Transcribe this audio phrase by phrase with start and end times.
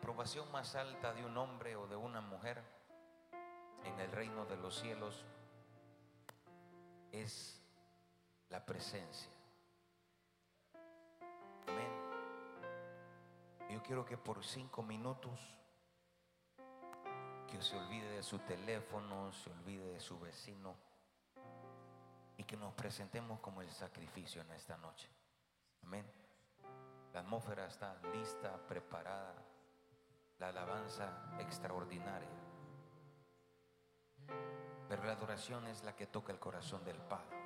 [0.00, 2.62] aprobación más alta de un hombre o de una mujer
[3.84, 5.26] en el reino de los cielos
[7.12, 7.62] es
[8.48, 9.30] la presencia.
[11.66, 11.92] Amén.
[13.68, 15.38] Yo quiero que por cinco minutos
[17.46, 20.76] que se olvide de su teléfono, se olvide de su vecino
[22.38, 25.10] y que nos presentemos como el sacrificio en esta noche.
[25.82, 26.10] Amén.
[27.12, 29.49] La atmósfera está lista, preparada,
[30.40, 32.28] la alabanza extraordinaria.
[34.88, 37.36] Pero la adoración es la que toca el corazón del Padre.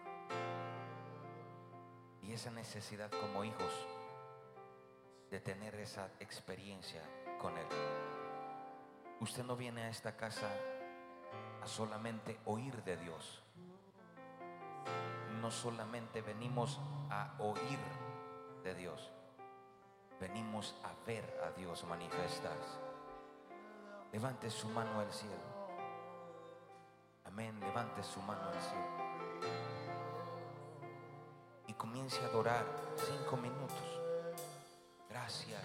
[2.23, 3.73] Y esa necesidad como hijos
[5.31, 7.03] de tener esa experiencia
[7.41, 7.67] con Él.
[9.21, 10.49] Usted no viene a esta casa
[11.63, 13.43] a solamente oír de Dios.
[15.41, 17.79] No solamente venimos a oír
[18.63, 19.13] de Dios.
[20.25, 22.79] Venimos a ver a Dios manifestarse.
[24.11, 25.35] Levante su mano al cielo.
[27.27, 27.61] Amén.
[27.61, 28.87] Levante su mano al cielo.
[31.67, 32.65] Y comience a adorar
[32.97, 34.01] cinco minutos.
[35.11, 35.63] Gracias.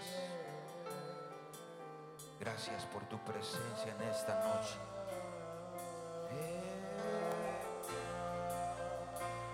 [2.37, 4.77] Gracias por tu presencia en esta noche.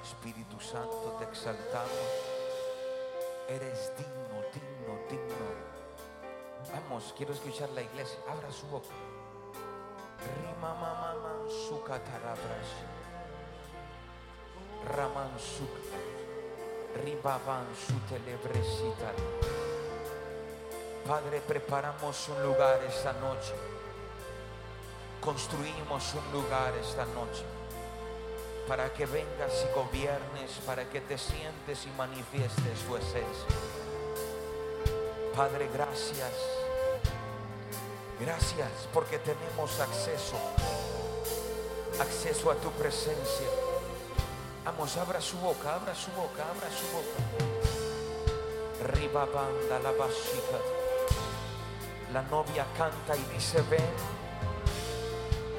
[0.02, 2.34] Espíritu Santo, te exaltamos.
[3.48, 5.46] Eres digno, digno, digno.
[6.74, 8.18] Vamos, quiero escuchar la iglesia.
[8.28, 8.88] Abra su boca.
[10.42, 11.14] Rima mamá
[11.48, 12.68] su catarabras.
[14.88, 15.68] Raman su
[17.04, 19.12] ribaban su telebresita.
[21.08, 23.54] Padre, preparamos un lugar esta noche.
[25.22, 27.44] Construimos un lugar esta noche
[28.67, 33.55] para que vengas y gobiernes, para que te sientes y manifiestes su esencia.
[35.35, 36.33] Padre, gracias.
[38.19, 40.38] Gracias porque tenemos acceso,
[41.99, 43.48] acceso a tu presencia.
[44.64, 47.17] Vamos, abra su boca, abra su boca, abra su boca.
[48.93, 50.59] Ribabanda la básica.
[52.14, 54.15] La novia canta y dice, ven.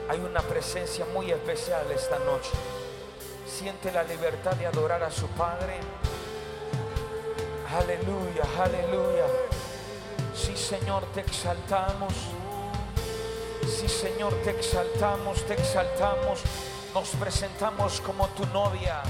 [0.09, 2.51] Hay una presencia muy especial esta noche
[3.57, 5.81] siente la libertad de adorar a su Padre.
[7.75, 9.25] Aleluya, aleluya.
[10.35, 12.13] Sí, Señor, te exaltamos.
[13.67, 16.43] Sí, Señor, te exaltamos, te exaltamos.
[16.93, 19.03] Nos presentamos como tu novia.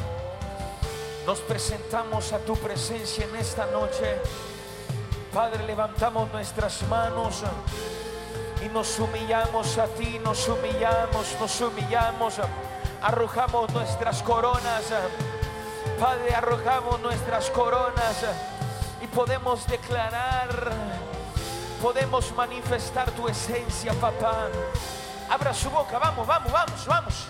[1.27, 4.17] Nos presentamos a tu presencia en esta noche.
[5.35, 7.43] Padre, levantamos nuestras manos
[8.65, 12.39] y nos humillamos a ti, nos humillamos, nos humillamos
[13.07, 14.93] arrojamos nuestras coronas.
[16.01, 18.25] Padre, arrojamos nuestras coronas
[19.01, 20.73] y podemos declarar,
[21.81, 24.49] podemos manifestar tu esencia, papá.
[25.31, 27.27] Abra su boca, vamos, vamos, vamos, vamos.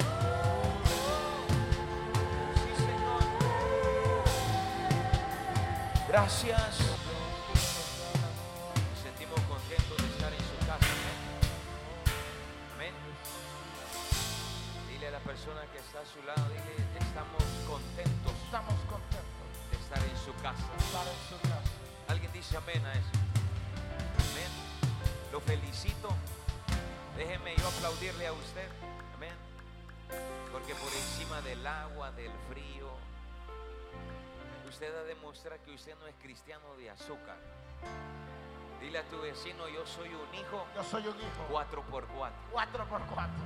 [6.08, 7.05] Gracias.
[25.60, 26.08] Felicito.
[27.16, 28.68] Déjeme yo aplaudirle a usted.
[29.14, 29.34] Amén.
[30.52, 32.90] Porque por encima del agua, del frío,
[34.68, 37.38] usted ha demostrado que usted no es cristiano de azúcar.
[38.80, 41.46] Dile a tu vecino, yo soy un hijo Yo soy un hijo.
[41.50, 43.44] 4 por 4 Cuatro por cuatro.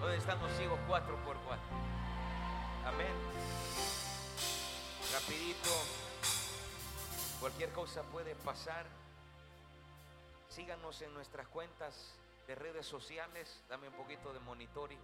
[0.00, 1.62] ¿Dónde están los hijos 4 por 4
[2.86, 3.12] Amén.
[5.12, 5.70] Rapidito.
[7.40, 8.86] Cualquier cosa puede pasar.
[10.48, 12.14] Síganos en nuestras cuentas
[12.46, 13.62] de redes sociales.
[13.68, 14.98] Dame un poquito de monitorio.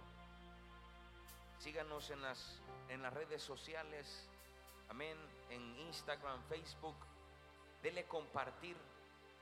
[1.59, 4.27] Síganos en las, en las redes sociales.
[4.89, 5.17] Amén.
[5.49, 6.95] En Instagram, Facebook.
[7.83, 8.75] Dele compartir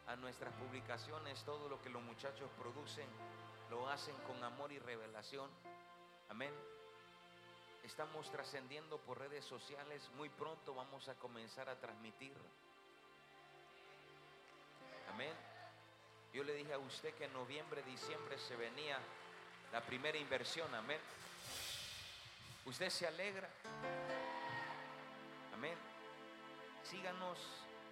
[0.08, 3.08] a nuestras publicaciones todo lo que los muchachos producen.
[3.70, 5.50] Lo hacen con amor y revelación.
[6.30, 6.54] Amén.
[7.84, 10.10] Estamos trascendiendo por redes sociales.
[10.18, 12.36] Muy pronto vamos a comenzar a transmitir.
[15.14, 15.53] Amén.
[16.34, 18.98] Yo le dije a usted que en noviembre, diciembre se venía
[19.72, 20.74] la primera inversión.
[20.74, 21.00] Amén.
[22.66, 23.48] Usted se alegra.
[25.54, 25.78] Amén.
[26.84, 27.38] Síganos.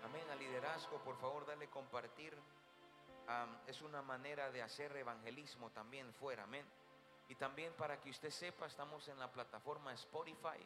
[0.03, 0.23] Amén.
[0.31, 2.35] Al liderazgo, por favor, dale compartir.
[3.67, 6.43] Es una manera de hacer evangelismo también fuera.
[6.43, 6.65] Amén.
[7.29, 10.65] Y también para que usted sepa, estamos en la plataforma Spotify.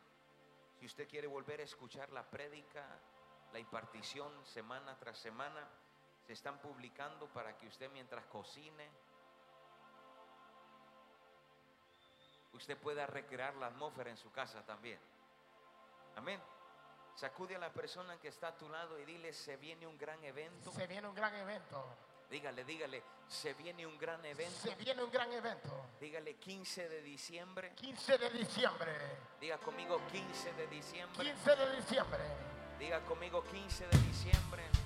[0.80, 2.86] Si usted quiere volver a escuchar la prédica,
[3.52, 5.68] la impartición semana tras semana,
[6.26, 8.90] se están publicando para que usted mientras cocine,
[12.54, 15.00] usted pueda recrear la atmósfera en su casa también.
[16.16, 16.42] Amén.
[17.16, 20.22] Sacude a la persona que está a tu lado y dile, se viene un gran
[20.24, 20.72] evento.
[20.72, 21.96] Se viene un gran evento.
[22.30, 24.58] Dígale, dígale, se viene un gran evento.
[24.58, 25.90] Se viene un gran evento.
[26.00, 27.74] Dígale 15 de diciembre.
[27.76, 28.92] 15 de diciembre.
[29.40, 31.24] Diga conmigo 15 de diciembre.
[31.24, 32.24] 15 de diciembre.
[32.80, 34.85] Diga conmigo 15 de diciembre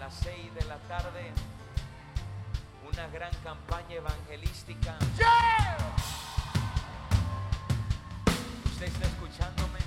[0.00, 1.30] las 6 de la tarde.
[2.90, 4.96] Una gran campaña evangelística.
[5.18, 5.76] ¡Yeah!
[8.64, 9.78] ¿Usted está escuchándome?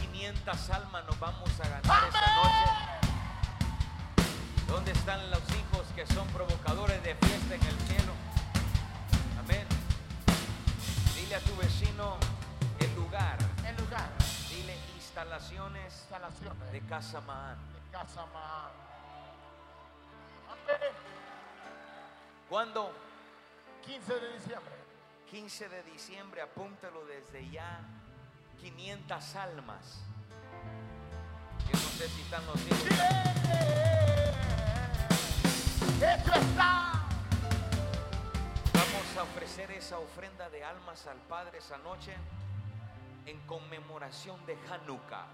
[0.00, 2.72] 500 almas nos vamos a ganar esta noche.
[4.66, 8.12] ¿Dónde están los hijos que son provocadores de fiesta en el cielo?
[9.44, 9.66] Amén.
[11.14, 12.16] Dile a tu vecino.
[12.80, 13.43] El lugar.
[15.14, 16.72] Instalaciones Instalaciones.
[16.72, 17.18] de Casa.
[17.18, 17.56] Amén.
[22.48, 22.90] ¿Cuándo?
[23.86, 24.74] 15 de diciembre.
[25.30, 27.78] 15 de diciembre, apúntalo desde ya.
[28.60, 30.00] 500 almas.
[31.60, 32.60] Yo no sé si están los.
[36.02, 37.04] Eso está.
[38.72, 42.16] Vamos a ofrecer esa ofrenda de almas al Padre esa noche
[43.26, 45.26] en conmemoración de Hanukkah.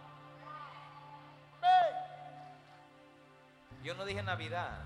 [3.83, 4.79] Yo no dije Navidad.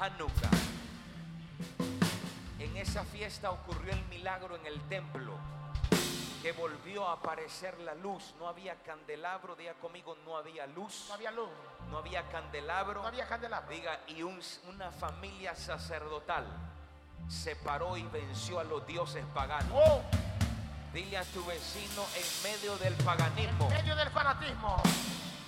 [0.00, 0.50] Hanukkah.
[2.58, 5.34] En esa fiesta ocurrió el milagro en el templo.
[6.42, 8.34] Que volvió a aparecer la luz.
[8.38, 9.54] No había candelabro.
[9.56, 11.06] Diga conmigo, no había luz.
[11.08, 11.50] No había luz.
[11.90, 13.02] No había candelabro.
[13.02, 13.68] No había candelabro.
[13.70, 16.46] Diga, y un- una familia sacerdotal
[17.28, 19.70] se paró y venció a los dioses paganos.
[19.74, 20.00] Oh,
[20.98, 23.68] Dile a tu vecino en medio del paganismo.
[23.70, 24.82] en medio del fanatismo.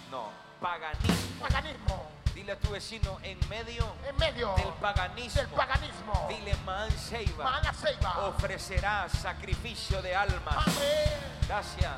[0.08, 0.30] No,
[0.60, 1.40] paganismo.
[1.40, 2.06] Paganismo.
[2.32, 5.40] Dile a tu vecino en medio En medio del paganismo.
[5.40, 6.26] del paganismo.
[6.28, 8.28] Dile Man Seiba Mana Ceiba.
[8.28, 10.56] ofrecerá sacrificio de almas.
[10.56, 11.18] Amén.
[11.48, 11.92] Gracias.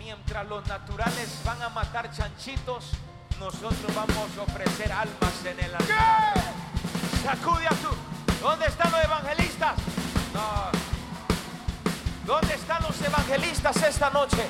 [0.00, 2.90] Mientras los naturales van a matar chanchitos,
[3.38, 6.34] nosotros vamos a ofrecer almas en el altar.
[7.24, 7.94] Sacude a tu.
[8.40, 9.74] ¿Dónde están los evangelistas?
[10.34, 10.81] No.
[12.24, 14.46] ¿Dónde están los evangelistas esta noche?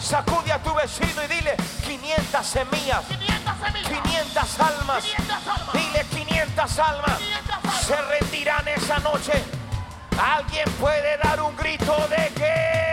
[0.00, 1.56] Sacude a tu vecino y dile
[1.86, 4.02] 500 semillas, 500 semillas.
[4.02, 5.04] 500 almas.
[5.04, 5.72] 500 almas.
[5.72, 7.80] Dile 500 almas 500 almas.
[7.82, 9.32] se rendirán esa noche.
[10.18, 12.83] Alguien puede dar un grito de que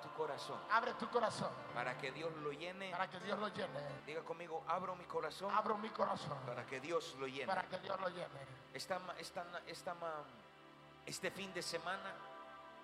[0.00, 2.90] tu corazón Abre tu corazón para que Dios lo llene.
[2.90, 3.80] para que Dios lo llene.
[4.06, 7.46] Diga conmigo, abro mi corazón Abro mi corazón para que Dios lo llene.
[7.46, 8.28] para que Dios lo llene.
[8.72, 9.94] Esta, esta, esta
[11.06, 12.14] este fin de semana,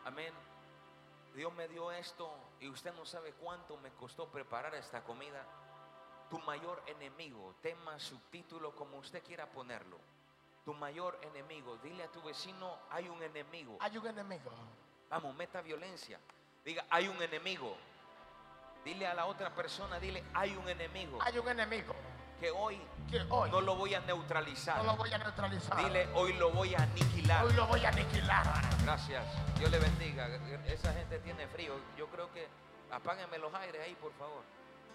[0.04, 0.32] amén.
[1.34, 5.44] Dios me dio esto y usted no sabe cuánto me costó preparar esta comida.
[6.30, 9.98] Tu mayor enemigo, tema, subtítulo, como usted quiera ponerlo.
[10.64, 13.76] Tu mayor enemigo, dile a tu vecino, hay un enemigo.
[13.80, 14.50] Hay un enemigo.
[15.10, 16.20] Vamos, meta violencia.
[16.64, 17.76] Diga, hay un enemigo.
[18.84, 21.94] Dile a la otra persona, dile, hay un enemigo Hay un enemigo
[22.40, 24.78] que hoy que hoy no lo voy a neutralizar.
[24.78, 25.76] no lo voy a neutralizar.
[25.76, 27.44] Dile, hoy lo voy a aniquilar.
[27.44, 28.44] Hoy lo voy a aniquilar.
[28.82, 29.24] Gracias.
[29.58, 30.26] Dios le bendiga.
[30.66, 31.74] Esa gente tiene frío.
[31.96, 32.48] Yo creo que
[32.90, 34.42] apáguenme los aires ahí, por favor.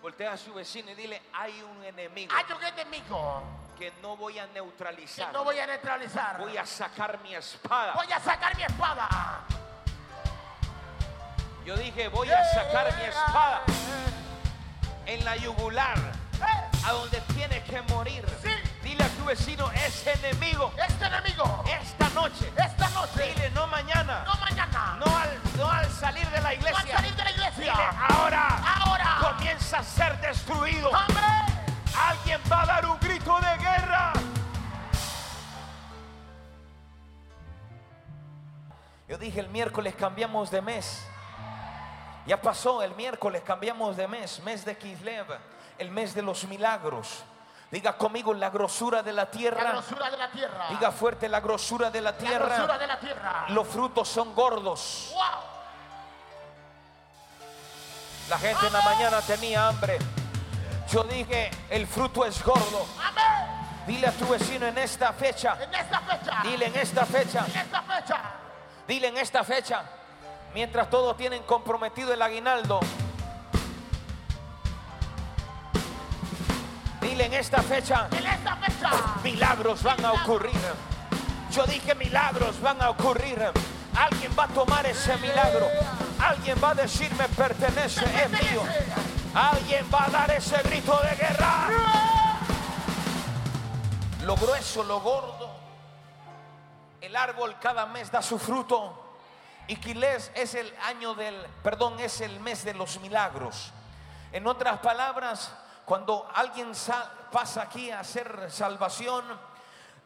[0.01, 3.43] Voltea a su vecino y dile, hay un enemigo Hay un enemigo
[3.77, 5.31] que no voy a que neutralizar.
[5.31, 6.39] no voy a neutralizar.
[6.39, 7.93] Voy a sacar mi espada.
[7.93, 9.45] Voy a sacar mi espada.
[11.67, 13.59] Yo dije, voy a sacar mi espada
[15.05, 15.97] en la yugular,
[16.85, 18.25] a donde tiene que morir.
[18.41, 18.51] Sí.
[18.81, 24.23] Dile a tu vecino, ese enemigo, Este enemigo, esta noche, esta noche, dile, no mañana,
[24.25, 26.95] no mañana, no al, no al salir de la no al iglesia.
[26.95, 27.73] salir de la iglesia.
[27.73, 28.47] Dile, ahora
[28.85, 29.17] Ahora.
[29.19, 30.89] comienza a ser destruido.
[30.89, 31.23] ¡Hombre!
[31.99, 34.13] Alguien va a dar un grito de guerra.
[39.09, 41.05] Yo dije el miércoles cambiamos de mes.
[42.27, 45.25] Ya pasó el miércoles, cambiamos de mes, mes de Kislev,
[45.77, 47.23] el mes de los milagros.
[47.71, 49.71] Diga conmigo la grosura de la La tierra.
[49.71, 50.65] grosura de la tierra.
[50.69, 52.77] Diga fuerte la grosura de la la grosura tierra.
[52.77, 53.45] de la tierra.
[53.49, 55.11] Los frutos son gordos.
[55.13, 55.21] ¡Wow!
[58.29, 59.97] La gente en la mañana tenía hambre.
[60.91, 62.85] Yo dije, el fruto es gordo.
[63.01, 63.85] ¡Amén!
[63.87, 65.57] Dile a tu vecino en esta fecha.
[65.61, 66.39] En esta fecha.
[66.43, 67.45] Dile en esta fecha.
[67.47, 68.21] En esta fecha.
[68.87, 69.83] Dile en esta fecha.
[70.53, 72.79] Mientras todos tienen comprometido el aguinaldo.
[77.01, 78.89] Dile en esta fecha, En esta fecha.
[79.23, 80.59] milagros van a ocurrir.
[81.51, 83.51] Yo dije milagros van a ocurrir.
[83.95, 85.67] Alguien va a tomar ese milagro.
[86.19, 88.61] Alguien va a decir me pertenece, es mío.
[89.33, 91.67] Alguien va a dar ese grito de guerra.
[94.23, 95.49] Lo grueso, lo gordo.
[96.99, 99.06] El árbol cada mes da su fruto.
[99.67, 103.71] Y Quilés es el año del, perdón, es el mes de los milagros.
[104.31, 105.51] En otras palabras,
[105.85, 106.71] cuando alguien
[107.31, 109.25] pasa aquí a hacer salvación,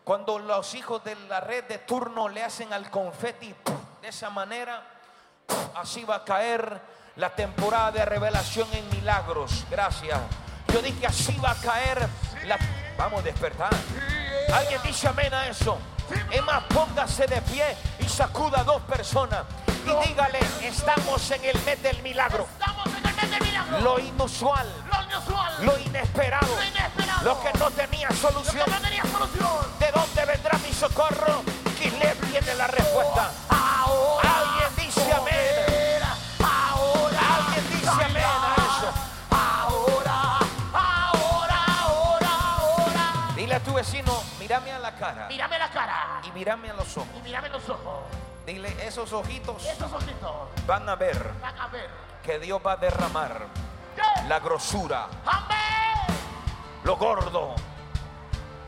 [0.04, 3.54] cuando los hijos de la red de turno le hacen al confeti
[4.02, 4.84] de esa manera,
[5.76, 6.82] así va a caer
[7.18, 9.66] la temporada de revelación en milagros.
[9.70, 10.20] Gracias.
[10.74, 12.08] Yo dije así va a caer
[12.46, 12.58] la...
[12.98, 13.72] Vamos a despertar.
[14.54, 15.78] Alguien dice amén a eso.
[16.32, 19.44] Es más, póngase de pie y sacuda a dos personas.
[19.86, 22.48] Y dígale, estamos en el mes del milagro.
[22.60, 23.80] Estamos en el mes de milagro.
[23.80, 24.68] Lo inusual,
[25.62, 26.48] Lo inesperado,
[27.24, 28.66] Lo que no tenía solución.
[29.80, 31.44] ¿De dónde vendrá mi socorro?
[31.78, 33.32] Quilé tiene la respuesta.
[33.50, 34.30] Ahora.
[34.40, 36.02] Alguien dice amén.
[36.44, 37.20] Ahora.
[37.36, 38.94] Alguien dice amén a eso.
[39.32, 40.40] Ahora.
[40.74, 41.66] Ahora.
[41.80, 42.30] Ahora.
[42.60, 43.34] Ahora.
[43.36, 45.61] Dile a tu vecino, mírame a la cara Mírame la cara.
[46.24, 47.10] Y mírame a los ojos.
[47.18, 48.00] Y mírame los ojos.
[48.46, 50.32] Dile, esos ojitos Esos ojitos
[50.66, 51.88] van a ver van a ver.
[52.24, 53.46] que Dios va a derramar
[53.96, 54.28] ¿Qué?
[54.28, 56.18] la grosura, Amén.
[56.84, 57.54] lo gordo.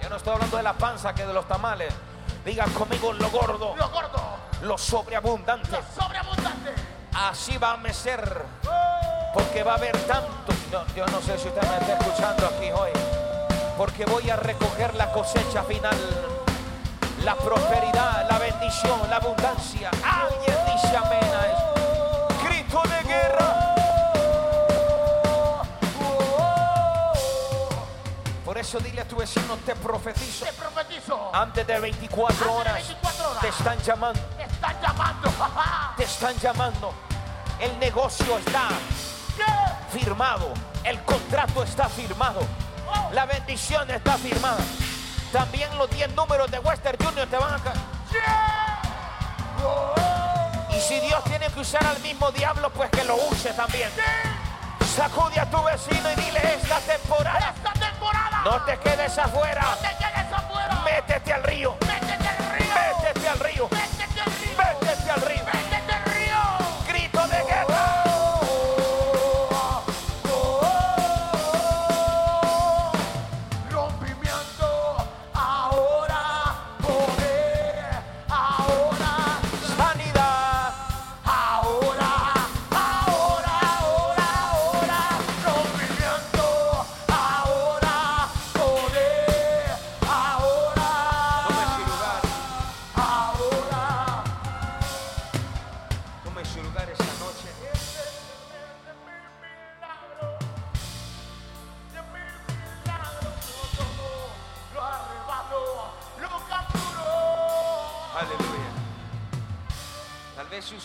[0.01, 1.93] Yo no estoy hablando de la panza que de los tamales.
[2.45, 4.21] Diga conmigo lo gordo, Lo gordo.
[4.61, 5.71] lo sobreabundante.
[5.71, 6.73] Lo sobreabundante.
[7.15, 8.43] Así va a mecer,
[9.33, 10.53] porque va a haber tanto.
[10.71, 12.89] Yo, yo no sé si usted me está escuchando aquí hoy,
[13.77, 15.95] porque voy a recoger la cosecha final,
[17.23, 19.89] la prosperidad, la bendición, la abundancia.
[20.03, 22.43] Alguien dice amén a eso.
[22.43, 23.75] Grito de guerra.
[28.43, 30.45] Por eso dile a tu vecino, te profetizo.
[30.45, 31.33] Te profetizo.
[31.33, 33.41] Antes de 24 Antes de horas 24 horas.
[33.41, 34.21] te están llamando.
[34.37, 35.33] Te están llamando.
[35.97, 36.93] te están llamando.
[37.59, 38.67] El negocio está
[39.37, 39.97] ¿Qué?
[39.99, 40.53] firmado.
[40.83, 42.41] El contrato está firmado.
[43.13, 44.57] La bendición está firmada.
[45.33, 47.77] También los 10 números de Western Junior te van a caer.
[50.69, 53.89] Y si Dios tiene que usar al mismo diablo, pues que lo use también.
[54.95, 57.51] Sacude a tu vecino y dile esta temporada.
[57.57, 58.41] Esta temporada.
[58.45, 59.61] No te quedes afuera.
[59.61, 60.81] No te quedes afuera.
[60.85, 61.77] Métete al río.
[61.81, 62.02] Métete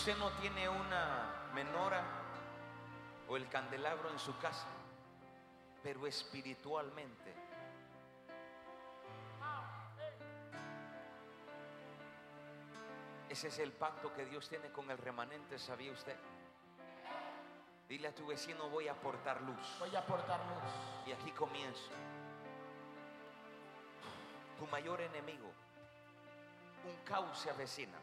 [0.09, 2.03] usted no tiene una menora
[3.27, 4.65] o el candelabro en su casa,
[5.83, 7.31] pero espiritualmente.
[13.29, 16.17] Ese es el pacto que Dios tiene con el remanente, ¿sabía usted?
[17.87, 19.77] Dile a tu vecino, voy a aportar luz.
[19.77, 21.05] Voy a aportar luz.
[21.05, 21.91] Y aquí comienzo.
[24.57, 25.51] Tu mayor enemigo,
[26.87, 27.99] un caos se avecina,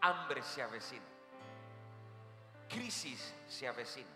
[0.00, 1.04] hambre se avecina,
[2.68, 4.10] crisis se avecina,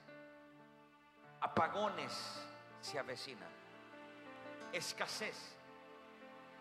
[1.40, 2.12] apagones
[2.80, 3.46] se avecina,
[4.72, 5.56] escasez,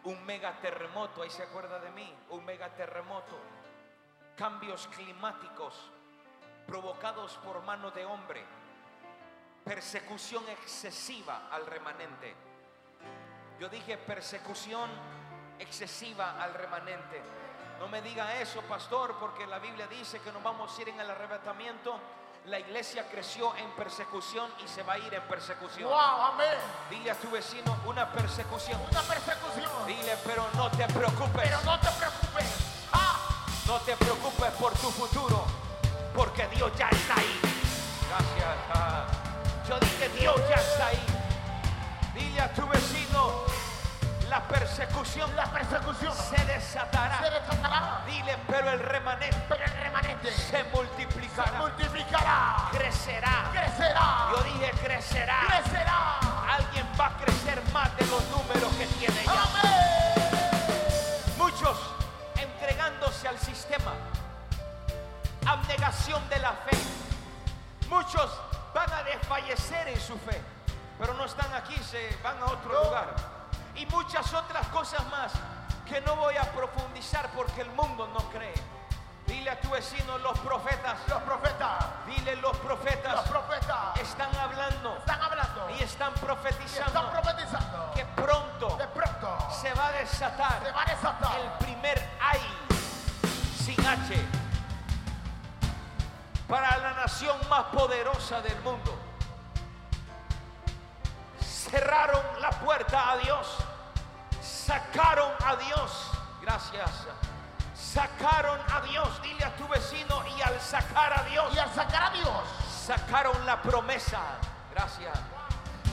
[0.04, 3.40] un megaterremoto, ahí se acuerda de mí, un megaterremoto,
[4.36, 5.92] cambios climáticos
[6.68, 8.44] provocados por mano de hombre,
[9.64, 12.36] persecución excesiva al remanente.
[13.60, 14.90] Yo dije persecución
[15.60, 17.22] excesiva al remanente.
[17.80, 21.00] No me diga eso, pastor, porque la Biblia dice que nos vamos a ir en
[21.00, 22.00] el arrebatamiento.
[22.46, 25.90] La iglesia creció en persecución y se va a ir en persecución.
[25.90, 26.58] Wow, amén.
[26.90, 28.80] Dile a tu vecino una persecución.
[28.92, 29.70] Una persecución.
[29.88, 31.42] Dile, pero no te preocupes.
[31.44, 32.46] Pero no te preocupes.
[32.92, 33.18] Ah,
[33.68, 35.46] No te preocupes por tu futuro,
[36.14, 37.40] porque Dios ya está ahí.
[38.10, 38.58] Gracias.
[38.74, 39.06] ah.
[39.70, 41.06] Yo dije, Dios ya está ahí.
[42.14, 43.46] Dile a tu vecino,
[44.34, 47.20] la persecución, la persecución se desatará.
[47.20, 48.02] Se desatará.
[48.08, 51.60] Dile, pero el remanente, el remanente se multiplicará.
[51.60, 52.56] Multiplicará.
[52.72, 53.52] Crecerá.
[53.52, 54.30] Crecerá.
[54.32, 55.40] Yo dije crecerá.
[55.46, 56.20] Crecerá.
[56.52, 59.24] Alguien va a crecer más de los números que tiene
[61.38, 61.78] Muchos
[62.36, 63.94] entregándose al sistema.
[65.46, 66.76] Abnegación de la fe.
[67.88, 68.32] Muchos
[68.74, 70.42] van a desfallecer en su fe,
[70.98, 73.33] pero no están aquí, se van a otro lugar
[73.76, 75.32] y muchas otras cosas más
[75.88, 78.54] que no voy a profundizar porque el mundo no cree.
[79.26, 84.98] Dile a tu vecino, los profetas, Los profetas, dile los profetas los profetas están hablando
[84.98, 87.92] están hablando y están y están profetizando profetizando.
[87.96, 92.42] que pronto De pronto se va a se desatar va a desatar el primer ay
[93.64, 94.44] sin H
[96.48, 98.96] para la nación más poderosa del mundo.
[101.74, 103.48] Cerraron la puerta a Dios,
[104.44, 106.88] sacaron a Dios, gracias,
[107.74, 112.04] sacaron a Dios, dile a tu vecino y al sacar a Dios, y al sacar
[112.04, 112.30] a Dios,
[112.86, 114.20] sacaron la promesa.
[114.72, 115.18] Gracias.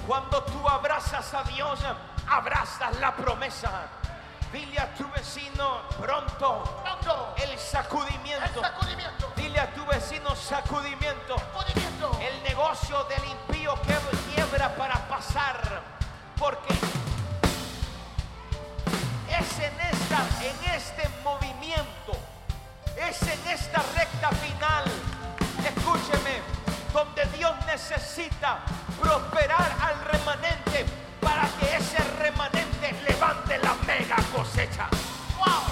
[0.06, 1.80] Cuando tú abrazas a Dios,
[2.28, 3.70] abrazas la promesa.
[4.52, 8.60] Dile a tu vecino pronto pronto el el sacudimiento.
[8.60, 11.38] sacudimiento, Dile a tu vecino sacudimiento.
[11.38, 13.94] sacudimiento, El negocio del impío que
[14.58, 15.80] para pasar.
[16.36, 16.72] Porque
[19.28, 22.12] es en esta, en este movimiento,
[22.96, 24.84] es en esta recta final,
[25.64, 26.40] escúcheme,
[26.92, 28.60] donde Dios necesita
[29.00, 30.86] prosperar al remanente
[31.20, 34.88] para que ese remanente levante la mega cosecha.
[35.38, 35.62] wow,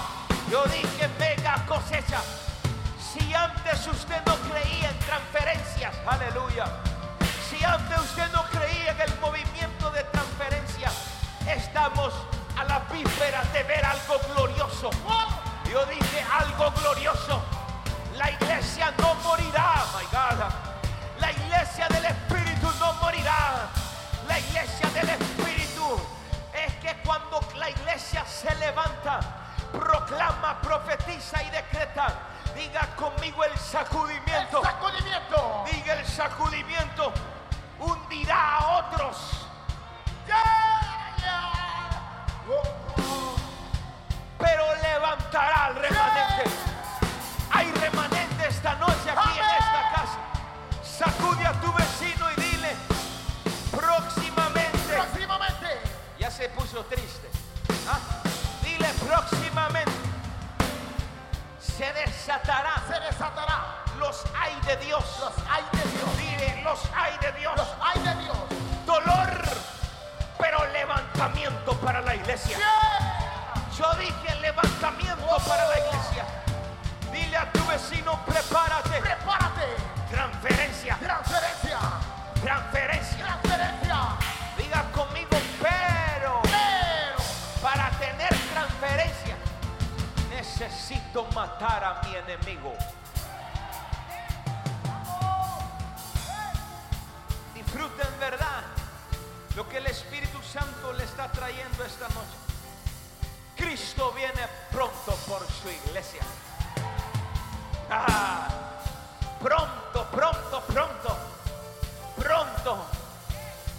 [0.50, 2.20] Yo dije mega cosecha.
[3.00, 6.66] Si antes usted no creía en transferencias, aleluya.
[7.58, 10.94] Si antes usted no creía en el movimiento de transferencias,
[11.44, 12.14] estamos
[12.56, 14.90] a la víspera de ver algo glorioso.
[15.68, 17.42] Yo dije algo glorioso.
[18.16, 20.44] La iglesia no morirá, my God.
[21.18, 23.66] La iglesia del Espíritu no morirá.
[24.28, 26.00] La iglesia del Espíritu
[26.54, 29.18] es que cuando la iglesia se levanta,
[29.72, 32.14] proclama, profetiza y decreta.
[32.54, 34.62] Diga conmigo el sacudimiento,
[35.72, 37.12] Diga el sacudimiento.
[37.78, 39.48] Hundirá a otros.
[44.38, 46.44] pero levantará al remanente.
[47.50, 50.18] Hay remanente esta noche aquí en esta casa.
[50.82, 52.76] Sacude a tu vecino y dile,
[53.70, 55.66] próximamente, próximamente
[56.18, 57.28] ya se puso triste.
[57.88, 57.98] ¿ah?
[58.62, 59.92] Dile próximamente,
[61.78, 65.04] se desatará se desatará los hay de Dios.
[65.20, 67.56] los hay de Dios, Dile, los hay de Dios.
[67.56, 68.36] los hay de Dios,
[68.84, 69.42] Dolor,
[70.38, 72.56] pero levantamiento para la iglesia.
[72.58, 76.24] yeah, Yo dije levantamiento para la iglesia.
[77.12, 79.00] Dile a tu vecino, prepárate.
[79.00, 79.66] prepárate,
[80.10, 80.77] transferencia,
[91.26, 92.74] matar a mi enemigo.
[97.54, 98.62] Disfruten verdad
[99.56, 102.36] lo que el Espíritu Santo le está trayendo esta noche.
[103.56, 106.22] Cristo viene pronto por su iglesia.
[107.90, 108.48] Ah,
[109.42, 111.18] pronto, pronto, pronto,
[112.16, 112.86] pronto.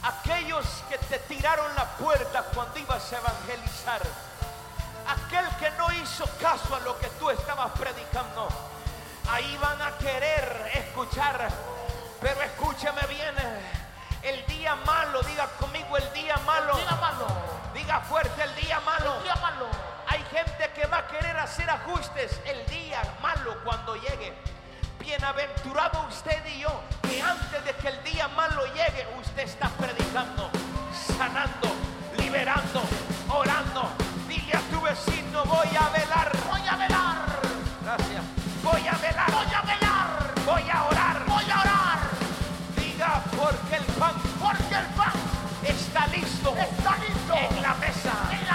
[0.04, 4.29] Aquellos que te tiraron la puerta cuando ibas a evangelizar.
[5.30, 8.48] Aquel que no hizo caso a lo que tú estabas predicando.
[9.30, 11.50] Ahí van a querer escuchar.
[12.20, 13.36] Pero escúcheme bien.
[14.24, 16.76] El día malo, diga conmigo el día malo.
[16.78, 17.28] día malo,
[17.76, 19.22] Diga fuerte el día malo.
[19.22, 19.68] día malo,
[20.08, 24.34] Hay gente que va a querer hacer ajustes el día malo cuando llegue.
[24.98, 30.50] Bienaventurado usted y yo, que antes de que el día malo llegue, usted está predicando,
[30.92, 31.70] sanando,
[32.18, 32.82] liberando,
[33.30, 33.92] orando.
[34.28, 36.32] Dile a vecino, voy a velar.
[36.50, 37.18] voy a velar,
[37.84, 38.24] Gracias.
[38.64, 39.32] Voy a velar.
[39.32, 41.26] voy a velar, Voy a orar.
[41.28, 42.00] voy a orar,
[42.76, 45.14] Diga porque el pan porque el pan
[45.64, 48.14] está listo está listo en la mesa.
[48.32, 48.49] en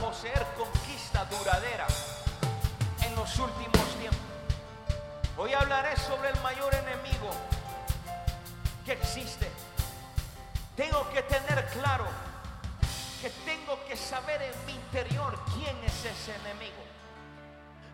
[0.00, 1.86] poseer conquista duradera
[3.02, 4.20] en los últimos tiempos.
[5.36, 7.30] Hoy hablaré sobre el mayor enemigo
[8.84, 9.50] que existe.
[10.76, 12.06] Tengo que tener claro
[13.20, 16.82] que tengo que saber en mi interior quién es ese enemigo.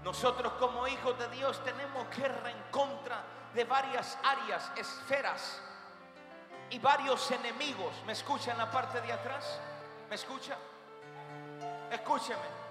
[0.02, 3.22] Nosotros como hijos de Dios tenemos que ir en contra
[3.54, 5.60] de varias áreas, esferas
[6.68, 7.94] y varios enemigos.
[8.06, 9.58] ¿Me escucha en la parte de atrás?
[10.10, 10.56] ¿Me escucha?
[11.94, 12.64] Escúcheme.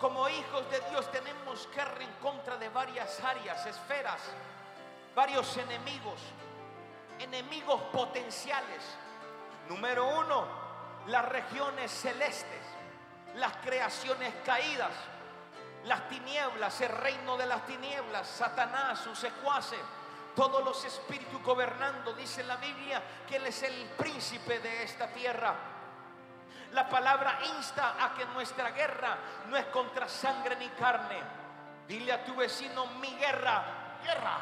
[0.00, 4.20] Como hijos de Dios tenemos guerra en contra de varias áreas, esferas,
[5.14, 6.20] varios enemigos,
[7.18, 8.82] enemigos potenciales.
[9.68, 10.46] Número uno,
[11.08, 12.62] las regiones celestes,
[13.34, 14.92] las creaciones caídas,
[15.84, 19.80] las tinieblas, el reino de las tinieblas, Satanás, sus secuaces,
[20.36, 22.12] todos los espíritus gobernando.
[22.12, 25.77] Dice la Biblia que Él es el príncipe de esta tierra.
[26.72, 29.16] La palabra insta a que nuestra guerra
[29.48, 31.20] no es contra sangre ni carne.
[31.86, 33.64] Dile a tu vecino, mi guerra,
[34.02, 34.36] Guerra.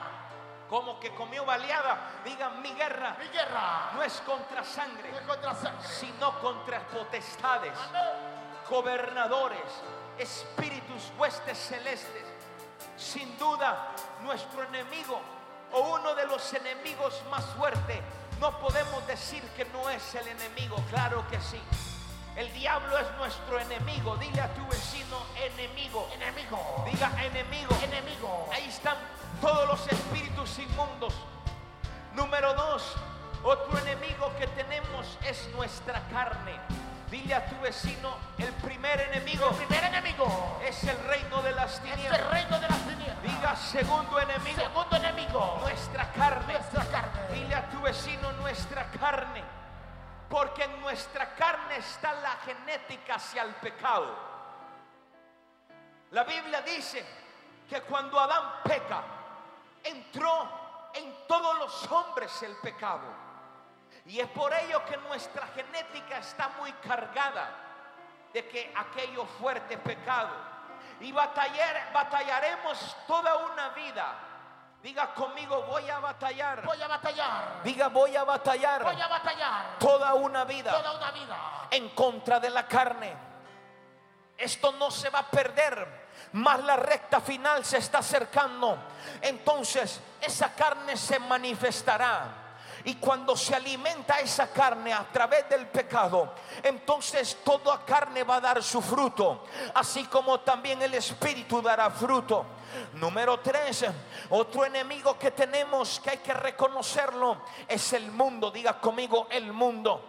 [0.69, 3.91] como que comió baleada, diga mi guerra Mi guerra.
[3.95, 5.87] no es contra sangre, No es contra sangre.
[5.89, 8.03] sino contra potestades, Amén.
[8.69, 9.61] gobernadores,
[10.19, 12.25] espíritus, huestes celestes.
[12.97, 15.21] Sin duda, nuestro enemigo
[15.73, 18.01] o uno de los enemigos más fuertes,
[18.41, 21.61] no podemos decir que no es el enemigo, claro que sí.
[22.37, 24.17] El diablo es nuestro enemigo.
[24.17, 26.09] Dile a tu vecino enemigo.
[26.15, 26.85] Enemigo.
[26.91, 27.75] Diga enemigo.
[27.83, 28.49] Enemigo.
[28.53, 28.97] Ahí están
[29.41, 31.15] todos los espíritus inmundos.
[32.15, 32.95] Número dos,
[33.43, 36.59] otro enemigo que tenemos es nuestra carne.
[37.11, 41.75] Dile a tu vecino, el primer enemigo El primer enemigo es el reino de las
[41.75, 42.31] es el tinieblas.
[42.31, 43.23] reino de las tinieblas.
[43.23, 45.59] Diga segundo enemigo, Segundo enemigo.
[45.61, 46.53] nuestra carne.
[46.55, 47.21] Nuestra carne.
[47.33, 49.43] Dile a tu vecino nuestra carne.
[50.29, 54.15] Porque en nuestra carne está la genética hacia el pecado.
[56.11, 57.05] La Biblia dice
[57.69, 59.03] que cuando Adán peca,
[59.83, 63.27] entró en todos los hombres el pecado.
[64.07, 67.51] Y es por ello que nuestra genética está muy cargada
[68.33, 70.31] de que aquello fuerte pecado.
[71.01, 74.15] Y batallar, batallaremos toda una vida.
[74.87, 76.65] Diga conmigo, voy a batallar.
[76.65, 77.61] Voy a batallar.
[77.65, 79.79] Diga, voy a batallar Voy a batallar.
[79.81, 81.37] toda una vida Toda una vida.
[81.73, 83.13] en contra de la carne.
[84.39, 88.79] Esto no se va a perder, más la recta final se está acercando.
[89.23, 92.46] Entonces esa carne se manifestará.
[92.87, 98.41] Y cuando se alimenta esa carne a través del pecado, entonces toda carne va a
[98.41, 99.45] dar su fruto,
[99.75, 102.47] así como también el espíritu dará fruto.
[102.93, 103.87] Número tres,
[104.31, 108.53] otro enemigo que tenemos que hay que reconocerlo es el mundo.
[108.53, 110.05] Diga conmigo el mundo.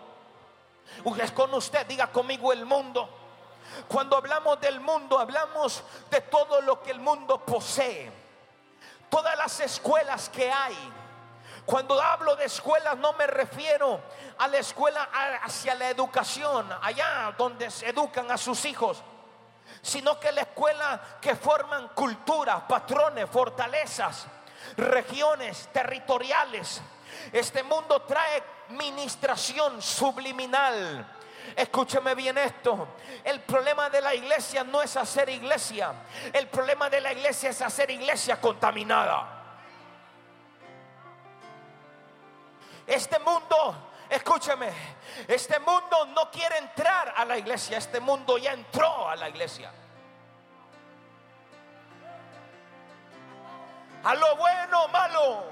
[1.19, 3.09] Es con usted, diga conmigo el mundo.
[3.87, 8.11] Cuando hablamos del mundo, hablamos de todo lo que el mundo posee.
[9.09, 10.77] Todas las escuelas que hay.
[11.67, 13.99] Cuando hablo de escuelas no me refiero
[14.37, 15.09] a la escuela
[15.43, 19.03] hacia la educación, allá donde se educan a sus hijos,
[19.81, 24.27] sino que la escuela que forman culturas, patrones, fortalezas,
[24.77, 26.81] regiones territoriales.
[27.33, 31.05] Este mundo trae ministración subliminal.
[31.53, 32.95] Escúcheme bien esto.
[33.25, 35.93] El problema de la iglesia no es hacer iglesia.
[36.31, 39.36] El problema de la iglesia es hacer iglesia contaminada.
[42.87, 43.75] Este mundo,
[44.09, 44.71] escúcheme,
[45.27, 47.77] este mundo no quiere entrar a la iglesia.
[47.77, 49.71] Este mundo ya entró a la iglesia.
[54.05, 55.43] A lo bueno, malo.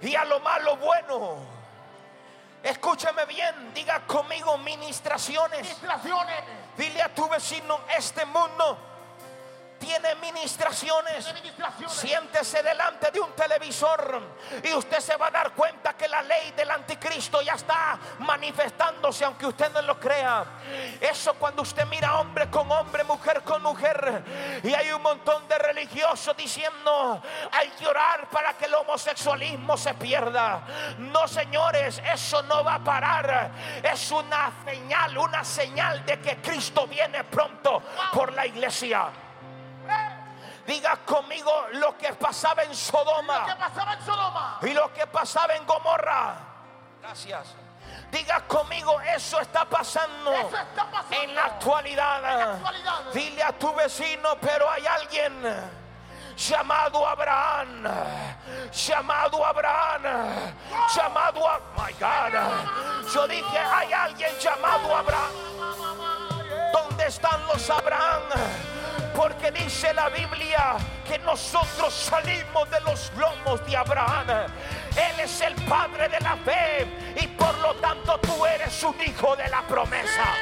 [0.00, 1.36] Y a lo malo, bueno.
[2.62, 5.58] Escúchame bien, diga conmigo ministraciones.
[5.58, 6.44] Administraciones.
[6.78, 8.91] Dile a tu vecino, este mundo
[9.82, 11.26] tiene ministraciones.
[11.26, 11.92] Administraciones.
[11.92, 14.22] Siéntese delante de un televisor
[14.62, 19.24] y usted se va a dar cuenta que la ley del anticristo ya está manifestándose
[19.24, 20.44] aunque usted no lo crea.
[21.00, 24.22] Eso cuando usted mira hombre con hombre, mujer con mujer
[24.62, 29.94] y hay un montón de religiosos diciendo hay que orar para que el homosexualismo se
[29.94, 30.62] pierda.
[30.98, 33.50] No señores, eso no va a parar.
[33.82, 39.10] Es una señal, una señal de que Cristo viene pronto por la iglesia.
[40.66, 44.58] Diga conmigo lo que pasaba en Lo que Sodoma pasaba en Sodoma.
[44.62, 46.34] y lo que pasaba en Gomorra.
[47.00, 47.48] Gracias.
[48.10, 51.16] Diga conmigo, eso está pasando Eso está pasando.
[51.16, 52.52] en la actualidad.
[52.52, 53.00] actualidad.
[53.12, 55.42] Dile a tu vecino, pero hay alguien
[56.36, 57.84] llamado Abraham,
[58.72, 60.02] llamado Abraham,
[60.94, 61.60] llamado a...
[61.76, 63.12] My God.
[63.14, 65.32] Yo dije, hay alguien llamado Abraham.
[66.72, 68.22] ¿Dónde están los Abraham?
[69.14, 74.28] Porque dice la Biblia que nosotros salimos de los lomos de Abraham.
[74.96, 76.86] Él es el padre de la fe
[77.20, 80.34] y por lo tanto tú eres un hijo de la promesa.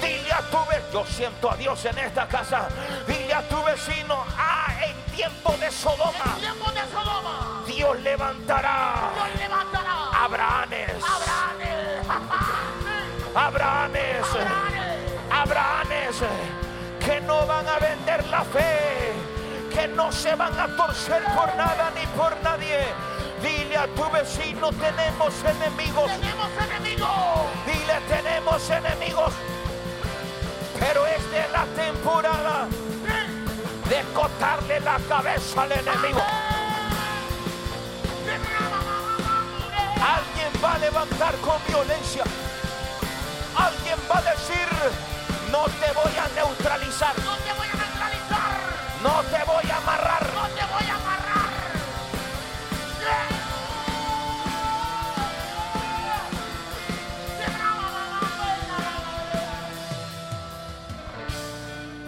[0.00, 2.68] Dile a tu vecino, yo siento a Dios en esta casa.
[3.06, 7.62] Dile a tu vecino, ah, en tiempo de Sodoma, Tiempo de Sodoma.
[7.66, 10.24] Dios levantará Dios levantará.
[10.24, 12.06] Abrahames, Abrahames.
[13.34, 14.94] Abrahames, Abrahames.
[15.30, 16.63] Abrahames
[17.04, 19.12] que no van a vender la fe,
[19.72, 22.80] que no se van a torcer por nada ni por nadie.
[23.42, 26.10] Dile a tu vecino, tenemos enemigos.
[26.10, 27.10] Tenemos enemigos.
[27.66, 29.32] Dile, tenemos enemigos.
[30.80, 32.68] Pero esta es la temporada
[33.88, 36.22] de cortarle la cabeza al enemigo.
[40.16, 42.24] Alguien va a levantar con violencia.
[43.56, 44.68] Alguien va a decir,
[45.54, 48.50] no te voy a neutralizar, No te voy a neutralizar.
[49.04, 50.22] no te voy a amarrar.
[50.34, 51.52] No te voy a amarrar.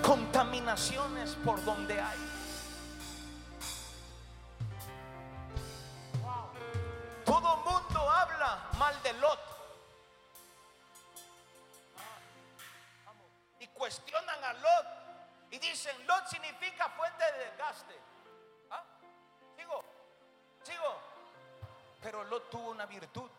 [0.03, 2.36] Contaminaciones por donde hay.
[15.71, 17.95] Dicen, Lot significa fuente de desgaste.
[18.71, 18.83] ¿Ah?
[19.57, 19.85] Sigo,
[20.63, 21.01] sigo.
[22.03, 23.31] Pero Lot tuvo una virtud.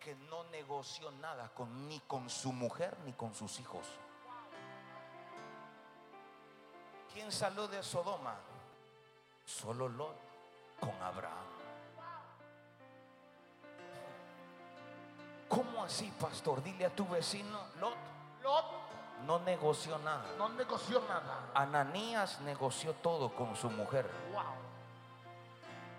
[0.00, 3.86] Que no negoció nada con, ni con su mujer ni con sus hijos.
[7.12, 8.36] ¿Quién salió de Sodoma?
[9.44, 10.16] Solo Lot
[10.80, 11.46] con Abraham.
[15.48, 16.62] ¿Cómo así, pastor?
[16.62, 17.96] Dile a tu vecino, Lot
[18.42, 18.87] Lot
[19.26, 20.24] no negoció nada.
[20.38, 21.50] no negoció nada.
[21.54, 24.10] Ananías negoció todo con su mujer.
[24.32, 24.42] Wow.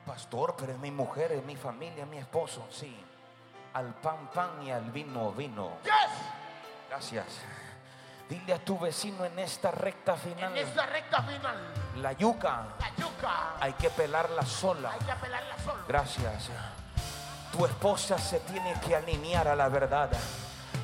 [0.06, 2.66] Pastor, pero es mi mujer, es mi familia, es mi esposo.
[2.72, 3.06] Sí.
[3.74, 5.74] Al pan, pan y al vino, vino.
[5.84, 5.94] Yes.
[6.90, 7.26] Gracias.
[8.28, 10.56] Dile a tu vecino en esta recta final.
[10.56, 11.58] En esta recta final,
[11.98, 14.92] La yuca la yuca hay que pelarla sola.
[14.92, 15.84] hay que apelarla solo.
[15.88, 16.50] Gracias.
[17.52, 20.10] Tu esposa se tiene que alinear a la verdad.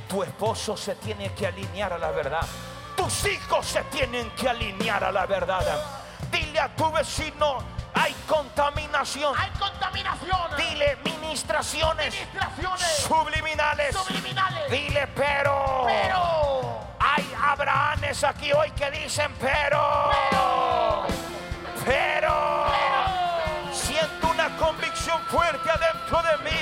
[0.08, 2.46] Tu esposo se tiene que alinear a la verdad.
[2.96, 5.62] Tus hijos se tienen que alinear a la verdad.
[6.32, 7.58] Dile a tu vecino,
[7.94, 9.34] hay contaminación.
[9.38, 10.40] Hay contaminación.
[10.58, 13.96] Dile ministraciones Administraciones subliminales.
[13.96, 14.72] subliminales.
[14.72, 20.12] Dile, pero, Pero, hay Abrahames aquí hoy que dicen, pero,
[21.86, 22.66] pero,
[23.74, 26.58] siento una convicción fuerte adentro de mí.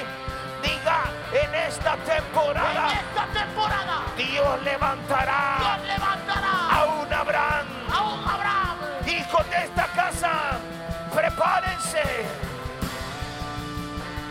[0.64, 1.04] Diga,
[1.34, 7.68] en esta en temporada esta temporada, Dios levantará Dios levantará a un Abraham.
[7.92, 8.78] a un Abraham.
[9.08, 10.32] Hijos de esta casa,
[11.14, 12.04] prepárense.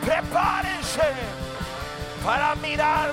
[0.04, 1.12] Prepárense
[2.24, 3.10] para mirar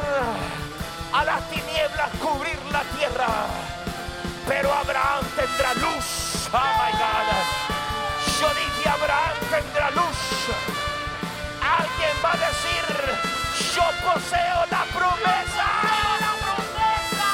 [1.14, 3.28] a las tinieblas cubrir la tierra.
[4.48, 6.50] Pero Abraham tendrá luz.
[6.52, 7.70] Oh my God.
[8.40, 10.20] Yo dije Abraham tendrá luz.
[11.62, 13.39] Alguien va a decir,
[13.76, 15.66] yo poseo la promesa.
[16.20, 17.30] La promesa.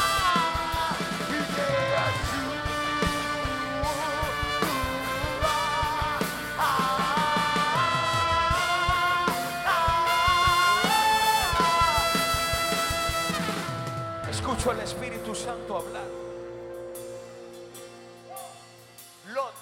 [14.30, 16.04] Escucho al Espíritu Santo hablar.
[19.34, 19.54] Lot,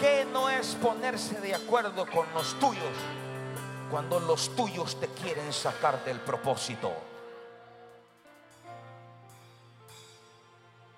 [0.00, 2.92] ¿qué no es ponerse de acuerdo con los tuyos
[3.90, 6.92] cuando los tuyos te quieren sacar del propósito?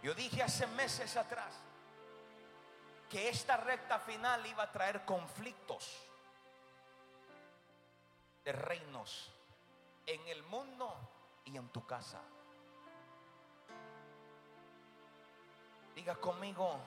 [0.02, 1.54] Yo dije hace meses atrás
[3.10, 5.98] que esta recta final iba a traer conflictos
[8.44, 9.30] de reinos
[10.06, 10.94] en el mundo
[11.44, 12.20] y en tu casa.
[15.94, 16.78] Diga conmigo,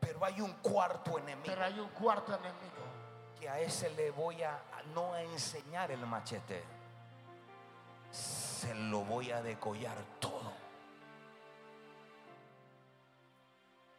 [0.00, 2.91] pero hay un cuarto enemigo Pero hay un cuarto enemigo.
[3.42, 4.56] Que a ese le voy a
[4.94, 6.62] no a enseñar el machete.
[8.12, 10.52] Se lo voy a decollar todo.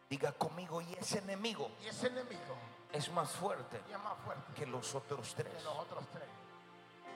[0.10, 2.56] Diga conmigo, y ese enemigo Y ese enemigo
[2.94, 5.54] es más fuerte y es más fuerte que los otros tres.
[5.54, 6.30] que los otros tres.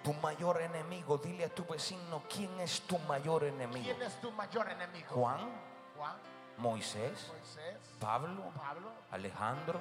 [0.04, 3.86] Tu mayor enemigo, dile a tu vecino, ¿quién es tu mayor enemigo?
[3.86, 5.16] ¿Quién es tu mayor enemigo?
[5.16, 5.50] Juan,
[5.96, 6.18] Juan,
[6.58, 7.32] Moisés,
[8.00, 8.52] Pablo,
[9.12, 9.80] Alejandro,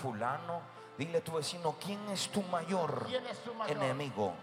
[0.00, 0.78] fulano.
[0.96, 4.34] Dile a tu vecino, ¿quién es tu mayor ¿Quién es tu mayor enemigo?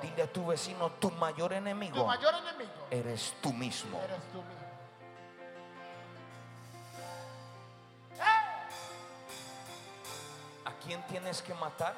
[0.00, 3.98] Dile a tu vecino, tu mayor enemigo mayor enemigo eres tú mismo.
[3.98, 4.60] eres tú mismo.
[10.64, 11.94] ¿A quién tienes que matar?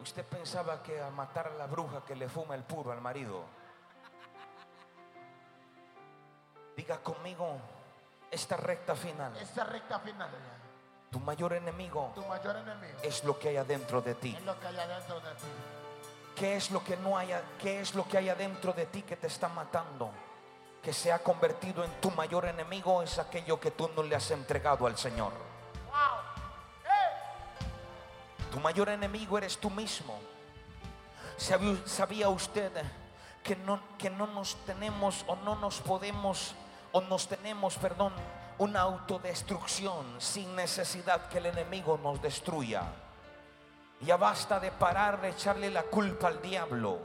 [0.00, 3.44] Usted pensaba que a matar a la bruja que le fuma el puro al marido.
[6.78, 7.58] Diga conmigo
[8.30, 9.36] esta recta final.
[9.36, 10.30] Esta recta final,
[11.10, 14.36] Tu mayor enemigo tu mayor enemigo es lo que hay adentro de ti.
[14.38, 15.46] es lo que hay adentro de ti.
[16.36, 19.16] ¿Qué es lo que no haya, qué es lo que hay adentro de ti que
[19.16, 20.12] te está matando?
[20.80, 24.30] Que se ha convertido en tu mayor enemigo es aquello que tú no le has
[24.30, 25.32] entregado al Señor.
[25.86, 26.92] Wow.
[28.52, 30.16] Tu mayor enemigo eres tú mismo.
[31.36, 32.70] ¿Sabía, sabía usted
[33.42, 36.54] que no, que no nos tenemos o no nos podemos
[36.92, 38.12] o nos tenemos, perdón,
[38.58, 42.82] una autodestrucción sin necesidad que el enemigo nos destruya?
[44.00, 46.98] Ya basta de parar de echarle la culpa al diablo.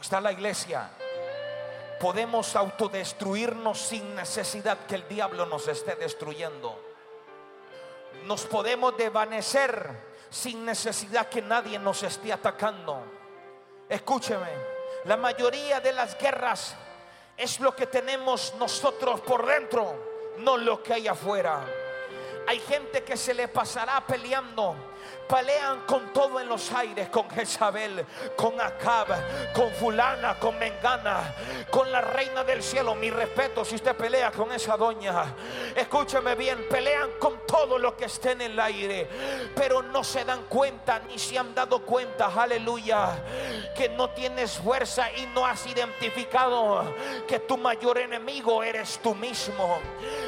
[0.00, 0.90] Está la iglesia.
[2.00, 6.78] Podemos autodestruirnos sin necesidad que el diablo nos esté destruyendo.
[8.24, 13.02] Nos podemos desvanecer sin necesidad que nadie nos esté atacando.
[13.88, 14.48] Escúcheme,
[15.04, 16.74] la mayoría de las guerras
[17.36, 21.64] es lo que tenemos nosotros por dentro, no lo que hay afuera.
[22.46, 24.89] Hay gente que se le pasará peleando.
[25.28, 28.04] Pelean con todo en los aires, con Jezabel,
[28.36, 29.06] con Acab,
[29.52, 31.34] con fulana, con Mengana,
[31.70, 32.96] con la reina del cielo.
[32.96, 35.36] Mi respeto si usted pelea con esa doña.
[35.76, 39.08] Escúcheme bien, pelean con todo lo que esté en el aire,
[39.54, 43.24] pero no se dan cuenta ni se han dado cuenta, aleluya,
[43.76, 46.94] que no tienes fuerza y no has identificado
[47.28, 49.78] que tu mayor enemigo eres tú mismo.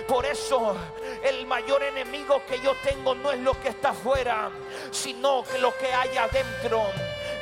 [0.07, 0.77] Por eso
[1.25, 4.51] el mayor enemigo que yo tengo no es lo que está afuera,
[4.91, 6.91] sino que lo que hay adentro.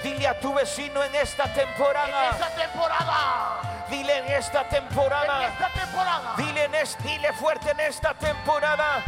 [0.03, 2.31] Dile a tu vecino en esta En temporada.
[2.31, 3.85] esta temporada.
[3.91, 5.47] Dile en esta En temporada.
[5.47, 6.35] esta temporada.
[6.37, 9.03] Dile, en es- dile fuerte en esta temporada.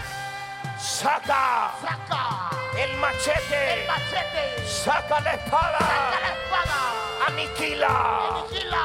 [0.79, 3.83] Saca Saca el machete.
[3.83, 4.67] el machete.
[4.69, 5.79] Saca la espada.
[5.79, 7.27] Saca la espada.
[7.29, 7.89] Aniquila.
[8.41, 8.85] Aniquila.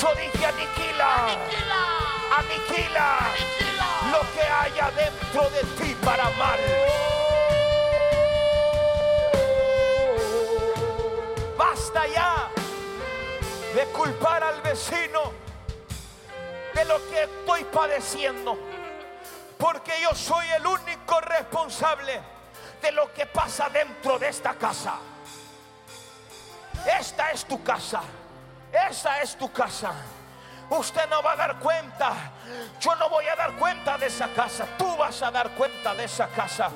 [0.00, 1.14] Yo dije aniquila.
[1.26, 1.82] Aniquila.
[2.38, 3.18] Aniquila.
[3.18, 3.86] Aniquila.
[4.12, 6.58] Lo que haya dentro de ti para mal.
[11.70, 12.48] Basta ya
[13.76, 15.32] de culpar al vecino
[16.74, 18.58] de lo que estoy padeciendo.
[19.56, 22.20] Porque yo soy el único responsable
[22.82, 24.94] de lo que pasa dentro de esta casa.
[26.98, 28.00] Esta es tu casa.
[28.72, 29.92] Esa es tu casa.
[30.70, 32.12] Usted no va a dar cuenta.
[32.80, 34.66] Yo no voy a dar cuenta de esa casa.
[34.78, 36.70] Tú vas a dar cuenta de esa casa.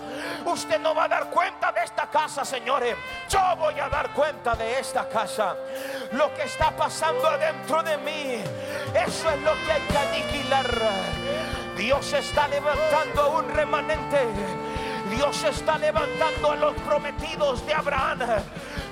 [0.44, 2.96] Usted no va a dar cuenta de esta casa, señores.
[3.28, 5.54] Yo voy a dar cuenta de esta casa.
[6.12, 8.42] Lo que está pasando adentro de mí.
[8.94, 10.80] Eso es lo que hay que aniquilar.
[11.76, 14.26] Dios está levantando un remanente.
[15.10, 18.18] Dios está levantando a los prometidos de Abraham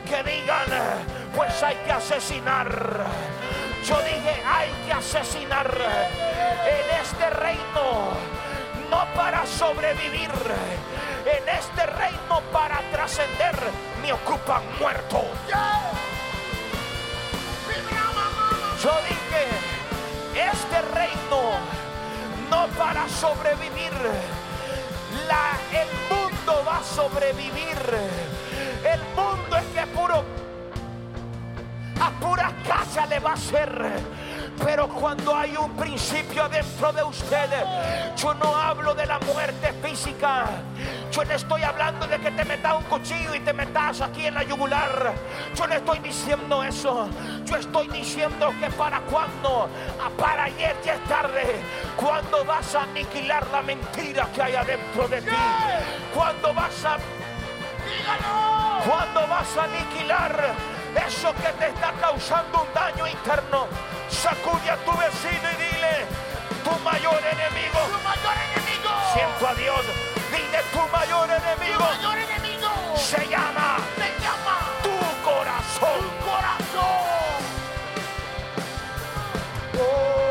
[0.08, 0.66] que digan,
[1.34, 3.06] pues hay que asesinar.
[3.84, 8.12] Yo dije, hay que asesinar en este reino,
[8.88, 10.30] no para sobrevivir,
[11.26, 13.56] en este reino para trascender,
[14.00, 15.24] me ocupan muerto.
[18.82, 21.58] Yo dije, este reino
[22.50, 23.92] no para sobrevivir,
[25.26, 27.78] la, el mundo va a sobrevivir.
[28.84, 30.24] El mundo es que puro
[32.02, 33.92] a pura casa le va a hacer.
[34.64, 37.48] Pero cuando hay un principio dentro de usted,
[38.16, 40.46] yo no hablo de la muerte física.
[41.10, 44.34] Yo no estoy hablando de que te metas un cuchillo y te metas aquí en
[44.34, 45.12] la yugular.
[45.54, 47.08] Yo no estoy diciendo eso.
[47.44, 49.68] Yo estoy diciendo que para cuando,
[50.00, 51.62] Ah, para ayer ya es tarde.
[51.96, 55.36] Cuando vas a aniquilar la mentira que hay adentro de ti.
[56.14, 56.98] Cuando vas a
[58.84, 60.54] cuando vas a aniquilar
[60.96, 63.66] eso que te está causando un daño interno,
[64.10, 66.06] sacude a tu vecino y dile,
[66.64, 68.90] tu mayor enemigo, Tu mayor enemigo.
[69.12, 69.80] siento a Dios,
[70.30, 72.68] dile tu mayor Tu enemigo mayor enemigo.
[72.96, 76.00] se llama Se llama tu corazón.
[76.00, 77.02] tu corazón.
[79.72, 80.21] Jeremías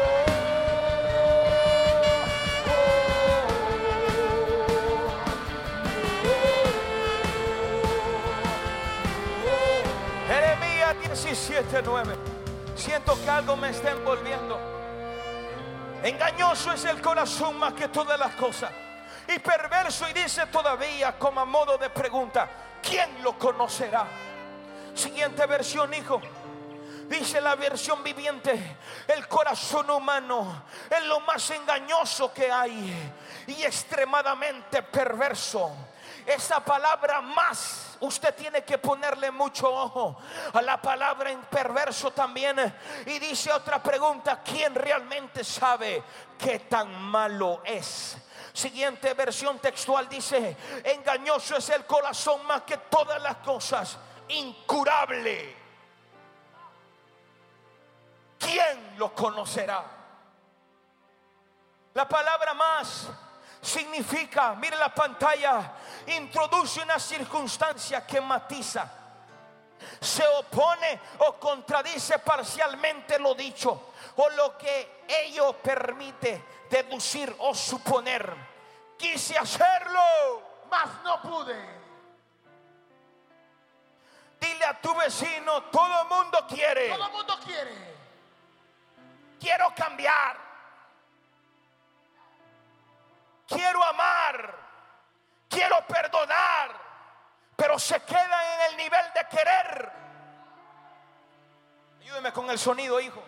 [11.63, 12.15] 17:9.
[12.75, 14.59] Siento que algo me está envolviendo.
[16.03, 18.71] Engañoso es el corazón más que todas las cosas.
[19.27, 22.49] Y perverso y dice todavía como a modo de pregunta,
[22.81, 24.05] ¿quién lo conocerá?
[24.95, 26.19] Siguiente versión, hijo.
[27.07, 33.13] Dice la versión viviente, el corazón humano es lo más engañoso que hay
[33.47, 35.90] y extremadamente perverso.
[36.25, 40.17] Esa palabra más, usted tiene que ponerle mucho ojo
[40.53, 42.57] a la palabra en perverso también.
[43.05, 46.03] Y dice otra pregunta, ¿quién realmente sabe
[46.37, 48.17] qué tan malo es?
[48.53, 53.97] Siguiente versión textual dice, engañoso es el corazón más que todas las cosas,
[54.27, 55.55] incurable.
[58.37, 59.83] ¿Quién lo conocerá?
[61.93, 63.07] La palabra más
[63.61, 65.73] significa, mire la pantalla,
[66.07, 69.01] introduce una circunstancia que matiza
[69.99, 78.35] se opone o contradice parcialmente lo dicho o lo que ello permite deducir o suponer.
[78.97, 80.01] Quise hacerlo,
[80.69, 81.81] mas no pude.
[84.39, 86.89] Dile a tu vecino, todo el mundo quiere.
[86.89, 87.95] Todo el mundo quiere.
[89.39, 90.40] Quiero cambiar.
[93.51, 94.55] Quiero amar.
[95.49, 96.71] Quiero perdonar.
[97.55, 99.91] Pero se queda en el nivel de querer.
[101.99, 103.21] Ayúdeme con el sonido, hijo.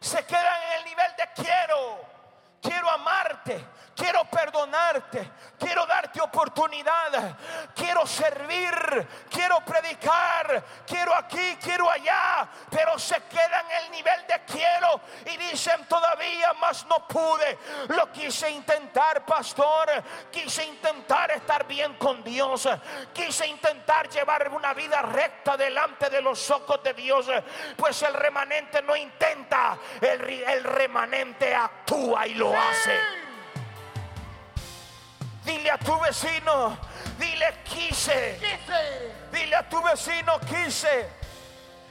[0.00, 2.21] Se queda en el nivel de quiero.
[2.62, 7.36] Quiero amarte quiero perdonarte, quiero darte oportunidad,
[7.74, 14.40] quiero servir, quiero predicar, quiero aquí, quiero allá, pero se quedan en el nivel de
[14.46, 17.58] quiero y dicen todavía más no pude.
[17.88, 22.68] Lo quise intentar, pastor, quise intentar estar bien con Dios,
[23.12, 27.26] quise intentar llevar una vida recta delante de los ojos de Dios,
[27.76, 32.98] pues el remanente no intenta, el, el remanente actúa y lo hace.
[35.44, 36.78] Dile a tu vecino,
[37.18, 38.38] dile quise.
[39.30, 41.06] Dile a tu vecino quise.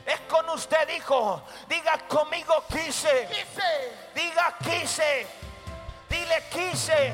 [0.05, 1.41] Es con usted, hijo.
[1.68, 3.28] Diga conmigo quise.
[4.16, 5.28] Diga quise.
[6.09, 7.14] Dile quise.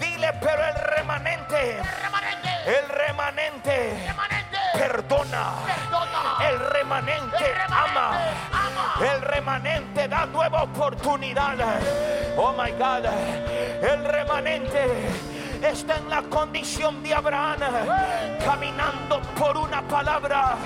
[0.00, 1.78] Dile, pero el remanente.
[2.66, 4.12] El remanente.
[4.72, 5.52] Perdona.
[6.40, 8.18] El remanente, ama.
[9.00, 11.56] El remanente da nueva oportunidad.
[12.36, 13.06] Oh my God.
[13.82, 15.08] El remanente
[15.62, 17.60] está en la condición de Abraham,
[18.44, 20.56] caminando por una palabra,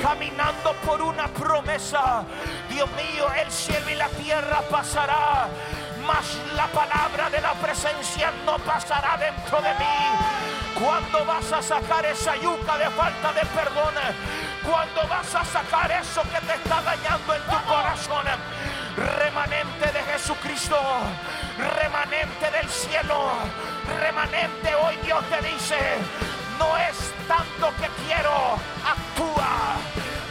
[0.00, 2.24] caminando por una promesa.
[2.68, 5.48] Dios mío, el cielo y la tierra pasará,
[6.56, 10.80] la palabra de la presencia no pasará dentro de mí.
[10.80, 13.94] Cuando vas a sacar esa yuca de falta de perdón,
[14.68, 18.24] cuando vas a sacar eso que te está dañando en tu corazón,
[18.96, 20.76] remanente de Jesucristo,
[21.76, 23.32] remanente del cielo,
[24.00, 25.78] remanente hoy Dios te dice,
[26.58, 29.76] no es tanto que quiero, actúa,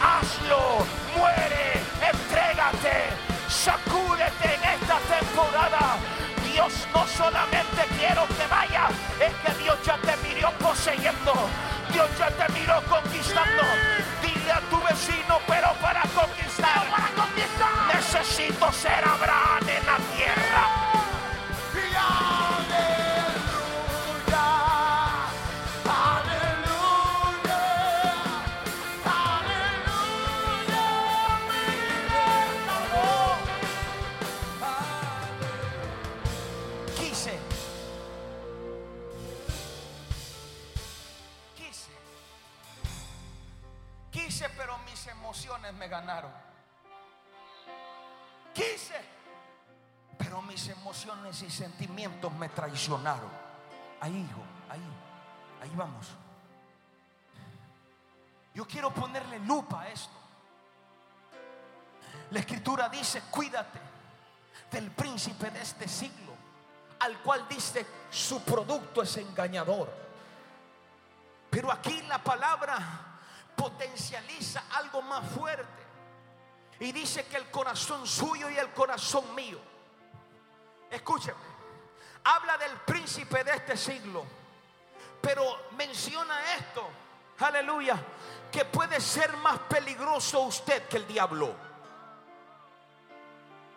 [0.01, 4.68] hazlo, muere, entrégate, sacúdete en
[6.59, 11.33] Dios no solamente quiero que vaya, es que Dios ya te miró poseyendo,
[11.93, 13.63] Dios ya te miró conquistando.
[14.21, 19.88] Dile a tu vecino, pero para conquistar, para conquistar, necesito ser Abraham en
[51.41, 53.29] y sentimientos me traicionaron.
[53.99, 54.81] Ahí, hijo, ahí,
[55.61, 56.07] ahí vamos.
[58.53, 60.13] Yo quiero ponerle lupa a esto.
[62.31, 63.79] La escritura dice, cuídate
[64.71, 66.33] del príncipe de este siglo,
[66.99, 69.91] al cual dice su producto es engañador.
[71.49, 72.77] Pero aquí la palabra
[73.55, 75.87] potencializa algo más fuerte.
[76.79, 79.59] Y dice que el corazón suyo y el corazón mío.
[81.09, 81.39] Escúcheme.
[82.23, 84.23] Habla del príncipe de este siglo.
[85.19, 85.43] Pero
[85.75, 86.87] menciona esto.
[87.39, 87.97] Aleluya.
[88.51, 91.55] Que puede ser más peligroso usted que el diablo.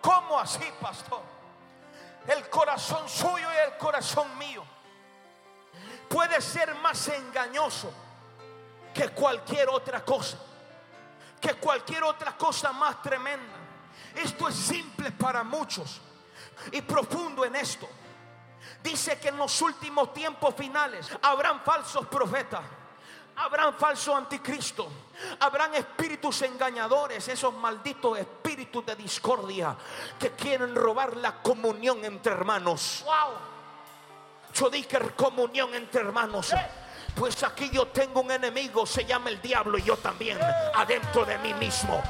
[0.03, 1.23] ¿Cómo así, pastor?
[2.29, 4.63] El corazón suyo y el corazón mío
[6.09, 7.91] puede ser más engañoso
[8.93, 10.37] que cualquier otra cosa.
[11.41, 13.57] Que cualquier otra cosa más tremenda.
[14.17, 16.03] Esto es simple para muchos
[16.71, 17.89] y profundo en esto.
[18.83, 22.63] Dice que en los últimos tiempos finales habrán falsos profetas.
[23.35, 24.87] Habrán falsos anticristos,
[25.41, 29.75] habrán espíritus engañadores, esos malditos espíritus de discordia
[30.19, 33.03] que quieren robar la comunión entre hermanos.
[33.07, 33.35] Wow.
[34.53, 36.53] Yo dije comunión entre hermanos.
[37.15, 40.39] Pues aquí yo tengo un enemigo, se llama el diablo y yo también,
[40.75, 42.03] adentro de mí mismo.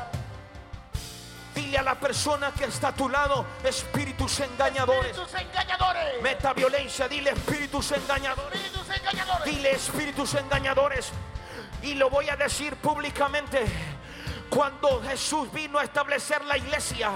[1.54, 5.10] Dile a la persona que está a tu lado, espíritus engañadores.
[5.10, 6.22] Espíritus engañadores.
[6.22, 8.60] Meta violencia, dile espíritus engañadores.
[8.60, 9.44] Espíritus engañadores.
[9.44, 11.12] Dile espíritus engañadores.
[11.82, 13.66] Y lo voy a decir públicamente.
[14.48, 17.10] Cuando Jesús vino a establecer la iglesia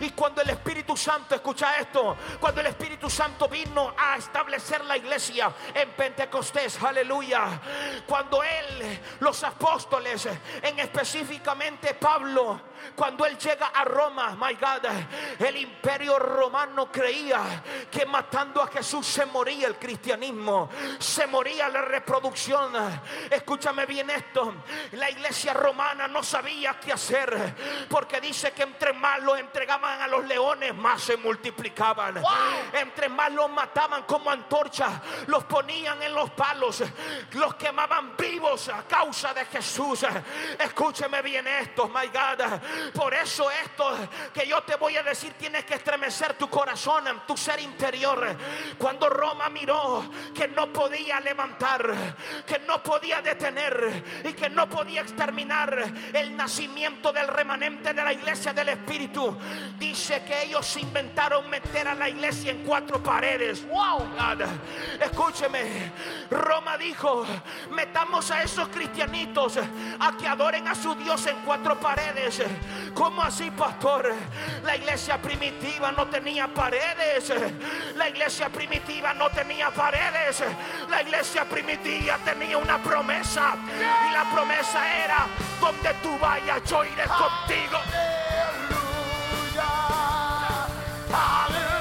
[0.00, 4.96] y cuando el Espíritu Santo, escucha esto, cuando el Espíritu Santo vino a establecer la
[4.96, 7.60] iglesia en Pentecostés, aleluya,
[8.06, 10.28] cuando él, los apóstoles,
[10.62, 12.60] en específicamente Pablo,
[12.94, 14.86] cuando él llega a Roma, my God,
[15.38, 20.68] el imperio romano creía que matando a Jesús se moría el cristianismo,
[20.98, 22.72] se moría la reproducción.
[23.30, 24.54] Escúchame bien esto,
[24.92, 27.54] la iglesia romana no sabía qué hacer,
[27.88, 32.22] porque dice que entre más los entregaban a los leones, más se multiplicaban.
[32.72, 34.92] Entre más los mataban como antorchas,
[35.26, 36.82] los ponían en los palos,
[37.32, 40.04] los quemaban vivos a causa de Jesús.
[40.58, 42.60] Escúcheme bien esto, my God.
[42.94, 43.96] Por eso esto
[44.32, 48.36] que yo te voy a decir tienes que estremecer tu corazón, tu ser interior.
[48.78, 52.16] Cuando Roma miró que no podía levantar,
[52.46, 58.12] que no podía detener y que no podía exterminar el nacimiento del remanente de la
[58.12, 59.36] iglesia del Espíritu,
[59.78, 63.66] dice que ellos inventaron meter a la iglesia en cuatro paredes.
[63.68, 64.46] Wow, God.
[65.00, 65.92] Escúcheme,
[66.30, 67.26] Roma dijo,
[67.70, 69.58] metamos a esos cristianitos
[69.98, 72.42] a que adoren a su Dios en cuatro paredes.
[72.94, 74.14] ¿Cómo así, pastor?
[74.64, 77.32] La iglesia primitiva no tenía paredes.
[77.94, 80.42] La iglesia primitiva no tenía paredes.
[80.88, 83.56] La iglesia primitiva tenía una promesa.
[84.08, 85.26] Y la promesa era,
[85.60, 87.78] donde tú vayas, yo iré contigo.
[91.12, 91.75] Aleluya.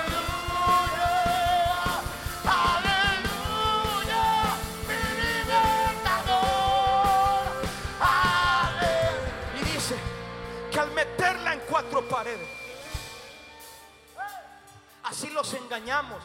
[15.03, 16.21] Así los engañamos.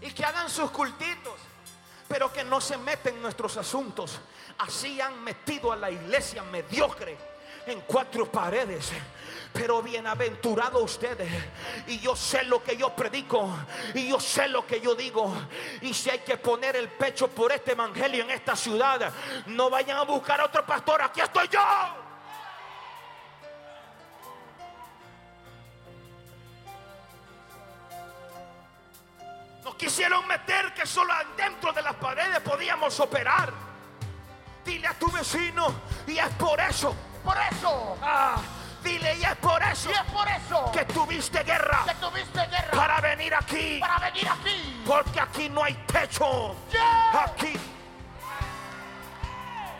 [0.00, 1.34] Y que hagan sus cultitos,
[2.06, 4.20] pero que no se meten en nuestros asuntos.
[4.58, 7.16] Así han metido a la iglesia mediocre
[7.66, 8.92] en cuatro paredes.
[9.52, 11.28] Pero bienaventurado ustedes.
[11.88, 13.50] Y yo sé lo que yo predico.
[13.94, 15.34] Y yo sé lo que yo digo.
[15.80, 19.12] Y si hay que poner el pecho por este evangelio en esta ciudad,
[19.46, 21.02] no vayan a buscar a otro pastor.
[21.02, 22.07] Aquí estoy yo.
[29.68, 33.52] Nos quisieron meter que solo dentro de las paredes podíamos operar.
[34.64, 36.96] Dile a tu vecino, y es por eso.
[37.22, 37.98] Por eso.
[38.02, 38.36] Ah,
[38.82, 42.70] dile, y es por eso Y es por eso que tuviste guerra que tuviste guerra
[42.70, 43.78] para venir aquí.
[43.78, 44.82] para venir aquí.
[44.86, 46.56] Porque aquí no hay techo.
[46.72, 47.24] Yeah.
[47.24, 47.52] Aquí.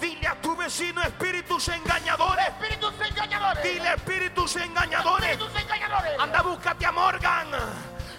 [0.02, 2.46] Dile a tu vecino espíritus engañadores.
[2.46, 3.64] Espíritus engañadores.
[3.64, 5.30] Dile espíritus engañadores.
[5.30, 6.20] Espíritus engañadores.
[6.20, 7.48] Anda, búscate a Morgan.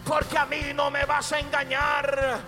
[0.10, 2.40] Porque a mí no me vas a engañar.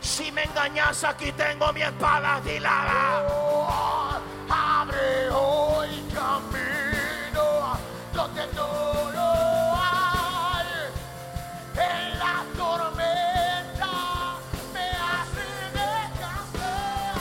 [0.00, 3.26] Si me engañas, aquí tengo mi espada afilada.
[3.28, 7.76] Oh, abre hoy camino
[8.14, 10.66] donde no lo hay.
[11.76, 13.92] En la tormenta
[14.72, 17.14] me hace descansar.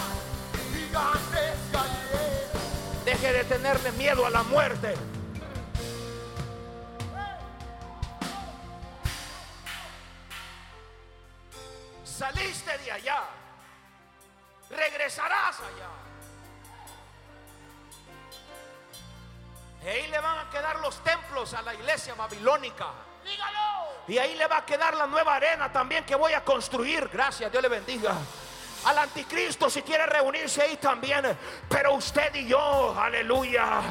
[0.73, 3.03] Gigantes cayeron.
[3.03, 4.95] Deje de tenerle miedo a la muerte.
[12.21, 13.23] Saliste de allá.
[14.69, 15.89] Regresarás allá.
[19.83, 22.89] Y ahí le van a quedar los templos a la iglesia babilónica.
[23.25, 24.03] Dígalo.
[24.07, 27.09] Y ahí le va a quedar la nueva arena también que voy a construir.
[27.11, 28.13] Gracias, Dios le bendiga.
[28.85, 31.37] Al anticristo si quiere reunirse ahí también.
[31.69, 33.81] Pero usted y yo, aleluya.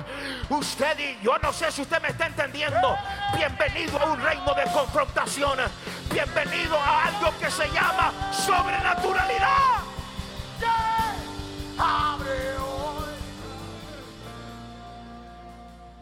[0.48, 2.96] Usted y yo, no sé si usted me está entendiendo.
[3.36, 5.58] Bienvenido a un reino de confrontación.
[6.12, 9.80] Bienvenido a algo que se llama sobrenaturalidad.
[11.78, 13.14] Abre hoy.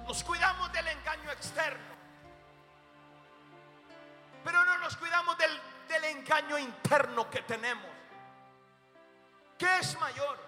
[0.07, 1.99] Nos cuidamos del engaño externo.
[4.45, 7.98] Pero no nos cuidamos del, del engaño interno que tenemos.
[9.59, 10.39] ¿Qué es mayor?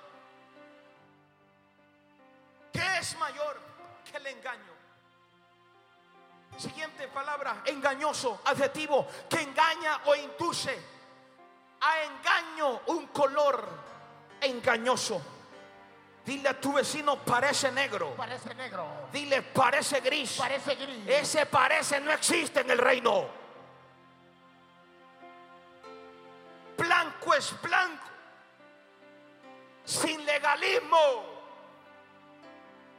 [2.72, 3.60] ¿Qué es mayor
[4.08, 4.72] que el engaño?
[6.56, 10.78] Siguiente palabra, engañoso, adjetivo, que engaña o induce
[11.80, 13.66] a engaño un color
[14.40, 15.20] engañoso.
[16.24, 18.14] Dile a tu vecino, parece negro.
[18.14, 19.08] Parece negro.
[19.10, 20.36] Dile, parece gris.
[20.38, 21.08] Parece gris.
[21.08, 23.26] Ese parece no existe en el reino.
[26.76, 28.09] Blanco es blanco
[29.90, 31.24] sin legalismo.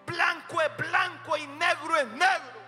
[0.06, 2.62] Blanco es blanco y negro es negro.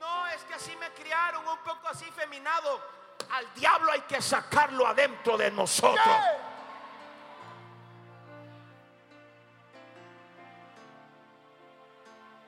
[0.00, 2.80] No, es que así me criaron un poco así feminado.
[3.30, 6.16] Al diablo hay que sacarlo adentro de nosotros.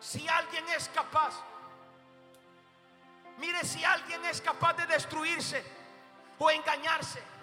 [0.00, 1.34] Si alguien es capaz,
[3.38, 5.64] mire si alguien es capaz de destruirse
[6.38, 7.34] o engañarse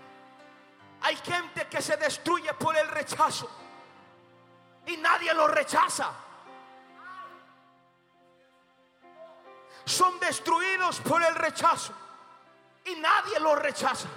[1.01, 3.49] hay gente que se destruye por el rechazo
[4.85, 6.11] y nadie lo rechaza.
[9.85, 11.93] Son destruidos por el rechazo
[12.85, 14.07] y nadie lo rechaza.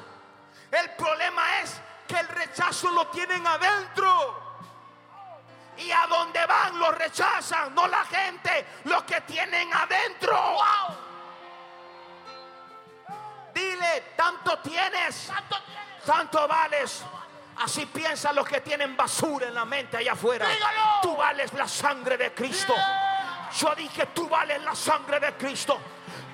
[0.70, 4.43] El problema es que el rechazo lo tienen adentro.
[5.78, 10.59] Y a donde van lo rechazan, no la gente, lo que tienen adentro.
[14.16, 16.05] Tanto tienes, Tanto tienes.
[16.05, 17.03] tanto vales.
[17.62, 20.49] Así piensan los que tienen basura en la mente allá afuera.
[20.49, 21.01] Dígalo.
[21.03, 22.74] Tú vales la sangre de Cristo.
[22.74, 23.51] Yeah.
[23.57, 25.78] Yo dije, tú vales la sangre de Cristo.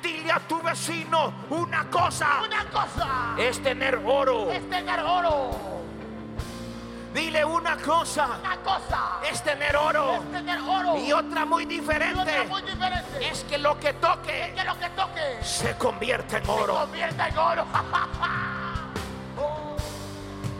[0.03, 2.41] Dile a tu vecino una cosa.
[2.43, 4.51] Una cosa Es tener oro.
[4.51, 5.51] es tener oro.
[7.45, 8.39] Una cosa.
[8.41, 10.15] Una cosa Es tener oro.
[10.15, 10.97] es tener oro.
[10.99, 12.45] Y otra muy otra diferente.
[12.49, 13.29] muy diferente.
[13.31, 16.75] Es que lo que toque que lo que toque se convierte en se oro.
[16.75, 17.65] convierta en oro.
[19.39, 19.77] Oh,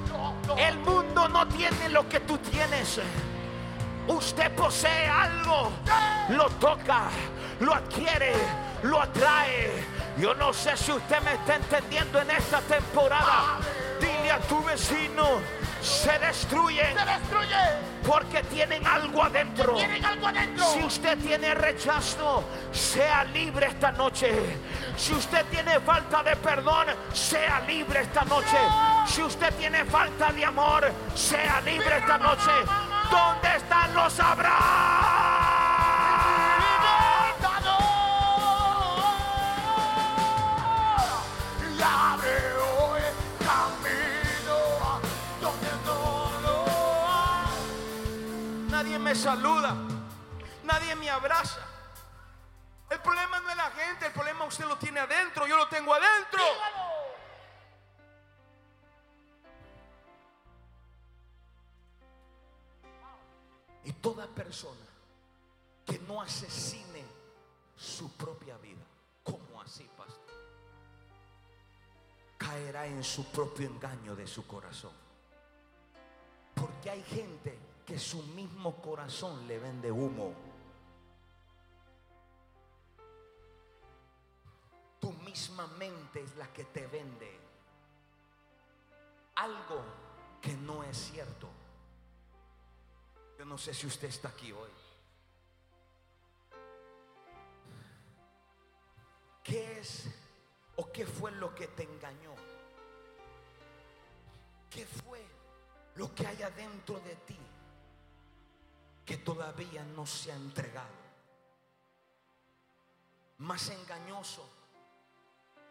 [0.09, 0.57] no, no.
[0.57, 3.01] El mundo no tiene lo que tú tienes.
[4.07, 5.71] Usted posee algo,
[6.31, 7.03] lo toca,
[7.61, 8.33] lo adquiere,
[8.83, 9.85] lo atrae.
[10.19, 13.59] Yo no sé si usted me está entendiendo en esta temporada.
[14.01, 15.25] Dile a tu vecino,
[15.81, 17.57] se destruyen se destruye.
[18.07, 19.75] porque tienen algo adentro.
[19.75, 20.65] Tienen algo adentro.
[20.73, 24.31] Si usted tiene rechazo, sea libre esta noche.
[24.97, 28.59] Si usted tiene falta de perdón, sea libre esta noche.
[29.07, 32.51] Si usted tiene falta de amor, sea libre esta noche.
[33.11, 35.30] ¿Dónde están los Abraham?
[49.15, 49.75] Saluda,
[50.65, 51.61] nadie me abraza.
[52.91, 55.95] El problema no es la gente, el problema usted lo tiene adentro, yo lo tengo
[55.95, 56.43] adentro.
[63.85, 64.87] Y toda persona
[65.87, 67.05] que no asesine
[67.77, 68.85] su propia vida,
[69.23, 70.35] ¿cómo así, pastor?
[72.37, 74.93] Caerá en su propio engaño de su corazón.
[76.55, 80.33] Porque hay gente que su mismo corazón le vende humo.
[85.01, 87.41] Tu misma mente es la que te vende
[89.35, 89.83] algo
[90.41, 91.49] que no es cierto.
[93.37, 94.71] Yo no sé si usted está aquí hoy.
[99.43, 100.09] ¿Qué es
[100.77, 102.37] o qué fue lo que te engañó?
[104.71, 105.27] ¿Qué fue
[105.97, 107.50] lo que hay adentro de ti
[109.05, 111.01] que todavía no se ha entregado?
[113.39, 114.49] Más engañoso.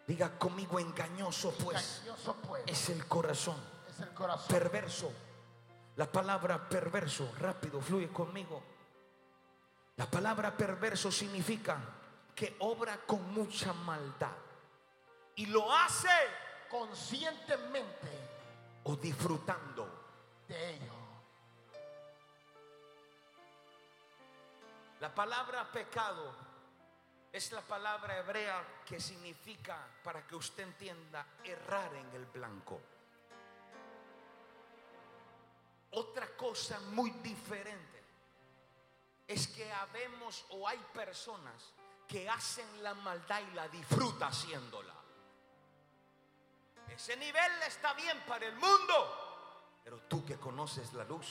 [0.08, 3.58] Diga conmigo engañoso pues Engañoso, pues es el corazón
[3.90, 4.48] es el corazón.
[4.48, 5.12] perverso.
[5.98, 8.64] La palabra perverso, rápido, fluye conmigo.
[9.98, 11.78] La palabra perverso significa
[12.34, 14.32] que obra con mucha maldad
[15.36, 16.08] y lo hace
[16.70, 18.10] conscientemente
[18.86, 19.88] o disfrutando.
[20.48, 20.99] de ello.
[25.00, 26.36] La palabra pecado
[27.32, 32.82] es la palabra hebrea que significa, para que usted entienda, errar en el blanco.
[35.92, 38.04] Otra cosa muy diferente
[39.28, 41.74] es que habemos o hay personas
[42.08, 44.94] que hacen la maldad y la disfruta haciéndola.
[46.90, 51.28] Ese nivel está bien para el mundo, pero tú que conoces la luz,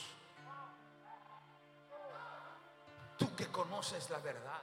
[3.19, 4.61] tú que conoces la verdad,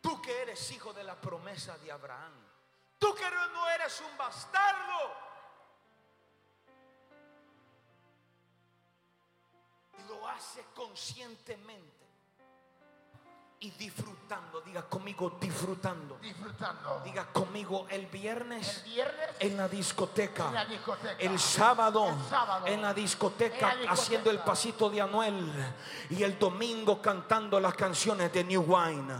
[0.00, 2.32] tú que eres hijo de la promesa de Abraham,
[2.98, 5.28] tú que no eres un bastardo.
[9.98, 11.99] Y lo hace conscientemente
[13.60, 14.60] y disfrutando.
[14.62, 16.16] Diga conmigo, disfrutando.
[16.18, 17.02] Disfrutando.
[17.04, 20.48] Diga conmigo, el viernes el viernes en la discoteca.
[20.48, 21.16] En la discoteca.
[21.18, 22.66] El sábado, El sábado.
[22.66, 23.92] en la discoteca En la discoteca.
[23.92, 25.74] haciendo el pasito de Anuel.
[26.08, 29.14] Y el domingo cantando las canciones de New Wine.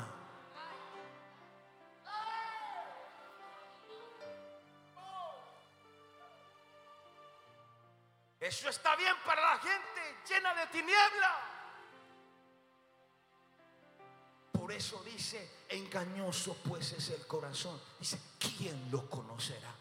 [8.40, 11.59] Eso está bien para la gente llena de tiniebla.
[14.70, 17.76] Por eso dice, engañoso pues es el corazón.
[17.98, 19.74] Dice, ¿quién lo conocerá?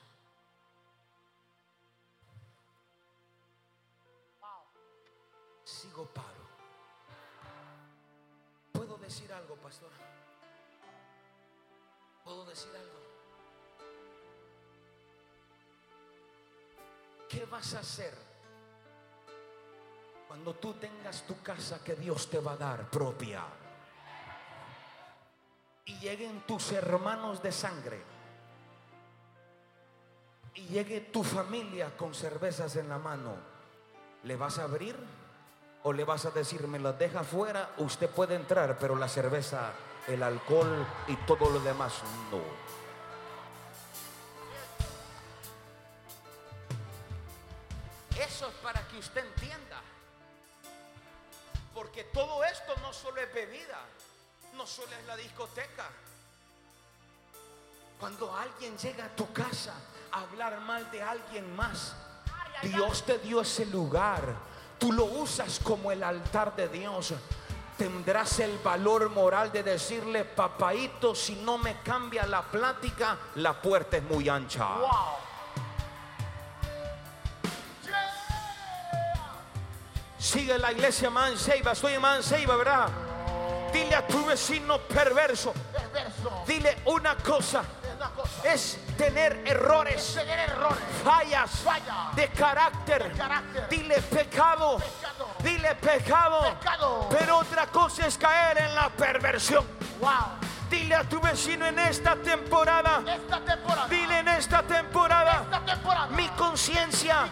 [5.64, 6.50] Sigo paro.
[8.72, 9.92] ¿Puedo decir algo, pastor?
[12.24, 13.00] ¿Puedo decir algo?
[17.30, 18.18] ¿Qué vas a hacer
[20.28, 23.59] cuando tú tengas tu casa que Dios te va a dar propia?
[25.90, 28.00] Y lleguen tus hermanos de sangre.
[30.54, 33.34] Y llegue tu familia con cervezas en la mano.
[34.22, 34.96] ¿Le vas a abrir?
[35.82, 37.72] ¿O le vas a decir, me las deja afuera?
[37.78, 39.72] Usted puede entrar, pero la cerveza,
[40.08, 42.44] el alcohol y todo lo demás no.
[48.22, 49.82] Eso es para que usted entienda.
[51.74, 53.80] Porque todo esto no solo es bebida,
[54.56, 55.89] no solo es la discoteca.
[58.00, 59.74] Cuando alguien llega a tu casa
[60.12, 61.93] a hablar mal de alguien más,
[62.64, 64.22] Dios te dio ese lugar.
[64.78, 67.14] Tú lo usas como el altar de Dios.
[67.78, 73.97] Tendrás el valor moral de decirle, papaito, si no me cambia la plática, la puerta
[73.97, 74.66] es muy ancha.
[74.66, 74.89] Wow.
[77.86, 78.20] Yeah.
[80.20, 83.09] Sigue la iglesia Manseiba, en Manseiba, ¿verdad?
[83.72, 86.44] Dile a tu vecino perverso, Perverso.
[86.48, 88.30] dile una cosa, Es una cosa.
[88.54, 90.78] es tener errores, Tener errores.
[91.04, 92.10] fallas Falla.
[92.16, 93.12] de carácter.
[93.12, 93.70] De carácter.
[93.70, 95.28] Dile pecado, Pecado.
[95.44, 96.42] dile pecado.
[96.60, 97.08] Pecado.
[97.10, 99.66] Pero otra cosa es caer en la perversión.
[100.00, 100.10] Wow.
[100.70, 103.88] Dile a tu vecino en esta temporada, Esta temporada.
[103.88, 106.08] dile en esta temporada, Esta temporada.
[106.16, 107.28] mi conciencia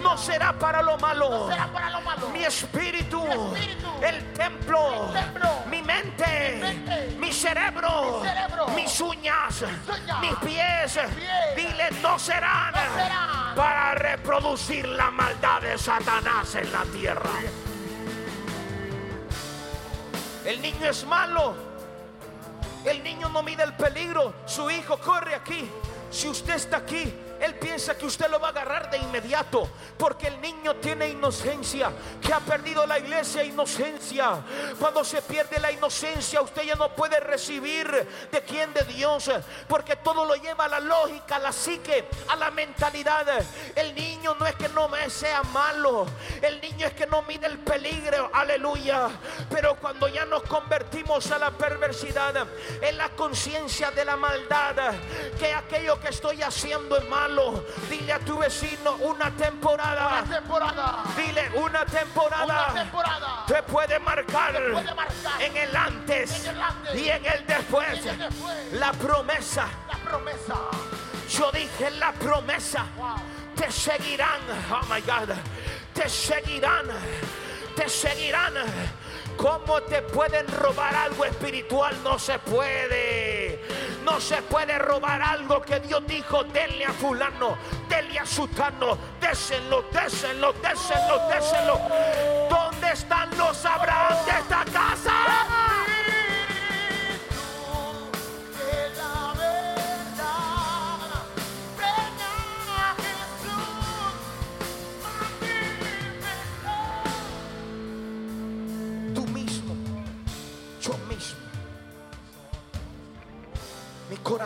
[0.00, 1.28] no será para lo malo.
[1.28, 2.28] no será para lo malo.
[2.30, 8.28] Mi espíritu, Mi espíritu, el templo, el templo, mi mente, mi mente, mi cerebro, mi
[8.28, 15.10] cerebro, mis uñas, uñas, mis pies, pies, dile no serán, no serán para reproducir la
[15.10, 17.30] maldad de Satanás en la tierra.
[20.44, 21.67] El niño es malo.
[22.88, 24.32] El niño no mide el peligro.
[24.46, 25.68] Su hijo corre aquí.
[26.10, 29.68] Si usted está aquí, él piensa que usted lo va a agarrar de inmediato.
[29.96, 31.92] Porque el niño tiene inocencia.
[32.20, 34.40] Que ha perdido la iglesia inocencia.
[34.78, 37.86] Cuando se pierde la inocencia, usted ya no puede recibir
[38.30, 39.30] de quién de Dios.
[39.68, 43.26] Porque todo lo lleva a la lógica, a la psique, a la mentalidad.
[43.74, 46.06] El niño no es que no sea malo.
[46.42, 48.30] El niño es que no mide el peligro.
[48.32, 49.08] Aleluya.
[49.50, 52.46] Pero cuando ya nos convertimos a la perversidad,
[52.80, 54.94] en la conciencia de la maldad,
[55.38, 57.27] que aquello que estoy haciendo es malo,
[57.88, 60.22] dile a tu vecino una temporada.
[60.22, 61.04] Una temporada.
[61.16, 62.44] Dile una temporada.
[62.44, 63.44] Una temporada.
[63.46, 68.04] Te puede marcar, puede marcar en el antes, en el antes y en el después.
[68.04, 68.72] y en el después.
[68.72, 69.68] La promesa.
[69.88, 70.54] La promesa.
[71.30, 72.86] Yo dije la promesa.
[72.96, 73.16] Wow.
[73.54, 74.40] Te seguirán.
[74.70, 75.34] Oh my God.
[75.92, 76.86] Te seguirán.
[77.74, 78.54] Te seguirán.
[79.36, 81.96] ¿Cómo te pueden robar algo espiritual?
[82.02, 83.60] No se puede.
[84.10, 86.42] No se puede robar algo que Dios dijo.
[86.44, 87.58] Denle a fulano.
[87.88, 88.96] Denle a sutano.
[89.20, 91.78] Désenlo, désenlo, désenlo, désenlo.
[92.48, 95.27] ¿Dónde están los Abraham de esta casa?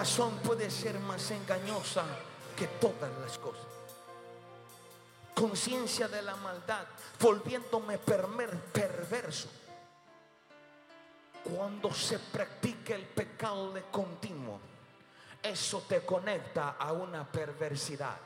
[0.02, 2.02] Mi corazón puede ser más engañosa
[2.56, 3.68] que todas las cosas.
[5.32, 6.84] Conciencia de la maldad,
[7.20, 9.46] volviéndome perverso.
[11.44, 14.58] Cuando se practica el pecado de continuo,
[15.40, 18.16] eso te conecta a una perversidad.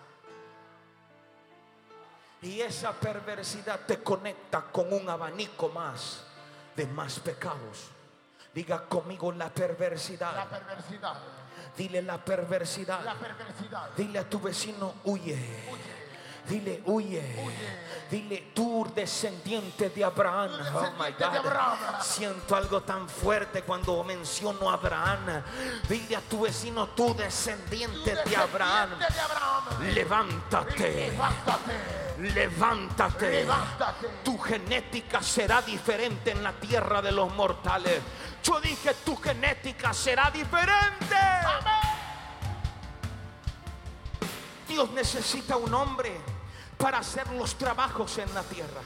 [2.41, 6.23] Y esa perversidad te conecta con un abanico más
[6.75, 7.91] de más pecados.
[8.55, 9.31] Diga conmigo.
[9.31, 10.49] La perversidad.
[11.77, 13.05] Dile la perversidad.
[13.05, 13.91] La perversidad.
[13.97, 15.37] Dile a tu vecino, huye.
[16.49, 17.23] Dile, huye.
[18.11, 20.51] Dile, tú descendiente de Abraham.
[20.75, 22.01] Oh my God.
[22.03, 25.43] Siento algo tan fuerte cuando menciono a Abraham.
[25.89, 28.91] Dile a tu vecino, tú descendiente de Abraham.
[29.93, 31.13] Levántate.
[32.19, 33.47] Levántate.
[34.23, 38.01] Tu genética será diferente en la tierra de los mortales.
[38.43, 41.17] Yo dije, tu genética será diferente.
[44.69, 46.36] Dios necesita un hombre
[46.79, 48.83] para hacer los trabajos en la tierra.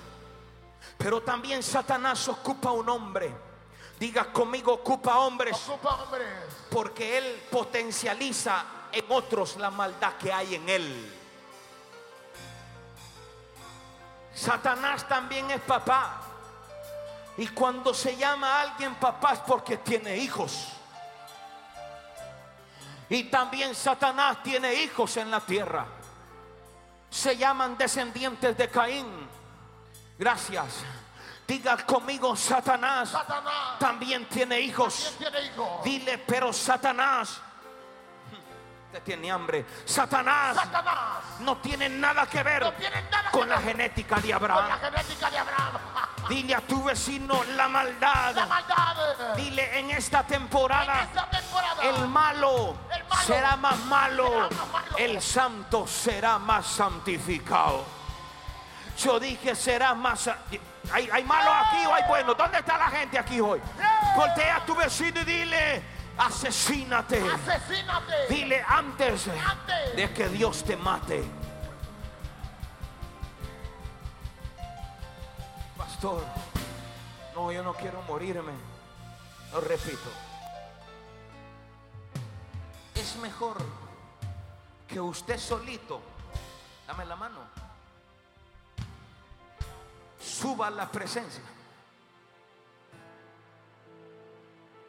[0.96, 3.50] Pero también Satanás ocupa un hombre
[4.00, 6.26] Diga conmigo, ocupa hombres Ocupa hombres.
[6.70, 11.16] porque Él potencializa en otros la maldad que hay en Él.
[14.34, 16.22] Satanás también es papá.
[17.36, 20.68] Y cuando se llama a alguien papá es porque tiene hijos.
[23.10, 25.86] Y también Satanás tiene hijos en la tierra.
[27.10, 29.28] Se llaman descendientes de Caín.
[30.18, 30.84] Gracias.
[31.46, 35.14] Diga conmigo, Satanás Satanás también tiene hijos.
[35.18, 35.84] también tiene hijos.
[35.84, 37.40] Dile, pero Satanás,
[38.98, 39.64] tiene hambre.
[39.84, 40.96] Satanás Satanás
[41.40, 44.30] no tiene nada que ver no tiene nada con que la ver genética de con
[44.30, 44.80] la Abraham.
[44.80, 45.72] genética de Abraham.
[46.28, 48.34] Dile a tu vecino la La maldad.
[49.36, 51.82] Dile en esta En temporada esta temporada.
[51.82, 54.26] el malo El malo será más malo.
[54.26, 54.96] será más malo.
[54.98, 57.84] El santo será más santificado.
[58.98, 60.28] Yo dije será más.
[60.92, 62.34] ¿Hay, hay malo aquí o hay bueno?
[62.34, 63.60] ¿Dónde está la gente aquí hoy?
[64.16, 65.82] Voltea a tu vecino y dile,
[66.18, 67.22] asesínate.
[67.30, 68.26] Asesínate.
[68.28, 69.96] Dile antes Antes.
[69.96, 71.24] de que Dios te mate.
[75.76, 76.24] Pastor,
[77.34, 78.52] no, yo no quiero morirme.
[79.52, 80.08] Lo repito.
[82.94, 83.56] Es mejor
[84.86, 86.00] que usted solito,
[86.86, 87.38] dame la mano,
[90.20, 91.42] suba a la presencia,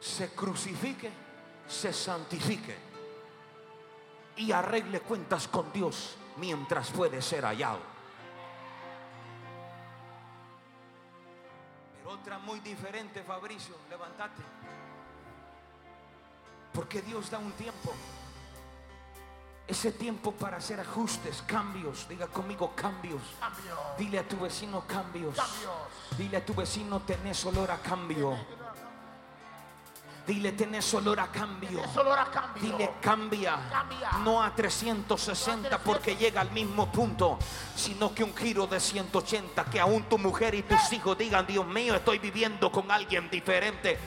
[0.02, 1.10] se crucifique,
[1.68, 2.76] se santifique
[4.36, 7.78] y arregle cuentas con Dios mientras puede ser hallado.
[11.96, 14.42] Pero otra muy diferente, Fabricio, levántate.
[16.72, 17.94] Porque Dios da un tiempo.
[19.68, 22.08] Ese tiempo para hacer ajustes, cambios.
[22.08, 23.22] Diga conmigo cambios.
[23.38, 23.78] Cambio.
[23.96, 25.36] Dile a tu vecino cambios.
[25.36, 26.18] Cambios.
[26.18, 28.36] Dile a tu vecino tenés olor a cambio.
[30.26, 31.82] Dile tenés olor a cambio.
[31.96, 32.62] Olor a cambio.
[32.62, 34.10] Dile cambia, Cambia.
[34.24, 37.38] no a 360 porque llega al mismo punto,
[37.74, 41.66] sino que un giro de 180, que aún tu mujer y tus hijos digan, Dios
[41.66, 43.98] mío, estoy viviendo con alguien diferente.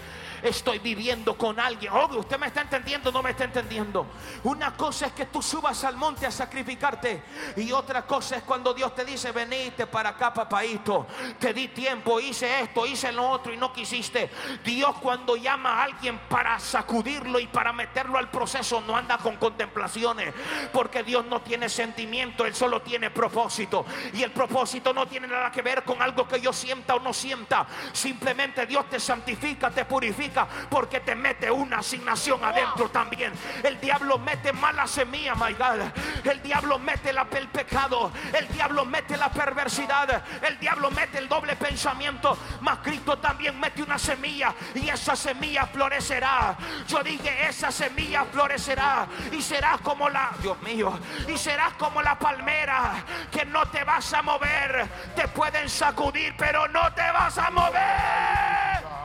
[0.45, 1.91] Estoy viviendo con alguien.
[1.91, 4.05] Oh, usted me está entendiendo, no me está entendiendo.
[4.43, 7.23] Una cosa es que tú subas al monte a sacrificarte.
[7.57, 11.07] Y otra cosa es cuando Dios te dice, venite para acá, papaito.
[11.39, 14.29] Te di tiempo, hice esto, hice lo otro y no quisiste.
[14.63, 19.37] Dios cuando llama a alguien para sacudirlo y para meterlo al proceso, no anda con
[19.37, 20.31] contemplaciones.
[20.71, 23.83] Porque Dios no tiene sentimiento, Él solo tiene propósito.
[24.13, 27.13] Y el propósito no tiene nada que ver con algo que yo sienta o no
[27.13, 27.65] sienta.
[27.93, 30.34] Simplemente Dios te santifica, te purifica,
[30.69, 33.33] porque te mete una asignación adentro también.
[33.63, 35.81] El diablo mete mala semilla, my God.
[36.23, 38.11] El diablo mete la, el pecado.
[38.33, 40.23] El diablo mete la perversidad.
[40.41, 42.37] El diablo mete el doble pensamiento.
[42.61, 46.57] Mas Cristo también mete una semilla y esa semilla florecerá.
[46.87, 52.17] Yo dije, esa semilla florecerá y serás como la, Dios mío, y serás como la
[52.17, 54.87] palmera que no te vas a mover.
[55.15, 59.04] Te pueden sacudir, pero no te vas a mover.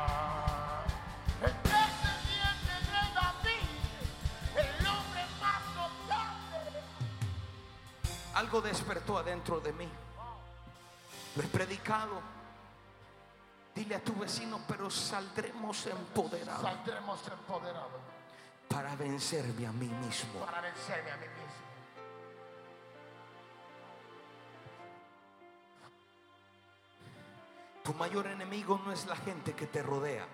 [8.35, 9.89] Algo despertó adentro de mí.
[11.37, 12.21] Lo he predicado.
[13.75, 18.01] Dile a tu vecino, pero saldremos empoderados Saldremos empoderados
[18.69, 20.41] para vencerme a mí mismo.
[20.45, 21.61] para vencerme a mí mismo.
[27.83, 30.27] Tu mayor enemigo no es la gente que te rodea.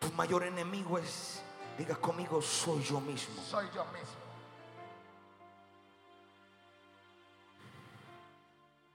[0.00, 1.42] Tu mayor enemigo es,
[1.76, 3.42] diga conmigo, soy yo mismo.
[3.42, 4.17] Soy yo mismo.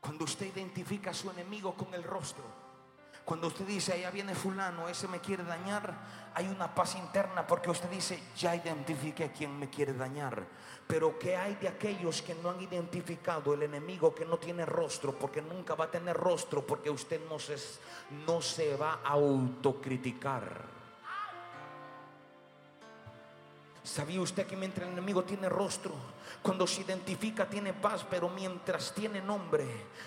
[0.03, 2.43] Cuando usted identifica a su enemigo con el rostro,
[3.23, 5.95] cuando usted dice, allá viene fulano, ese me quiere dañar,
[6.33, 10.45] hay una paz interna porque usted dice, ya identifique a quien me quiere dañar.
[10.85, 15.17] Pero ¿qué hay de aquellos que no han identificado el enemigo que no tiene rostro?
[15.17, 17.55] Porque nunca va a tener rostro porque usted no se,
[18.27, 20.65] no se va a autocriticar.
[23.83, 25.93] ¿Sabía usted que mientras el enemigo tiene rostro,
[26.41, 29.65] cuando se identifica tiene paz, pero mientras tiene nombre,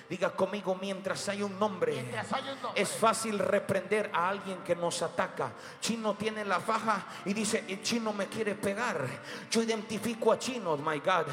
[0.08, 2.82] diga conmigo, mientras hay un nombre, Mientras hay un nombre.
[2.82, 5.52] es fácil reprender a alguien que nos ataca.
[5.80, 9.06] Chino tiene la faja y dice, el chino me quiere pegar.
[9.50, 11.26] Yo identifico a Chino, my God.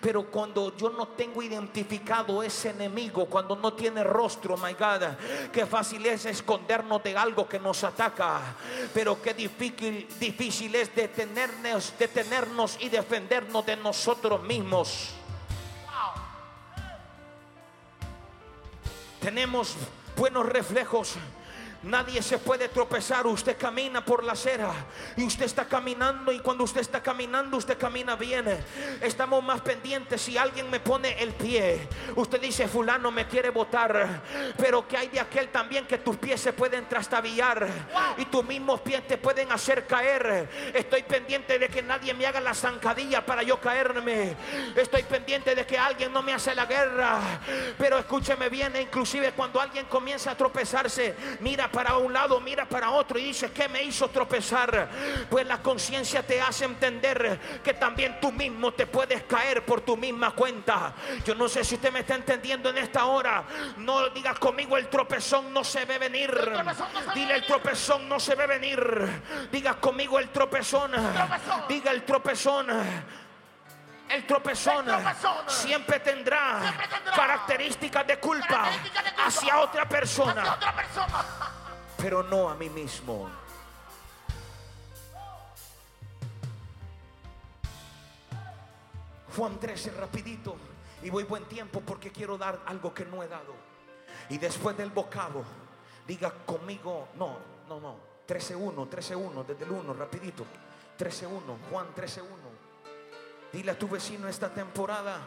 [0.00, 5.16] Pero cuando yo no tengo identificado ese enemigo, cuando no tiene rostro, my God,
[5.52, 8.40] qué fácil es escondernos de algo que nos ataca.
[8.94, 15.10] Pero qué difícil, difícil es detenernos, detenernos y defendernos de nosotros mismos.
[19.20, 19.76] Tenemos
[20.16, 21.14] buenos reflejos,
[21.82, 23.26] Nadie se puede tropezar.
[23.26, 24.72] Usted camina por la acera
[25.16, 28.46] y usted está caminando y cuando usted está caminando usted camina bien.
[29.00, 31.88] Estamos más pendientes si alguien me pone el pie.
[32.14, 34.22] Usted dice fulano me quiere botar,
[34.56, 37.66] pero que hay de aquel también que tus pies se pueden trastabillar
[38.16, 40.48] y tus mismos pies te pueden hacer caer.
[40.72, 44.36] Estoy pendiente de que nadie me haga la zancadilla para yo caerme.
[44.76, 47.18] Estoy pendiente de que alguien no me hace la guerra.
[47.76, 52.90] Pero escúcheme bien, inclusive cuando alguien comienza a tropezarse, mira para un lado, mira para
[52.90, 54.88] otro y dice, ¿qué me hizo tropezar?
[55.28, 59.96] Pues la conciencia te hace entender que también tú mismo te puedes caer por tu
[59.96, 60.92] misma cuenta.
[61.24, 63.44] Yo no sé si usted me está entendiendo en esta hora.
[63.78, 66.30] No digas conmigo el tropezón no se ve venir.
[66.32, 66.82] no se
[67.14, 69.22] Dile el tropezón no se ve venir.
[69.50, 70.92] Diga conmigo el tropezón.
[70.92, 71.68] tropezón.
[71.68, 72.66] Diga el tropezón.
[74.08, 79.58] El tropezón, El tropezón siempre tendrá, siempre tendrá características de culpa, características de culpa hacia
[79.58, 81.61] otra hacia persona, otra persona.
[82.02, 83.30] Pero no a mí mismo.
[89.36, 90.56] Juan 13, rapidito.
[91.04, 93.54] Y voy buen tiempo porque quiero dar algo que no he dado.
[94.30, 95.44] Y después del bocado,
[96.06, 97.36] diga conmigo, no,
[97.68, 97.96] no, no.
[98.26, 100.44] 13.1, 13.1, desde el 1, rapidito.
[100.98, 102.24] 13.1, Juan 13.1.
[103.52, 105.18] Dile a tu vecino esta temporada,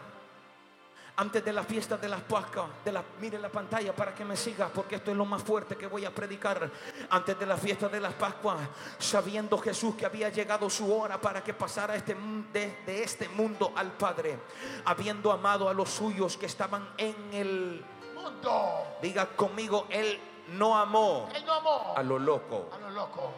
[1.17, 4.35] antes de la fiesta de las Pascuas, de la, mire la pantalla para que me
[4.35, 6.69] siga, porque esto es lo más fuerte que voy a predicar.
[7.09, 8.59] Antes de la fiesta de las Pascuas,
[8.97, 12.15] sabiendo Jesús que había llegado su hora para que pasara este,
[12.51, 14.39] de, de este mundo al Padre,
[14.85, 18.97] habiendo amado a los suyos que estaban en el, Mundo.
[19.01, 23.31] diga conmigo, Él no amó Él no amó a lo loco, a lo loco.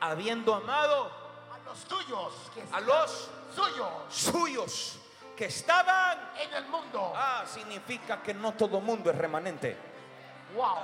[0.00, 1.10] habiendo amado
[1.68, 2.32] los tuyos.
[2.72, 4.98] A los suyos suyos
[5.36, 6.18] que estaban.
[6.40, 7.12] en el mundo.
[7.14, 9.76] Ah, significa que no todo mundo es remanente.
[10.54, 10.76] Wow.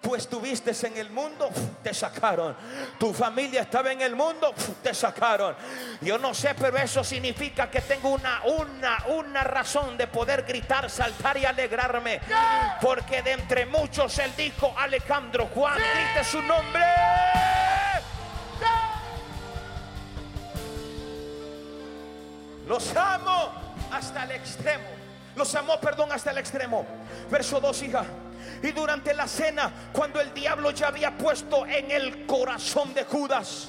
[0.00, 1.50] Tú estuviste en el mundo,
[1.82, 2.54] te sacaron.
[2.96, 5.56] Tu familia estaba en el mundo, te sacaron.
[6.00, 10.88] Yo no sé, pero eso significa que tengo una, una, una razón de poder gritar,
[10.90, 12.20] saltar y alegrarme.
[12.80, 16.84] Porque de entre muchos él dijo, Alejandro Juan, grite su nombre.
[22.66, 23.52] Los amo
[23.92, 24.84] hasta el extremo.
[25.36, 26.86] Los amó, perdón, hasta el extremo.
[27.30, 28.04] Verso 2, hija.
[28.62, 33.68] Y durante la cena, cuando el diablo ya había puesto en el corazón de Judas.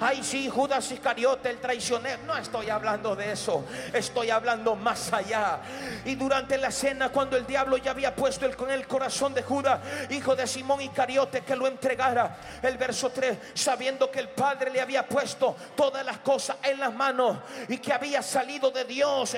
[0.00, 2.22] Ay, sí, Judas Iscariote, el traicionero.
[2.24, 3.64] No estoy hablando de eso.
[3.92, 5.60] Estoy hablando más allá.
[6.04, 9.42] Y durante la cena, cuando el diablo ya había puesto el, con el corazón de
[9.42, 9.80] Judas,
[10.10, 12.36] hijo de Simón Iscariote, que lo entregara.
[12.62, 16.94] El verso 3, sabiendo que el Padre le había puesto todas las cosas en las
[16.94, 17.38] manos
[17.68, 19.36] y que había salido de Dios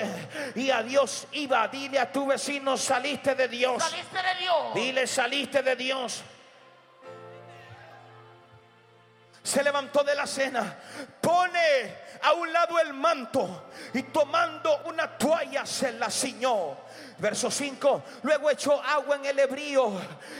[0.55, 1.67] y a Dios iba.
[1.67, 3.81] Dile a tu vecino, saliste de Dios.
[3.81, 4.75] Saliste de Dios.
[4.75, 6.23] Dile, saliste de Dios.
[9.43, 10.75] Se levantó de la cena,
[11.19, 16.77] pone a un lado el manto y tomando una toalla se la ciñó.
[17.17, 19.91] Verso 5, luego echó agua en el hebrío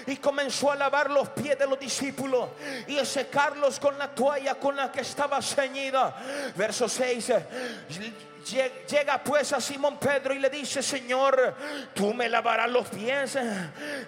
[0.08, 2.50] y comenzó a lavar los pies de los discípulos
[2.88, 6.16] y a secarlos con la toalla con la que estaba ceñida.
[6.56, 8.14] Verso 6, Lle-
[8.46, 11.56] Llega pues a Simón Pedro y le dice, Señor,
[11.94, 13.38] tú me lavarás los pies.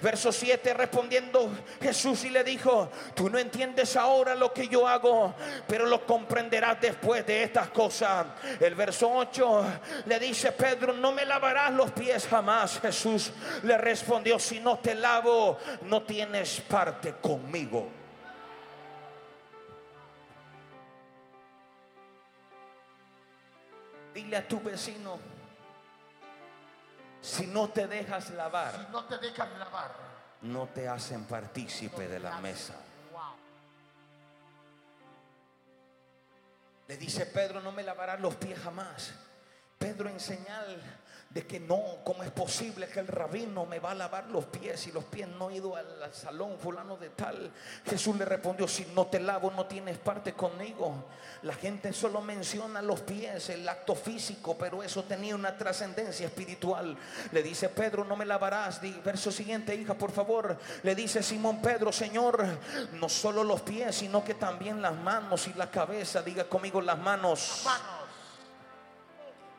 [0.01, 5.35] Verso 7, respondiendo Jesús y le dijo, tú no entiendes ahora lo que yo hago,
[5.67, 8.25] pero lo comprenderás después de estas cosas.
[8.59, 9.65] El verso 8
[10.05, 12.79] le dice Pedro, no me lavarás los pies jamás.
[12.79, 13.31] Jesús
[13.63, 18.02] le respondió, si no te lavo, no tienes parte conmigo.
[24.13, 25.19] Dile a tu vecino,
[27.21, 29.91] si no te dejas lavar, Si no te dejan lavar.
[30.41, 32.75] no te hacen partícipe de la mesa.
[33.11, 33.21] Wow.
[36.87, 39.13] Le dice Pedro, no me lavarás los pies jamás.
[39.79, 40.81] Pedro en señal
[41.33, 44.85] de que no, ¿cómo es posible que el rabino me va a lavar los pies
[44.87, 47.51] y los pies no he ido al, al salón fulano de tal?
[47.85, 51.05] Jesús le respondió, si no te lavo no tienes parte conmigo.
[51.41, 56.95] La gente solo menciona los pies, el acto físico, pero eso tenía una trascendencia espiritual.
[57.31, 58.79] Le dice Pedro, no me lavarás.
[59.03, 60.57] Verso siguiente, hija, por favor.
[60.83, 62.45] Le dice Simón Pedro, Señor,
[62.93, 66.21] no solo los pies, sino que también las manos y la cabeza.
[66.21, 67.63] Diga conmigo las manos.
[67.65, 68.02] Manos.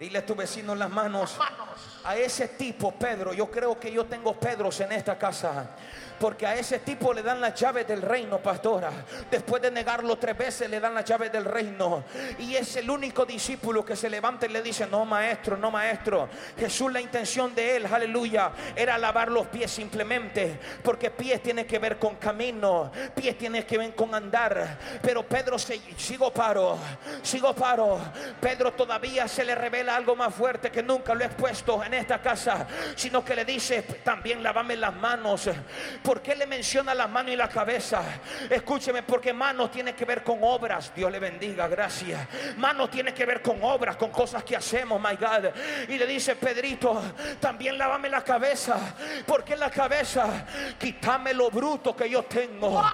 [0.05, 1.35] Dile a tu vecino las manos.
[1.39, 1.67] Manos.
[2.05, 5.71] A ese tipo, Pedro, yo creo que yo tengo Pedros en esta casa.
[6.19, 8.91] Porque a ese tipo le dan las llaves del reino, pastora.
[9.31, 12.05] Después de negarlo tres veces, le dan las llaves del reino.
[12.39, 16.29] Y es el único discípulo que se levanta y le dice, no maestro, no maestro.
[16.59, 20.59] Jesús, la intención de él, aleluya, era lavar los pies simplemente.
[20.83, 22.91] Porque pies tiene que ver con camino.
[23.15, 24.79] Pies tiene que ver con andar.
[25.03, 26.79] Pero Pedro se, sigo paro,
[27.23, 27.99] sigo paro.
[28.41, 32.21] Pedro todavía se le revela algo más fuerte que nunca lo he expuesto en esta
[32.21, 32.67] casa.
[32.97, 35.49] Sino que le dice, también lávame las manos.
[36.05, 38.03] ¿Por qué le menciona la mano y la cabeza?
[38.51, 40.93] Escúcheme, porque mano tiene que ver con obras.
[40.95, 42.29] Dios le bendiga, gracias.
[42.59, 45.47] Mano tiene que ver con obras, con cosas que hacemos, my God.
[45.89, 47.03] Y le dice, Pedrito,
[47.41, 48.77] también lávame la cabeza.
[49.27, 50.45] ¿Por qué la cabeza?
[50.79, 52.85] Quítame lo bruto que yo tengo.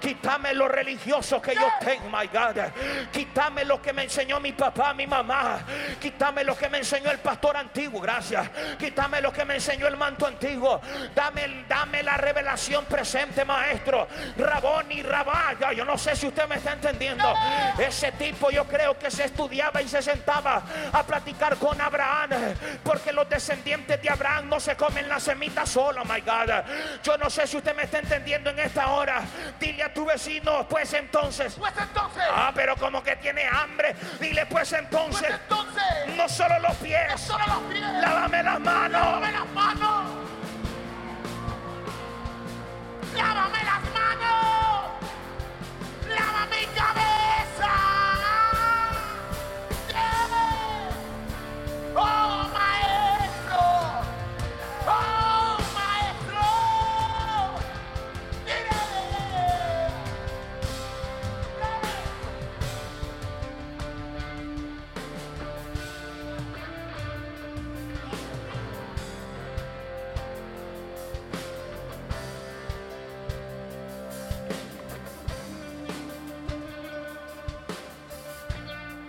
[0.00, 2.70] Quítame lo religioso que yo tengo, my God.
[3.10, 5.58] Quítame lo que me enseñó mi papá, mi mamá.
[6.00, 8.48] Quítame lo que me enseñó el pastor antiguo, gracias.
[8.78, 10.80] Quítame lo que me enseñó el manto antiguo.
[11.16, 14.06] Dame, dame la revelación presente, maestro.
[14.36, 15.72] Rabón y Rabaya.
[15.72, 17.32] Yo no sé si usted me está entendiendo.
[17.78, 22.30] Ese tipo yo creo que se estudiaba y se sentaba a platicar con Abraham.
[22.84, 26.64] Porque los descendientes de Abraham no se comen la semita solo, my God.
[27.02, 29.22] Yo no sé si usted me está entendiendo en esta hora.
[29.58, 31.54] Dile a tu vecino, pues entonces.
[31.58, 32.22] Pues entonces.
[32.32, 33.94] Ah, pero como que tiene hambre.
[34.20, 35.30] Dile pues Pues entonces.
[35.30, 35.82] entonces.
[36.16, 37.20] No solo los No pies.
[37.20, 37.80] solo los pies.
[37.80, 39.00] Lávame las manos.
[39.00, 40.29] Lávame las manos.
[43.16, 44.90] Lávame las manos.
[46.08, 47.99] Lava mi cabeza.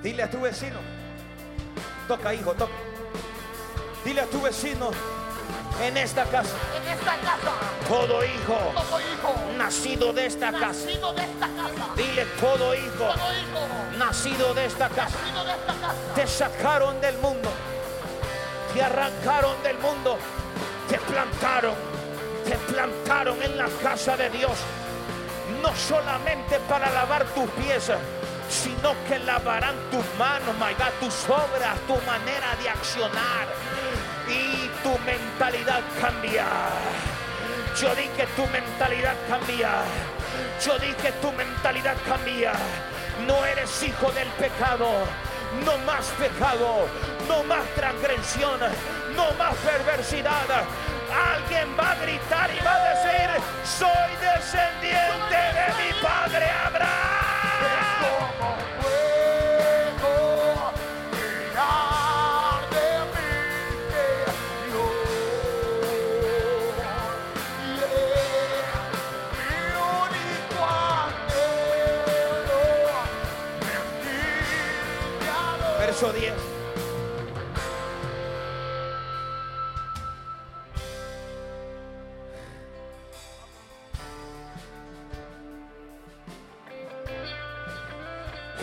[0.01, 0.79] Dile a tu vecino.
[2.07, 2.71] Toca, hijo, toca.
[4.03, 4.91] Dile a tu vecino.
[5.81, 7.51] En esta casa, En esta casa,
[7.87, 10.67] todo hijo todo hijo nacido de esta casa.
[10.67, 15.17] nacido de esta casa, Dile todo hijo todo hijo nacido de esta casa.
[15.17, 17.49] nacido de esta casa, Te sacaron del mundo.
[18.73, 20.17] Te arrancaron del mundo.
[20.87, 21.73] Te plantaron.
[22.45, 24.51] Te plantaron en la casa de Dios.
[25.63, 27.91] No solamente para lavar tus pies,
[28.51, 33.47] sino que lavarán tus manos, my tus obras, tu manera de accionar
[34.27, 36.45] y tu mentalidad cambia.
[37.79, 39.71] Yo di que tu mentalidad cambia.
[40.63, 42.51] Yo di que tu mentalidad cambia.
[43.25, 44.89] No eres hijo del pecado.
[45.65, 46.87] No más pecado.
[47.29, 48.59] No más transgresión.
[49.15, 50.65] No más perversidad.
[51.33, 53.29] Alguien va a gritar y va a decir,
[53.63, 57.10] soy descendiente de mi padre Abraham.
[58.03, 58.60] Oh,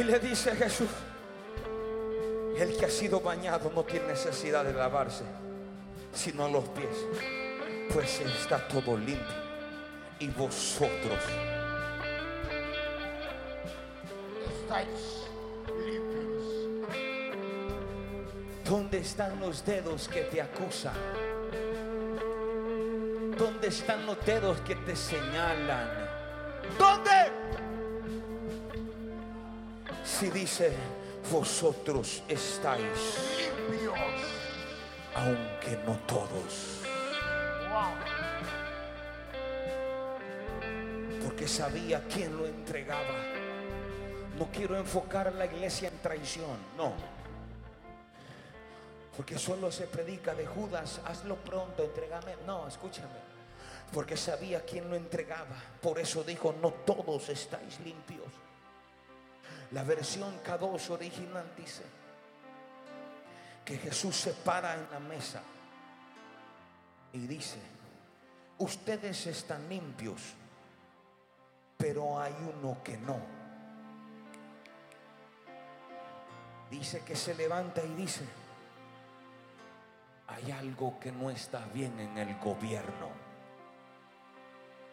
[0.08, 0.88] le dice Jesús,
[2.56, 5.24] el que ha sido bañado no tiene necesidad de lavarse,
[6.14, 6.88] sino los pies,
[7.92, 9.48] pues está todo limpio.
[10.18, 11.22] Y vosotros,
[14.62, 15.28] Estáis
[15.84, 16.44] limpios.
[18.64, 20.94] ¿dónde están los dedos que te acusan?
[23.36, 25.88] ¿Dónde están los dedos que te señalan?
[26.78, 27.57] ¿Dónde?
[30.08, 30.72] Si dice,
[31.30, 32.82] vosotros estáis,
[33.68, 33.98] Limpios.
[35.14, 36.82] aunque no todos.
[37.70, 38.08] Wow.
[41.24, 43.14] porque sabía quién lo entregaba.
[44.38, 46.94] No quiero enfocar a la iglesia en traición, no.
[49.16, 52.34] Porque solo se predica de Judas, hazlo pronto, entregame.
[52.46, 53.28] No, escúchame.
[53.92, 55.56] Porque sabía quién lo entregaba.
[55.80, 58.27] Por eso dijo, no todos estáis limpios.
[59.72, 61.82] La versión K2 original dice
[63.64, 65.42] que Jesús se para en la mesa
[67.12, 67.58] y dice,
[68.58, 70.22] ustedes están limpios,
[71.76, 73.20] pero hay uno que no.
[76.70, 78.24] Dice que se levanta y dice,
[80.28, 83.10] hay algo que no está bien en el gobierno.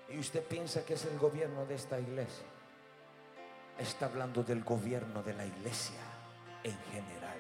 [0.10, 2.46] Y usted piensa que es el gobierno de esta iglesia.
[3.78, 6.00] Está hablando del gobierno de la iglesia
[6.64, 7.38] en general.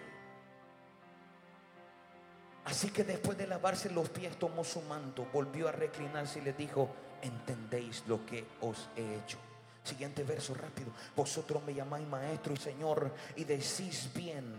[2.66, 6.54] Así que después de lavarse los pies tomó su manto, volvió a reclinarse y le
[6.54, 6.90] dijo,
[7.22, 9.38] entendéis lo que os he hecho.
[9.84, 10.92] Siguiente verso rápido.
[11.16, 14.56] Vosotros me llamáis maestro y señor y decís bien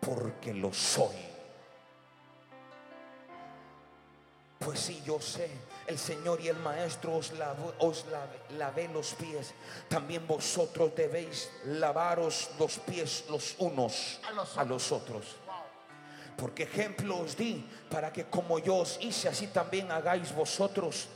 [0.00, 1.29] porque lo soy.
[4.60, 5.48] Pues sí, yo sé,
[5.86, 7.32] el Señor y el Maestro os,
[7.78, 9.54] os lave- lavé los pies.
[9.88, 15.24] También vosotros debéis lavaros los pies los unos A los a los otros.
[16.36, 21.08] Porque ejemplo os di para que como yo os hice, así también hagáis vosotros.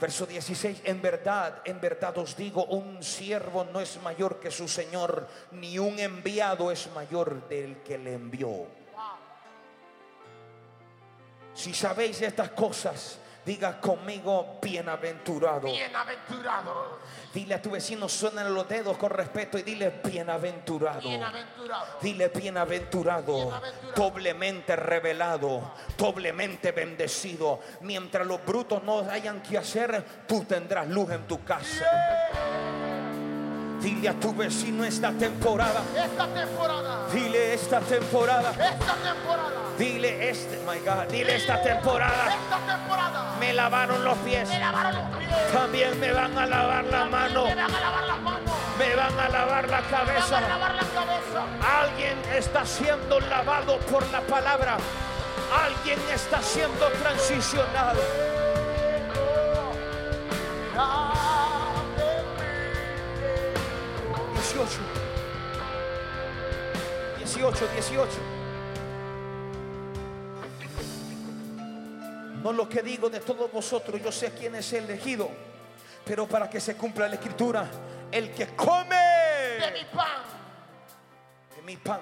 [0.00, 4.68] Verso 16, en verdad, en verdad os digo, un siervo no es mayor que su
[4.68, 8.66] Señor, ni un enviado es mayor del que le envió.
[11.56, 15.62] Si sabéis estas cosas, diga conmigo, bienaventurado.
[15.72, 16.98] Bienaventurado.
[17.32, 21.00] Dile a tu vecino, suenan los dedos con respeto y dile, bienaventurado.
[21.00, 21.86] Bienaventurado.
[22.02, 23.92] Dile bienaventurado, Bienaventurado.
[23.94, 27.60] doblemente revelado, doblemente bendecido.
[27.80, 31.84] Mientras los brutos no hayan que hacer, tú tendrás luz en tu casa.
[33.80, 37.06] Dile a tu vecino esta temporada, Esta temporada.
[37.12, 39.60] dile esta temporada, Esta temporada.
[39.78, 42.28] Dile este, my God, dile esta temporada.
[42.34, 43.34] Esta temporada.
[43.40, 45.52] Me lavaron los pies, Me lavaron los pies.
[45.52, 48.50] también me van a lavar la mano, Me van a lavar las manos.
[48.78, 50.40] me van a lavar la Me van a cabeza.
[50.40, 51.80] lavar la cabeza.
[51.82, 54.76] Alguien está siendo lavado por la palabra.
[55.64, 58.00] Alguien está siendo transicionado.
[64.34, 64.80] 18.
[67.18, 68.35] 18, 18.
[72.46, 75.28] No lo que digo de todos vosotros, yo sé quién es el elegido.
[76.04, 77.68] Pero para que se cumpla la escritura,
[78.12, 80.22] el que come De mi pan.
[81.56, 82.00] de mi pan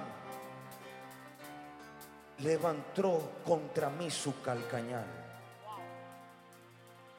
[2.40, 5.06] levantó contra mí su calcañal.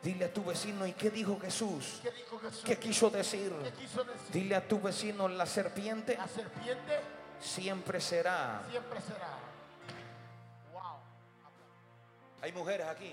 [0.03, 2.01] Dile a tu vecino, ¿y qué dijo Jesús?
[2.03, 2.61] ¿Qué dijo Jesús?
[2.63, 3.51] ¿Qué quiso decir?
[3.63, 4.31] ¿Qué quiso decir?
[4.31, 6.99] Dile a tu vecino, la serpiente La serpiente
[7.39, 8.61] siempre será.
[8.69, 9.44] siempre será.
[12.45, 13.11] Hay mujeres aquí.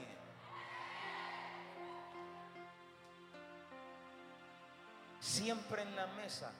[5.21, 6.53] Siempre en la mesa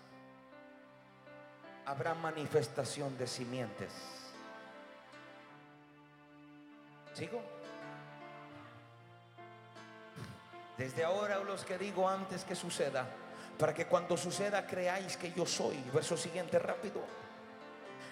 [1.85, 3.93] habrá manifestación de simientes.
[7.13, 7.43] ¿Sigo?
[10.79, 13.07] Desde ahora los que digo antes que suceda,
[13.59, 15.77] para que cuando suceda creáis que yo soy.
[15.93, 17.03] Verso siguiente rápido.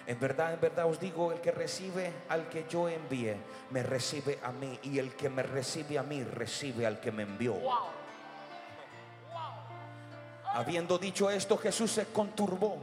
[0.07, 3.37] En verdad, en verdad os digo, el que recibe al que yo envié,
[3.69, 4.79] me recibe a mí.
[4.83, 7.53] Y el que me recibe a mí, recibe al que me envió.
[7.53, 8.01] Wow.
[10.53, 12.77] Habiendo dicho esto, Jesús se conturbó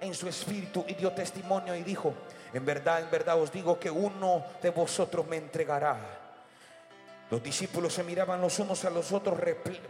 [0.00, 2.12] en su espíritu y dio testimonio y dijo,
[2.52, 5.98] en verdad, en verdad os digo que uno de vosotros me entregará.
[7.30, 9.38] Los discípulos se miraban los unos a los otros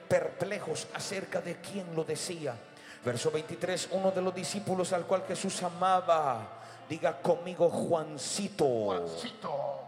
[0.07, 2.55] perplejos acerca de quién lo decía.
[3.05, 6.62] Verso 23, uno de los discípulos al cual Jesús amaba,
[6.93, 9.81] diga conmigo Juancito, Juancito.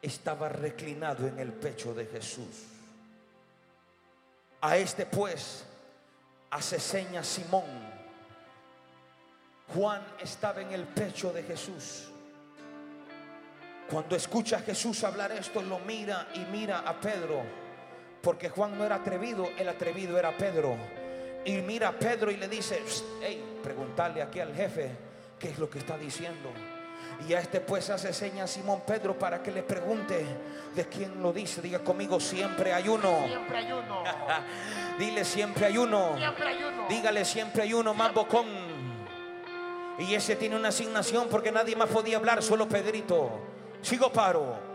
[0.00, 2.64] estaba reclinado en el pecho de Jesús.
[4.62, 5.66] A este pues
[6.48, 7.92] hace seña Simón.
[9.74, 12.08] Juan estaba en el pecho de Jesús.
[13.90, 17.42] Cuando escucha a Jesús hablar esto, lo mira y mira a Pedro.
[18.22, 21.01] Porque Juan no era atrevido, el atrevido era Pedro.
[21.44, 22.82] Y mira a Pedro y le dice,
[23.20, 24.90] hey, preguntarle aquí al jefe
[25.38, 26.50] qué es lo que está diciendo.
[27.28, 30.24] Y a este pues hace seña a Simón Pedro para que le pregunte
[30.74, 31.60] de quién lo dice.
[31.60, 33.24] Diga conmigo, siempre hay uno.
[33.26, 34.04] Siempre hay uno.
[34.98, 36.16] Dile, siempre hay uno.
[36.16, 36.86] Siempre hay uno.
[36.88, 38.46] Dígale, siempre hay uno más bocón.
[39.98, 43.30] Y ese tiene una asignación porque nadie más podía hablar, solo Pedrito.
[43.82, 44.72] Sigo paro.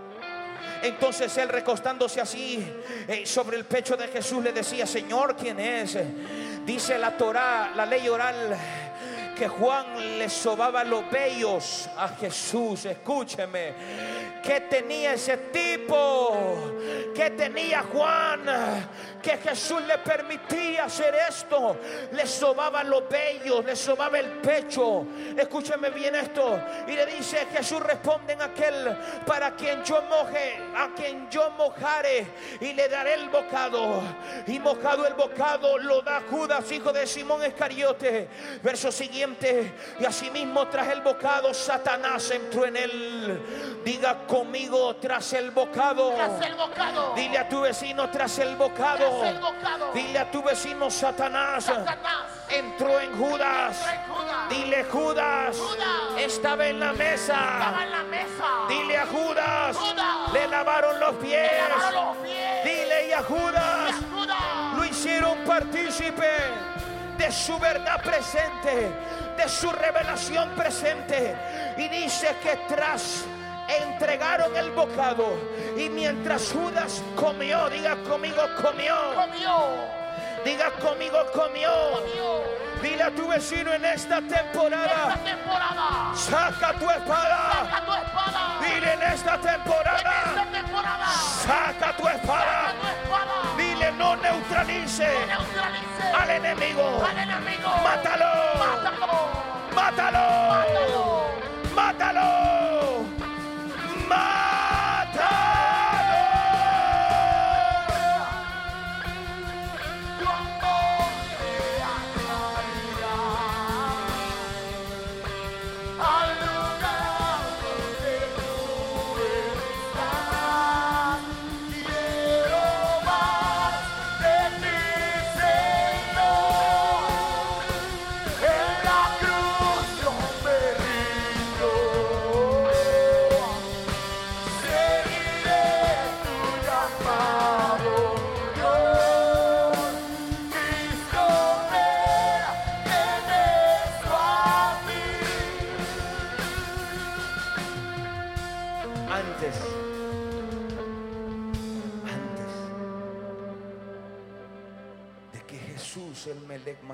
[0.82, 2.66] Entonces él recostándose así
[3.08, 5.98] eh, sobre el pecho de Jesús le decía, Señor, ¿quién es?
[6.68, 8.54] Dice la Torá, la ley oral,
[9.38, 12.84] que Juan le sobaba los vellos a Jesús.
[12.84, 13.74] Escúcheme.
[14.48, 16.72] ¿Qué tenía ese tipo?
[17.14, 18.46] ¿Qué tenía Juan?
[19.22, 21.76] Que Jesús le permitía hacer esto.
[22.14, 25.06] Le sobaba los vellos, le sobaba el pecho.
[25.36, 26.62] Escúcheme bien esto.
[26.88, 32.28] Y le dice, Jesús responde en aquel para quien yo moje, a quien yo mojare
[32.62, 34.02] y le daré el bocado.
[34.46, 38.30] Y mojado el bocado lo da Judas, hijo de Simón Escariote.
[38.64, 39.74] Verso siguiente.
[40.00, 43.82] Y asimismo tras el bocado Satanás entró en él.
[43.84, 46.12] Diga conmigo tras el bocado.
[46.12, 47.14] Tras el bocado.
[47.16, 49.20] Dile a tu vecino tras el bocado.
[49.20, 49.92] Tras el bocado.
[49.94, 51.66] Dile a tu vecino Satanás.
[51.66, 52.24] Satanás.
[52.50, 53.78] Entró en Judas.
[53.80, 54.50] Entró en Judas.
[54.50, 55.58] Dile Judas.
[55.58, 55.90] Judas.
[56.18, 57.84] Estaba en la Estaba mesa.
[57.84, 58.46] en la mesa.
[58.70, 59.78] Dile a Judas.
[59.78, 60.34] Judas.
[60.34, 61.52] Le lavaron los pies.
[61.52, 62.64] Le lavaron los pies.
[62.64, 63.96] Dile y a Judas.
[64.14, 64.78] Judas.
[64.78, 66.30] Lo hicieron partícipe
[67.18, 68.92] de su verdad presente,
[69.36, 71.36] de su revelación presente.
[71.78, 73.26] Y dice que tras
[73.68, 75.38] entregaron el bocado
[75.76, 79.58] y mientras Judas comió, diga conmigo comió, Comió.
[80.46, 81.70] diga conmigo comió.
[81.92, 82.58] Comió.
[82.82, 86.12] Dile a tu vecino en esta Esta temporada, temporada.
[86.14, 87.38] saca tu espada.
[87.66, 88.58] Saca tu espada.
[88.62, 91.08] Dile en esta En temporada, esta temporada.
[91.08, 92.46] saca tu espada.
[92.46, 93.34] Saca tu espada.
[93.58, 97.04] Dile no neutralice Neutralice al enemigo.
[97.04, 97.70] al enemigo.
[97.84, 98.26] Mátalo.
[98.60, 99.28] Mátalo.
[99.74, 101.26] Mátalo.
[101.76, 102.47] Mátalo.
[104.10, 104.47] Mátalo.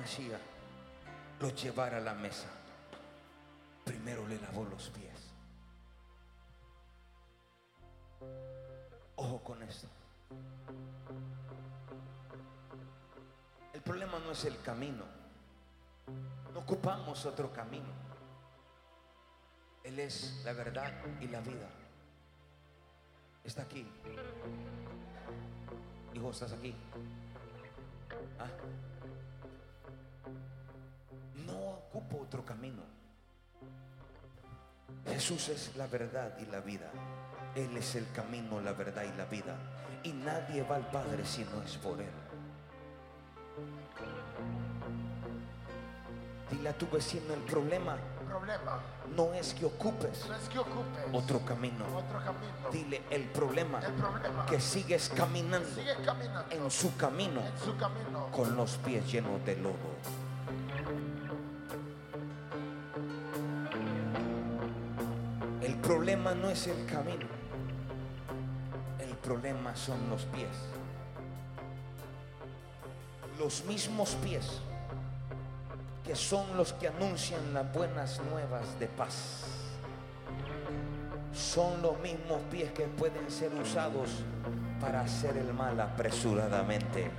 [0.04, 0.38] Mashiach,
[1.40, 2.46] lo llevara a la mesa.
[3.86, 5.32] Primero le lavó los pies.
[9.16, 9.88] Ojo con esto.
[13.72, 15.04] El problema no es el camino.
[16.52, 17.88] No ocupamos otro camino.
[19.84, 21.70] Él es la verdad y la vida.
[23.42, 23.86] Está aquí.
[26.12, 26.74] Hijo, ¿estás aquí?
[28.38, 28.50] ¿Ah?
[31.46, 32.82] No ocupo otro camino.
[35.06, 36.90] Jesús es la verdad y la vida.
[37.54, 39.56] Él es el camino, la verdad y la vida.
[40.02, 42.10] Y nadie va al Padre si no es por Él.
[46.50, 47.96] Dile a tu vecino el problema
[48.28, 48.80] Problema
[49.16, 51.84] no es que ocupes no es que ocupes otro camino.
[51.96, 52.70] otro camino.
[52.70, 57.76] Dile el problema El problema que sigues caminando sigue caminando en su camino en su
[57.76, 60.23] camino con los pies llenos de lodo.
[65.84, 67.26] Problema no es el camino.
[68.98, 70.48] El problema son los pies.
[73.38, 74.60] Los mismos pies
[76.04, 79.44] que son los que anuncian las buenas nuevas de paz.
[81.34, 84.08] Son los mismos pies que pueden ser usados
[84.80, 87.10] para hacer el mal apresuradamente.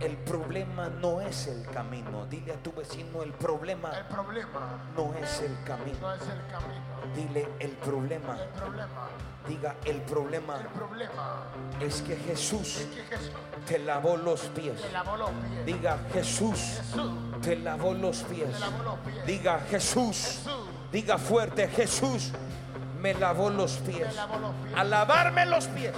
[0.00, 2.24] El problema no es el camino.
[2.24, 5.98] Dile a tu vecino, el problema el problema no es el camino.
[6.00, 9.08] no es el camino Dile, el problema, el problema
[9.46, 11.44] diga, el problema el problema
[11.80, 13.32] es que Jesús es que Jesús
[13.66, 14.80] te lavó los pies.
[14.80, 17.12] te lavó los pies Diga, Jesús Jesús
[17.42, 18.52] te lavó los pies.
[18.52, 20.16] te lavó los pies Diga, Jesús.
[20.16, 22.32] Jesús Diga fuerte, Jesús
[23.00, 24.08] me lavó los pies.
[24.08, 25.94] me lavó los pies A lavarme los pies,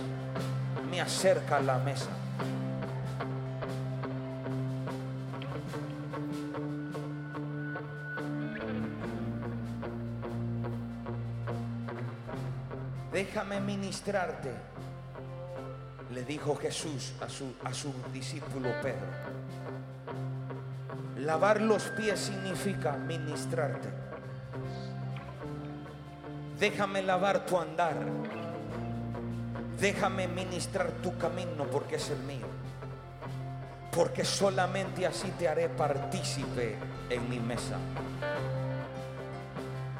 [0.90, 2.08] me acerca a la mesa.
[13.62, 14.52] Ministrarte,
[16.12, 19.06] le dijo Jesús a su, a su discípulo Pedro.
[21.18, 23.88] Lavar los pies significa ministrarte.
[26.58, 27.96] Déjame lavar tu andar.
[29.80, 32.46] Déjame ministrar tu camino porque es el mío.
[33.90, 36.76] Porque solamente así te haré partícipe
[37.10, 37.78] en mi mesa.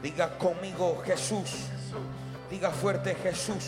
[0.02, 1.68] Diga conmigo Jesús.
[2.52, 3.64] Diga fuerte Jesús.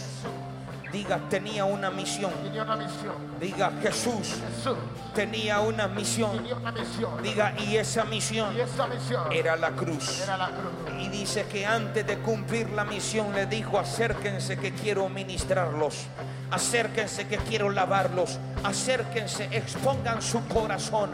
[0.93, 2.31] Diga tenía una misión.
[2.45, 4.77] tenía una misión Diga Jesús Jesús
[5.15, 6.37] tenía una misión.
[6.37, 10.21] tenía una misión Diga y esa misión y esa misión era la cruz.
[10.23, 14.73] era la cruz Y dice que antes de cumplir la misión le dijo, acérquense que
[14.75, 16.05] quiero ministrarlos,
[16.51, 21.11] acérquense que quiero lavarlos, acérquense, expongan su corazón,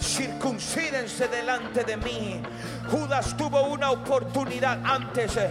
[0.00, 2.42] circuncídense delante de mí.
[2.90, 5.50] Judas tuvo una oportunidad antes, eh,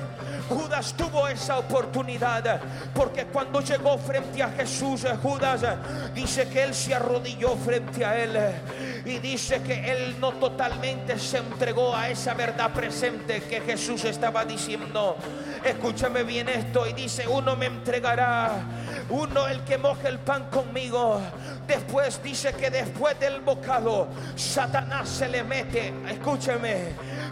[0.49, 2.59] Judas tuvo esa oportunidad
[2.93, 5.61] porque cuando llegó frente a Jesús, Judas
[6.13, 8.37] dice que él se arrodilló frente a él
[9.05, 14.45] y dice que él no totalmente se entregó a esa verdad presente que Jesús estaba
[14.45, 15.17] diciendo.
[15.63, 18.51] Escúchame bien esto y dice, uno me entregará,
[19.09, 21.19] uno el que moje el pan conmigo.
[21.67, 25.91] Después dice que después del bocado, Satanás se le mete.
[26.07, 26.89] Escúchame,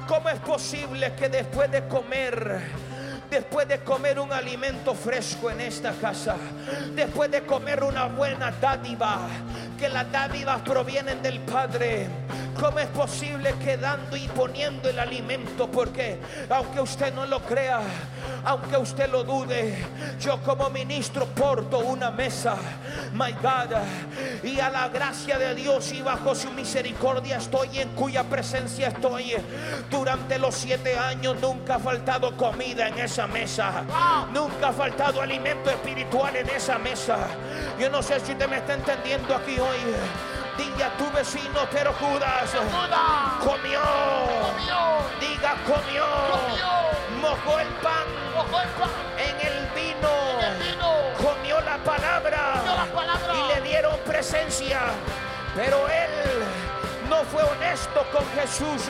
[0.07, 2.61] ¿cómo es posible que después de comer
[3.33, 6.35] después de comer un alimento fresco en esta casa,
[6.93, 9.27] después de comer una buena dádiva,
[9.77, 12.07] que las dádivas provienen del Padre,
[12.59, 15.69] ¿cómo es posible que dando y poniendo el alimento?
[15.69, 16.19] Porque
[16.49, 17.81] aunque usted no lo crea,
[18.45, 19.77] aunque usted lo dude,
[20.19, 22.55] yo como ministro porto una mesa,
[23.13, 23.75] my God,
[24.43, 29.33] y a la gracia de Dios y bajo su misericordia estoy, en cuya presencia estoy.
[29.89, 33.83] Durante los siete años nunca ha faltado comida en esa mesa,
[34.33, 37.17] nunca ha faltado alimento espiritual en esa mesa.
[37.79, 39.95] Yo no sé si usted me está entendiendo aquí hoy.
[40.57, 43.81] Diga a tu vecino, pero Judas Judas comió.
[43.81, 44.81] comió,
[45.19, 46.05] Diga comió.
[46.31, 46.73] Comió.
[47.21, 50.39] Mojó el pan mojó el pan, en el vino.
[50.39, 52.53] el vino, Comió la palabra.
[52.57, 53.33] Comió la palabra.
[53.35, 54.79] Y le dieron presencia.
[55.55, 56.43] Pero él
[57.09, 58.89] no fue honesto con Jesús.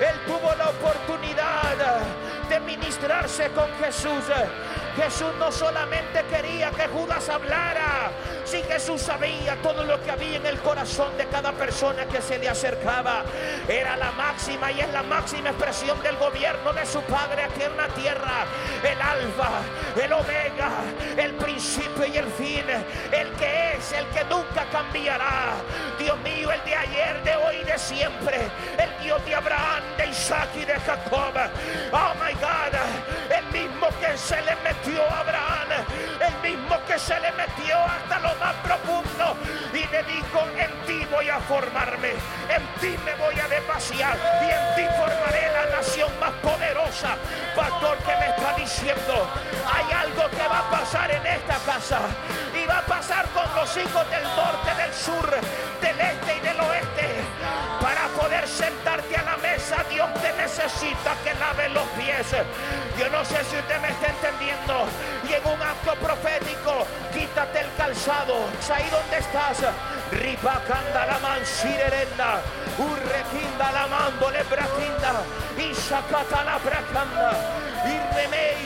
[0.00, 2.00] Él tuvo la oportunidad
[2.48, 4.24] de ministrarse con Jesús.
[4.96, 8.10] Jesús no solamente quería que Judas hablara,
[8.44, 12.38] si Jesús sabía todo lo que había en el corazón de cada persona que se
[12.38, 13.24] le acercaba.
[13.68, 17.76] Era la máxima y es la máxima expresión del gobierno de su Padre aquí en
[17.76, 18.46] la tierra.
[18.82, 19.50] El alfa,
[20.02, 20.70] el omega,
[21.16, 22.64] el principio y el fin.
[23.12, 25.56] El que es, el que nunca cambiará.
[25.98, 28.48] Dios mío, el de ayer, de hoy y de siempre.
[28.78, 31.34] El Dios de Abraham, de Isaac y de Jacob.
[31.92, 35.68] Oh my El mismo que se le metió a Abraham,
[36.20, 39.36] el mismo que se le metió hasta lo más profundo
[39.72, 42.10] y le dijo, en ti voy a formarme,
[42.48, 47.16] en ti me voy a demasiar y en ti formaré la nación más poderosa.
[47.54, 49.28] Pastor, que me está diciendo?
[49.72, 52.00] Hay algo que va a pasar en esta casa
[52.54, 55.30] y va a pasar con los hijos del norte, del sur,
[55.80, 57.14] del este y del oeste.
[57.80, 60.08] Para poder sentarte a la mesa, Dios
[60.56, 62.26] necesita que lave los pies.
[62.98, 64.86] Yo no sé si usted me está entendiendo.
[65.28, 68.48] Y en un acto profético, quítate el calzado.
[68.58, 69.58] Es ahí donde estás.
[70.12, 72.40] Ripacanda la mansirerenda.
[72.78, 75.22] Urrequinda la mando le braquinda.
[75.58, 77.32] Y sacata la bracanda.
[77.84, 78.56] Y remei.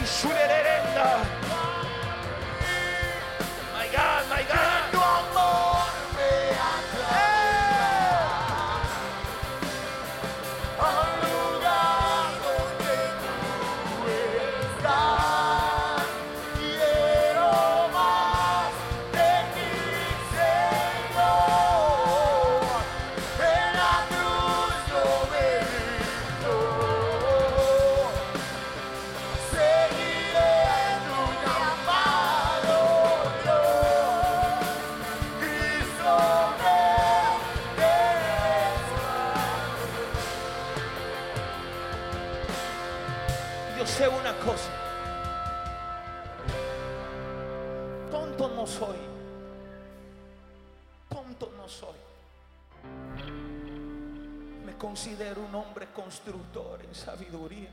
[55.60, 57.70] Hombre constructor en sabiduría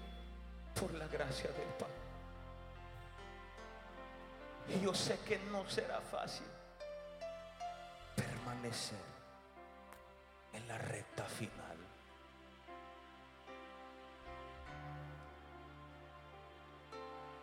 [0.80, 1.94] por la gracia del Padre.
[4.70, 6.48] Y yo sé que no será fácil
[8.16, 9.00] permanecer
[10.54, 11.78] en la recta final.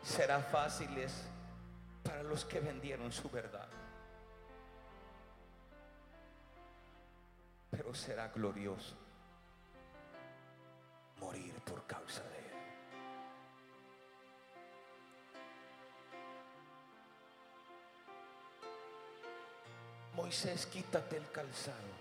[0.04, 1.24] será fácil es
[2.02, 3.68] para los que vendieron su verdad.
[7.70, 9.03] Pero será glorioso
[11.24, 12.44] morir por causa de él.
[20.14, 21.94] Moisés, quítate el calzado,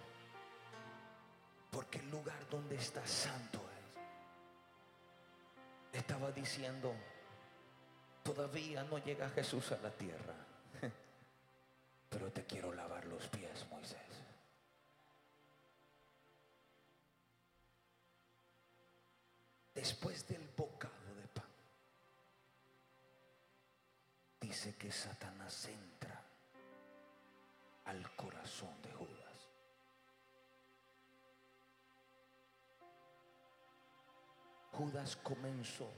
[1.72, 3.60] porque el lugar donde está santo
[5.91, 6.00] es.
[6.00, 6.94] Estaba diciendo,
[8.24, 10.34] Todavía no llega Jesús a la tierra.
[12.10, 14.03] Pero te quiero lavar los pies, Moisés.
[19.74, 21.45] Después del bocado de pan,
[24.40, 26.24] dice que Satanás entra
[27.86, 29.24] al corazón de Judas.
[34.74, 35.91] Judas comenzó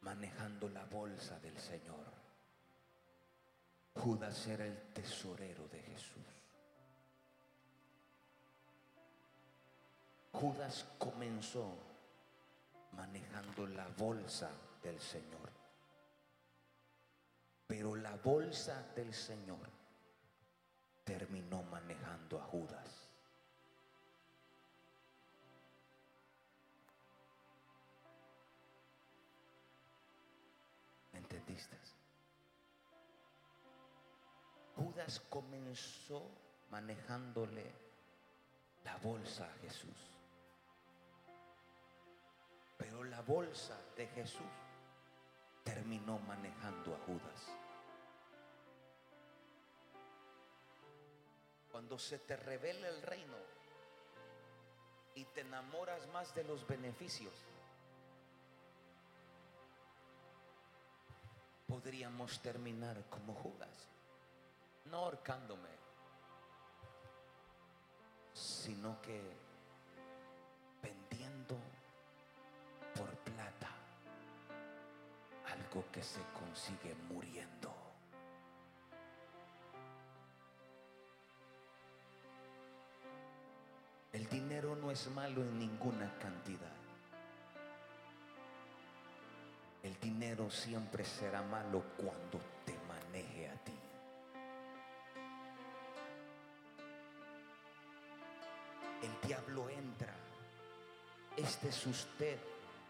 [0.00, 2.06] manejando la bolsa del Señor.
[3.94, 6.45] Judas era el tesorero de Jesús.
[10.40, 11.74] Judas comenzó
[12.92, 14.50] manejando la bolsa
[14.82, 15.50] del Señor.
[17.66, 19.66] Pero la bolsa del Señor
[21.04, 23.08] terminó manejando a Judas.
[31.12, 31.78] ¿Me entendiste?
[34.76, 36.30] Judas comenzó
[36.70, 37.72] manejándole
[38.84, 40.15] la bolsa a Jesús.
[42.96, 44.40] Pero la bolsa de Jesús
[45.62, 47.52] terminó manejando a Judas.
[51.70, 53.36] Cuando se te revela el reino
[55.14, 57.34] y te enamoras más de los beneficios,
[61.68, 63.90] podríamos terminar como Judas,
[64.86, 65.68] no ahorcándome,
[68.32, 69.45] sino que
[75.66, 77.74] algo que se consigue muriendo.
[84.12, 86.72] El dinero no es malo en ninguna cantidad.
[89.82, 93.72] El dinero siempre será malo cuando te maneje a ti.
[99.02, 100.14] El diablo entra.
[101.36, 102.38] Este es usted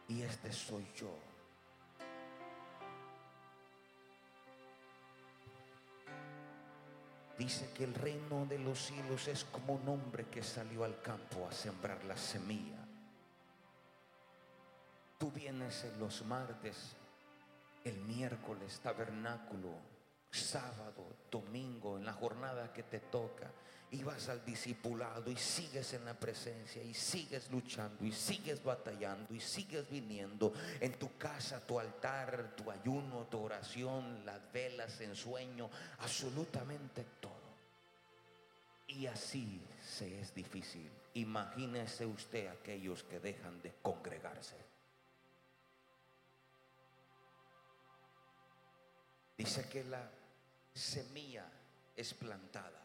[0.09, 1.36] y este soy yo.
[7.39, 11.47] Dice que el reino de los cielos es como un hombre que salió al campo
[11.47, 12.79] a sembrar la semilla.
[15.19, 16.95] Tú vienes en los martes,
[17.85, 19.96] el miércoles, tabernáculo,
[20.37, 23.51] sábado, domingo, en la jornada que te toca,
[23.91, 29.33] y vas al discipulado y sigues en la presencia y sigues luchando y sigues batallando
[29.33, 35.15] y sigues viniendo en tu casa, tu altar, tu ayuno, tu oración, las velas en
[35.15, 37.47] sueño, absolutamente todo.
[38.89, 40.91] Y así se es difícil.
[41.15, 44.57] Imagínese usted aquellos que dejan de congregarse.
[49.39, 50.09] Dice que la
[50.77, 51.47] semilla
[51.97, 52.83] es plantada.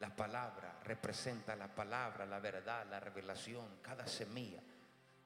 [0.00, 3.78] La palabra representa la palabra, la verdad, la revelación.
[3.82, 4.60] Cada semilla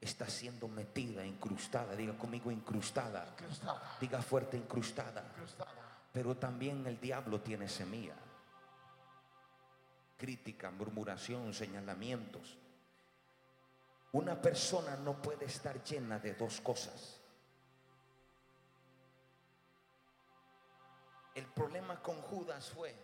[0.01, 1.95] está siendo metida, incrustada.
[1.97, 3.27] Diga conmigo incrustada.
[3.39, 3.97] Incrustada.
[4.01, 5.25] Diga fuerte incrustada.
[5.31, 5.71] Incrustada.
[6.13, 8.15] Pero también el diablo tiene semilla.
[10.17, 12.57] Crítica, murmuración, señalamientos.
[14.13, 17.20] Una persona no puede estar llena de dos cosas.
[21.41, 22.95] El problema con Judas fue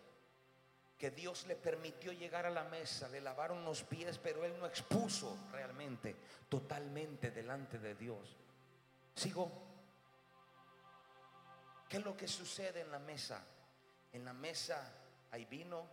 [0.99, 4.67] que Dios le permitió llegar a la mesa, le lavaron los pies, pero él no
[4.67, 6.15] expuso realmente,
[6.47, 8.37] totalmente delante de Dios.
[9.15, 9.51] ¿Sigo?
[11.89, 13.43] ¿Qué es lo que sucede en la mesa?
[14.13, 14.93] En la mesa
[15.31, 15.87] hay vino.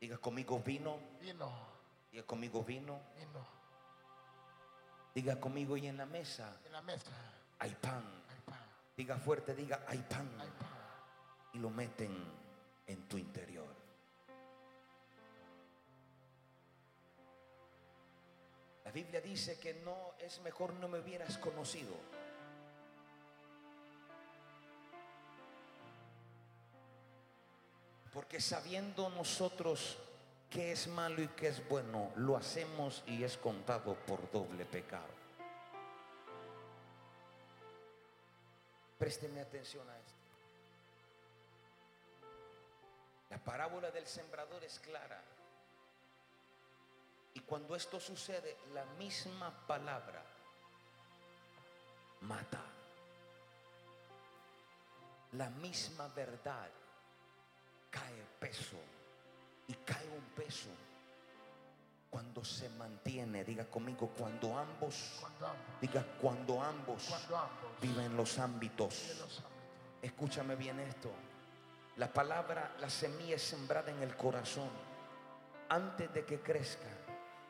[0.00, 0.98] Diga conmigo vino.
[1.20, 1.52] Vino.
[2.10, 3.00] Diga conmigo vino.
[3.16, 3.46] Vino.
[5.14, 7.12] Diga conmigo y en la mesa En la mesa
[7.60, 8.20] hay pan.
[9.00, 9.86] Diga fuerte, diga.
[9.88, 10.28] Hay pan.
[11.54, 12.14] Y lo meten
[12.86, 13.74] en tu interior.
[18.84, 21.94] La Biblia dice que no es mejor no me hubieras conocido.
[28.12, 29.96] Porque sabiendo nosotros
[30.50, 35.19] qué es malo y qué es bueno, lo hacemos y es contado por doble pecado.
[39.00, 40.20] Présteme atención a esto.
[43.30, 45.22] La parábola del sembrador es clara.
[47.32, 50.22] Y cuando esto sucede, la misma palabra
[52.20, 52.62] mata.
[55.32, 56.68] La misma verdad
[57.90, 58.76] cae peso.
[59.68, 60.68] Y cae un peso
[62.10, 63.44] cuando se mantiene.
[63.44, 65.80] Diga conmigo, cuando ambos, Cuando ambos.
[65.80, 67.70] diga cuando ambos Cuando ambos.
[67.80, 68.94] viven los ámbitos.
[69.20, 69.42] los ámbitos.
[70.02, 71.10] Escúchame bien esto.
[71.96, 74.68] La palabra, la semilla es sembrada en el corazón
[75.68, 76.88] antes de que crezca.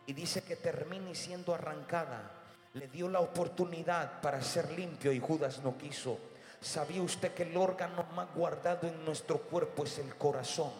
[0.06, 2.32] Y dice que termine siendo arrancada.
[2.74, 6.18] Le dio la oportunidad para ser limpio y Judas no quiso.
[6.60, 10.70] ¿Sabía usted que el órgano más guardado en nuestro cuerpo es el corazón?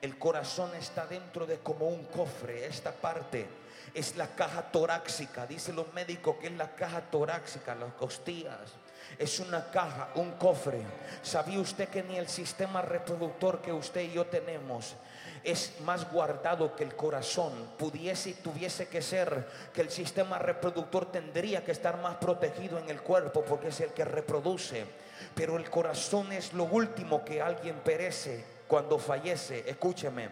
[0.00, 2.66] El corazón está dentro de como un cofre.
[2.66, 3.46] Esta parte
[3.92, 5.44] es la caja torácica.
[5.44, 8.74] Dicen los médicos que es la caja torácica, las costillas.
[9.18, 10.82] Es una caja, un cofre.
[11.22, 14.94] ¿Sabía usted que ni el sistema reproductor que usted y yo tenemos
[15.42, 17.52] es más guardado que el corazón?
[17.76, 22.88] Pudiese y tuviese que ser que el sistema reproductor tendría que estar más protegido en
[22.88, 24.86] el cuerpo porque es el que reproduce.
[25.34, 29.64] Pero el corazón es lo último que alguien perece cuando fallece.
[29.66, 30.28] Escúcheme.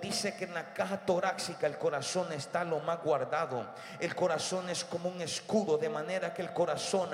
[0.00, 3.66] Dice que en la caja torácica el corazón está lo más guardado.
[3.98, 7.10] El corazón es como un escudo, de manera que el corazón,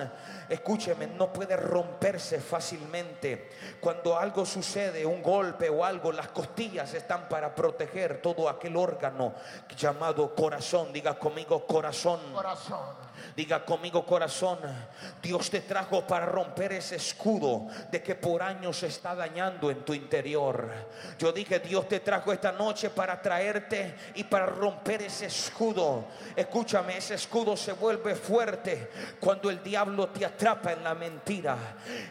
[0.50, 3.48] escúcheme, no puede romperse fácilmente.
[3.80, 9.34] Cuando algo sucede, un golpe o algo, las costillas están para proteger todo aquel órgano
[9.74, 10.92] llamado corazón.
[10.92, 12.20] Diga conmigo corazón.
[12.34, 13.08] Corazón.
[13.36, 14.58] Diga conmigo corazón,
[15.22, 19.84] Dios te trajo para romper ese escudo de que por años se está dañando en
[19.84, 20.68] tu interior.
[21.18, 26.06] Yo dije, Dios te trajo esta noche para traerte y para romper ese escudo.
[26.34, 28.90] Escúchame, ese escudo se vuelve fuerte
[29.20, 31.56] cuando el diablo te atrapa en la mentira.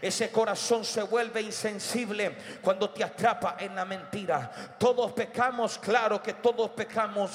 [0.01, 4.49] Ese corazón se vuelve insensible cuando te atrapa en la mentira.
[4.79, 7.31] Todos pecamos, claro que todos pecamos,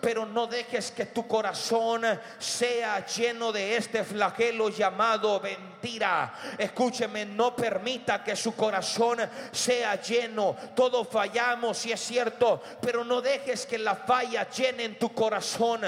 [0.00, 2.02] pero no dejes que tu corazón
[2.38, 6.34] sea lleno de este flagelo llamado mentira.
[6.58, 9.18] Escúcheme, no permita que su corazón
[9.52, 10.56] sea lleno.
[10.74, 15.80] Todos fallamos, si es cierto, pero no dejes que la falla llene en tu corazón.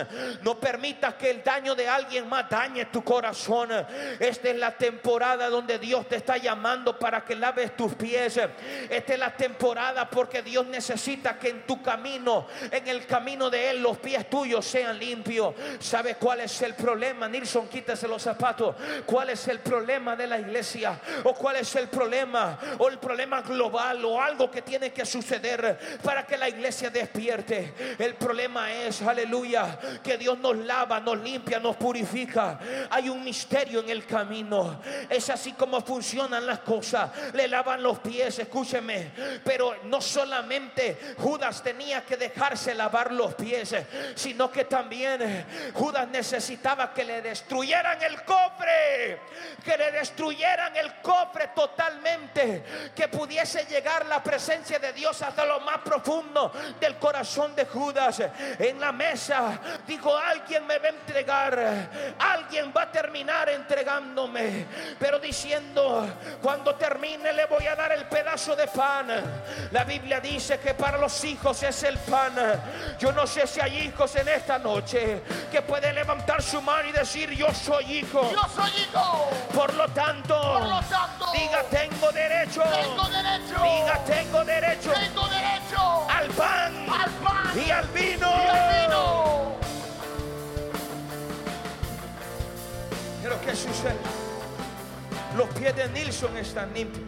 [0.42, 3.70] No permita que el daño de alguien más dañe tu corazón.
[4.18, 8.40] Esta es la temporada donde Dios te está llamando para que laves tus pies.
[8.88, 13.70] Esta es la temporada porque Dios necesita que en tu camino, en el camino de
[13.70, 15.54] Él, los pies tuyos sean limpios.
[15.80, 17.28] ¿Sabe cuál es el problema?
[17.28, 18.76] Nilsson, quítese los zapatos.
[19.06, 20.98] ¿Cuál es el problema de la iglesia?
[21.24, 22.58] ¿O cuál es el problema?
[22.78, 24.04] ¿O el problema global?
[24.04, 26.57] ¿O algo que tiene que suceder para que la iglesia
[26.90, 27.74] despierte?
[27.98, 32.58] El problema es, aleluya, que Dios nos lava, nos limpia, nos purifica.
[32.90, 34.80] Hay un misterio en el camino.
[35.08, 37.10] Es así como funcionan las cosas.
[37.34, 39.12] Le lavan los pies, escúcheme.
[39.44, 43.74] Pero no solamente Judas tenía que dejarse lavar los pies,
[44.14, 49.20] sino que también Judas necesitaba que le destruyeran el cofre,
[49.64, 52.64] que le destruyeran el cofre totalmente,
[52.94, 56.47] que pudiese llegar la presencia de Dios hasta lo más profundo
[56.80, 58.22] del corazón de Judas.
[58.58, 61.88] En la mesa dijo, alguien me va a entregar,
[62.18, 64.66] alguien va a terminar entregándome,
[64.98, 66.06] pero diciendo,
[66.42, 69.08] cuando termine le voy a dar el pedazo de pan.
[69.70, 72.34] La Biblia dice que para los hijos es el pan.
[72.98, 76.92] Yo no sé si hay hijos en esta noche que pueden levantar su mano y
[76.92, 78.30] decir, yo soy hijo.
[78.32, 79.30] Yo soy hijo.
[79.54, 82.62] Por lo tanto, Por lo tanto diga tengo derecho.
[82.62, 83.54] tengo derecho.
[83.62, 85.37] Diga tengo derecho Tengo derecho al
[86.38, 88.26] pan, al pan y al vino.
[88.26, 89.56] y al vino.
[93.22, 93.98] Pero ¿qué sucede?
[95.36, 97.04] Los pies de Nilsson están limpios.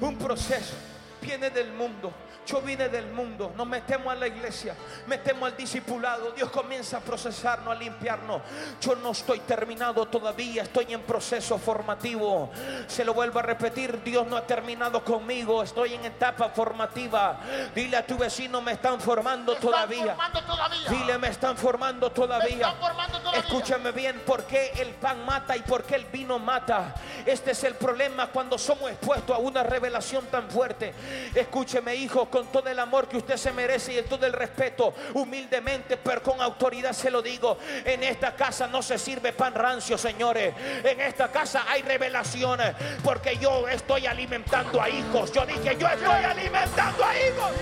[0.00, 0.74] Un proceso
[1.22, 2.12] viene del mundo.
[2.46, 4.74] Yo vine del mundo, nos metemos a la iglesia,
[5.06, 6.32] metemos al discipulado.
[6.32, 8.42] Dios comienza a procesarnos, a limpiarnos.
[8.80, 12.50] Yo no estoy terminado todavía, estoy en proceso formativo.
[12.86, 17.40] Se lo vuelvo a repetir: Dios no ha terminado conmigo, estoy en etapa formativa.
[17.74, 20.14] Dile a tu vecino: Me están formando Me están todavía.
[20.14, 20.90] formando todavía.
[20.90, 22.56] Dile: Me están formando Me todavía.
[22.56, 23.40] están formando todavía.
[23.40, 26.94] Escúchame bien, ¿por qué el pan mata y por qué el vino mata?
[27.24, 30.94] Este es el problema cuando somos expuestos a una revelación tan fuerte.
[31.34, 35.96] Escúcheme, hijo, con todo el amor que usted se merece y todo el respeto, humildemente,
[35.96, 37.58] pero con autoridad se lo digo.
[37.84, 40.52] En esta casa no se sirve pan rancio, señores.
[40.82, 42.74] En esta casa hay revelaciones,
[43.04, 45.30] porque yo estoy alimentando a hijos.
[45.30, 47.52] Yo dije, yo estoy alimentando a hijos.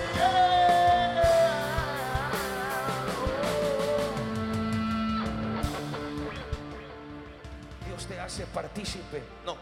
[7.85, 9.21] Dios te hace partícipe.
[9.45, 9.55] No.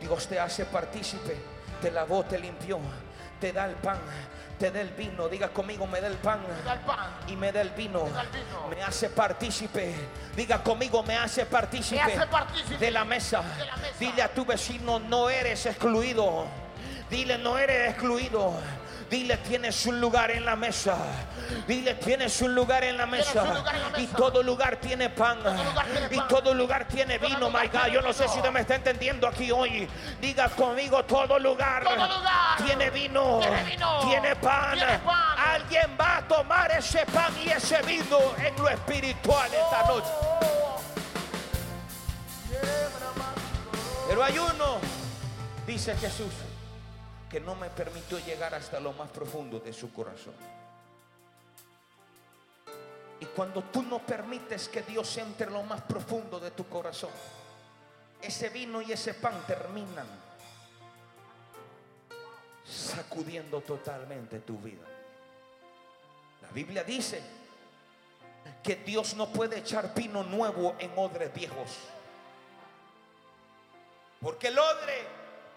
[0.00, 1.36] Dios te hace partícipe.
[1.80, 2.80] Te lavó, te limpió.
[3.40, 3.98] Te da el pan.
[4.58, 5.28] Te da el vino.
[5.28, 6.40] Diga conmigo, me da el pan.
[7.28, 8.06] Y me da el vino.
[8.70, 9.94] Me hace partícipe.
[10.34, 12.02] Diga conmigo, me hace partícipe.
[12.78, 13.42] De la mesa.
[13.98, 16.46] Dile a tu vecino, no eres excluido.
[17.08, 18.54] Dile, no eres excluido.
[19.10, 20.96] Dile, tienes un lugar en la mesa.
[21.66, 23.64] Dile, tienes un lugar en la mesa.
[23.96, 25.38] Y todo lugar tiene pan.
[26.10, 27.86] Y todo lugar tiene vino, my God.
[27.90, 29.88] Yo no sé si usted me está entendiendo aquí hoy.
[30.20, 31.84] Diga conmigo, todo lugar,
[32.66, 33.40] tiene vino.
[34.04, 34.74] tiene pan.
[34.74, 35.38] Tiene pan.
[35.38, 40.10] Alguien va a tomar ese pan y ese vino en lo espiritual esta noche.
[44.08, 44.78] Pero hay uno,
[45.66, 46.32] dice Jesús,
[47.28, 50.34] que no me permitió llegar hasta lo más profundo de su corazón.
[53.20, 57.10] Y cuando tú no permites que Dios entre en lo más profundo de tu corazón,
[58.22, 60.06] ese vino y ese pan terminan
[62.64, 64.84] sacudiendo totalmente tu vida.
[66.42, 67.22] La Biblia dice
[68.62, 71.78] que Dios no puede echar vino nuevo en odres viejos.
[74.20, 75.06] Porque el odre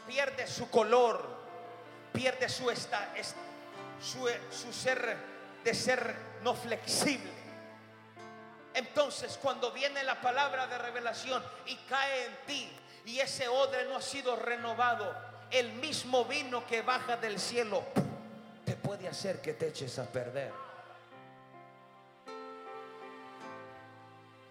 [0.07, 1.30] pierde su color,
[2.11, 3.13] pierde su, esta,
[4.01, 5.17] su, su ser
[5.63, 7.31] de ser no flexible.
[8.73, 12.71] Entonces cuando viene la palabra de revelación y cae en ti
[13.05, 15.13] y ese odre no ha sido renovado,
[15.49, 17.83] el mismo vino que baja del cielo
[18.65, 20.53] te puede hacer que te eches a perder.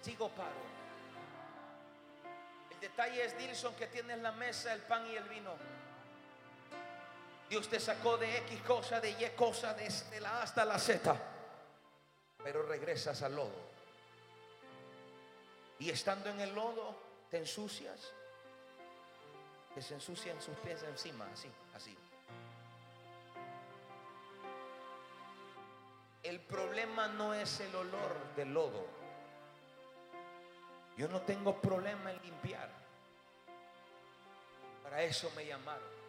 [0.02, 0.70] Sigo paro.
[2.70, 5.52] El detalle es, Dilson, que tienes la mesa, el pan y el vino.
[7.50, 11.16] Dios te sacó de X cosa, de Y cosa, desde la A hasta la Z.
[12.44, 13.70] Pero regresas al lodo.
[15.80, 16.94] Y estando en el lodo,
[17.28, 18.12] te ensucias.
[19.74, 21.98] Que se ensucian sus pies encima, así, así.
[26.22, 28.86] El problema no es el olor del lodo.
[30.96, 32.70] Yo no tengo problema en limpiar.
[34.84, 35.99] Para eso me llamaron.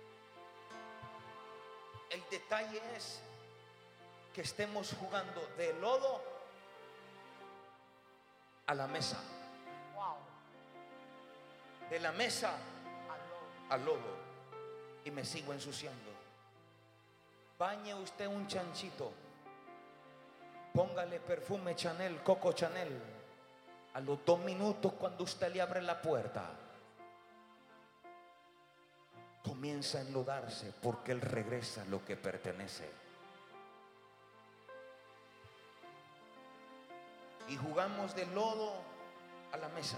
[2.11, 3.21] El detalle es
[4.33, 6.21] que estemos jugando de lodo
[8.67, 9.17] a la mesa.
[11.89, 12.53] De la mesa
[13.69, 14.21] al lodo.
[15.05, 16.11] Y me sigo ensuciando.
[17.57, 19.11] Bañe usted un chanchito,
[20.73, 23.01] póngale perfume Chanel, Coco Chanel.
[23.93, 26.49] A los dos minutos cuando usted le abre la puerta,
[29.43, 32.89] comienza a enlodarse porque él regresa lo que pertenece.
[37.47, 38.73] Y jugamos de lodo
[39.51, 39.97] a la mesa.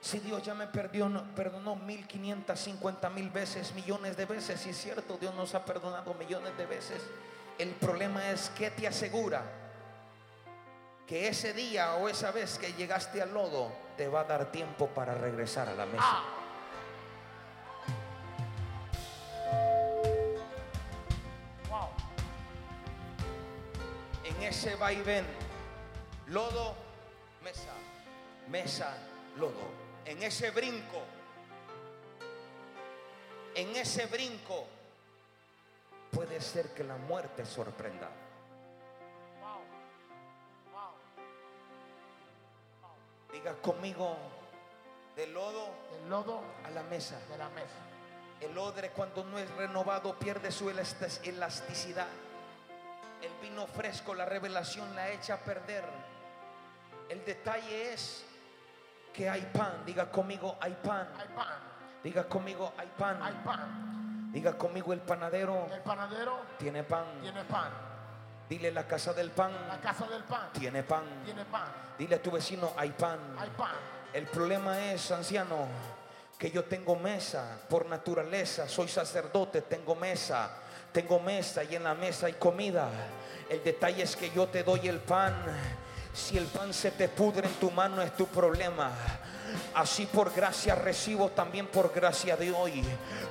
[0.00, 5.18] Si Dios ya me perdió, perdonó 1550 mil veces, millones de veces, si es cierto,
[5.18, 7.02] Dios nos ha perdonado millones de veces.
[7.58, 9.42] El problema es que te asegura
[11.06, 14.86] que ese día o esa vez que llegaste al lodo te va a dar tiempo
[14.88, 16.39] para regresar a la mesa.
[24.50, 25.24] Ese vaivén,
[26.26, 26.74] lodo,
[27.42, 27.72] mesa,
[28.48, 28.96] mesa,
[29.38, 31.02] lodo en ese brinco,
[33.54, 34.66] en ese brinco,
[36.10, 38.10] puede ser que la muerte sorprenda.
[43.32, 44.16] Diga conmigo,
[45.14, 45.68] del lodo,
[46.08, 47.20] lodo a la mesa.
[47.28, 47.78] De la mesa.
[48.40, 52.08] El odre cuando no es renovado pierde su elasticidad.
[53.22, 55.84] El vino fresco, la revelación la echa a perder.
[57.08, 58.24] El detalle es
[59.12, 59.84] que hay pan.
[59.84, 61.08] Diga conmigo, hay pan.
[61.18, 61.58] Hay pan.
[62.02, 63.22] Diga conmigo, hay pan.
[63.22, 64.30] Hay pan.
[64.32, 65.66] Diga conmigo, el panadero.
[65.72, 67.04] El panadero tiene pan.
[67.20, 67.70] Tiene pan.
[68.48, 69.52] Dile la casa del pan.
[69.68, 70.50] La casa del pan.
[70.52, 71.04] Tiene pan.
[71.24, 71.68] Tiene pan.
[71.98, 73.18] Dile a tu vecino, hay pan.
[73.38, 73.74] Hay pan.
[74.12, 75.68] El problema es, anciano,
[76.38, 78.68] que yo tengo mesa por naturaleza.
[78.68, 80.50] Soy sacerdote, tengo mesa.
[80.92, 82.88] Tengo mesa y en la mesa hay comida.
[83.48, 85.34] El detalle es que yo te doy el pan
[86.12, 88.90] si el pan se te pudre en tu mano es tu problema.
[89.74, 92.84] Así por gracia recibo también por gracia de hoy.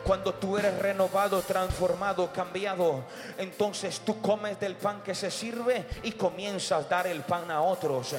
[0.04, 3.04] Cuando tú eres renovado, transformado, cambiado,
[3.38, 7.62] entonces tú comes del pan que se sirve y comienzas a dar el pan a
[7.62, 8.16] otros.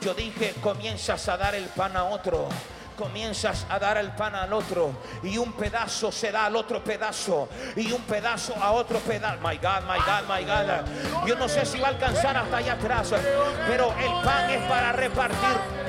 [0.00, 2.52] Yo dije, comienzas a dar el pan a otros
[2.94, 4.92] comienzas a dar el pan al otro
[5.22, 9.38] y un pedazo se da al otro pedazo y un pedazo a otro pedazo.
[9.40, 11.26] My God, my God, my God.
[11.26, 13.14] Yo no sé si va a alcanzar hasta allá atrás,
[13.66, 15.84] pero el pan es para repartir.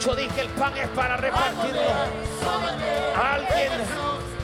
[0.00, 1.80] Yo dije el pan es para repartirlo.
[3.16, 3.72] Alguien,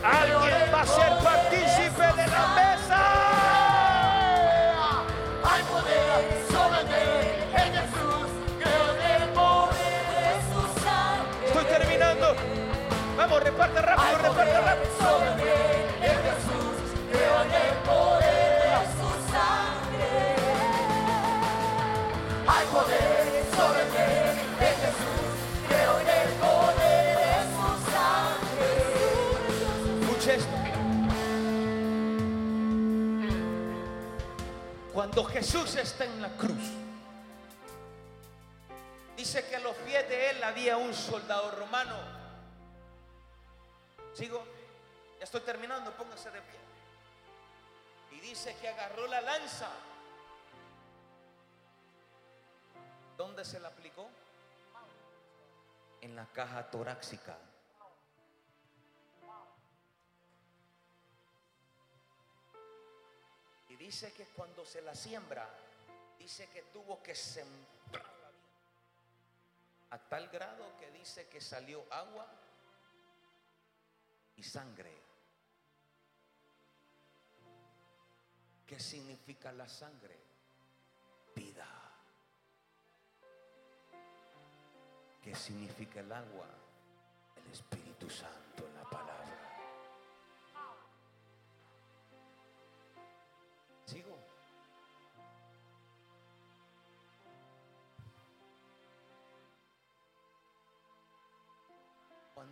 [0.02, 2.73] alguien va a ser partícipe de la mesa.
[13.44, 14.90] Reparte rápido, reparte rápido.
[14.98, 15.32] Sobre
[16.00, 16.76] en Jesús,
[17.12, 20.12] creo en el poder de su sangre.
[22.46, 24.08] Hay poder sobre mí
[24.60, 25.32] en Jesús,
[25.68, 28.68] creo en el poder de su sangre.
[30.00, 30.56] Escucha esto.
[34.92, 36.70] Cuando Jesús está en la cruz,
[39.16, 42.13] dice que a los pies de él había un soldado romano
[44.14, 44.44] ¿Sigo?
[45.18, 46.60] Ya estoy terminando, póngase de pie.
[48.12, 49.68] Y dice que agarró la lanza.
[53.16, 54.08] ¿Dónde se la aplicó?
[56.00, 57.36] En la caja torácica.
[63.68, 65.48] Y dice que cuando se la siembra,
[66.16, 68.44] dice que tuvo que sembrarla bien.
[69.90, 72.43] A tal grado que dice que salió agua
[74.36, 75.02] y sangre.
[78.66, 80.18] ¿Qué significa la sangre?
[81.34, 81.68] Vida.
[85.22, 86.46] ¿Qué significa el agua?
[87.36, 89.23] El Espíritu Santo en la palabra.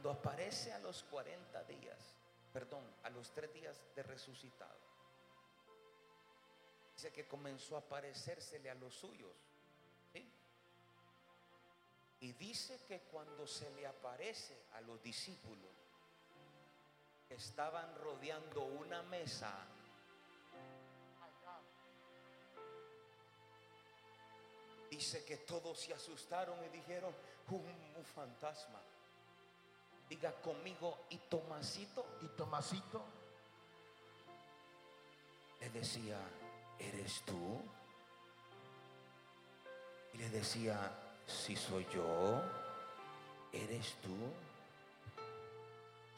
[0.03, 1.97] Cuando aparece a los 40 días,
[2.53, 4.81] perdón, a los 3 días de resucitado,
[6.97, 9.31] dice que comenzó a aparecérsele a los suyos.
[12.19, 15.71] Y dice que cuando se le aparece a los discípulos
[17.29, 19.53] que estaban rodeando una mesa,
[24.91, 27.15] dice que todos se asustaron y dijeron,
[27.51, 28.83] un fantasma.
[30.13, 33.03] Diga conmigo, y Tomasito Y Tomasito
[35.59, 36.19] le decía,
[36.79, 37.63] ¿eres tú?
[40.13, 40.93] Y le decía,
[41.27, 42.43] si soy yo,
[43.55, 44.15] ¿eres tú?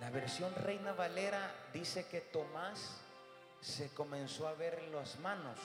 [0.00, 2.96] La versión Reina Valera dice que Tomás
[3.60, 5.58] se comenzó a ver en las manos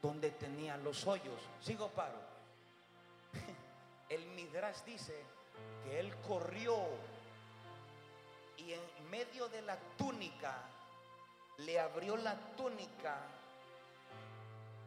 [0.00, 1.42] donde tenía los hoyos.
[1.60, 2.20] Sigo paro.
[4.08, 5.14] El Midras dice
[5.84, 6.74] que él corrió
[8.70, 10.62] y en medio de la túnica
[11.58, 13.18] le abrió la túnica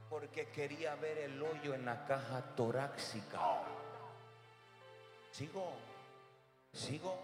[0.10, 3.42] porque quería ver el hoyo en la caja torácica.
[5.34, 5.74] Sigo,
[6.72, 7.18] sigo,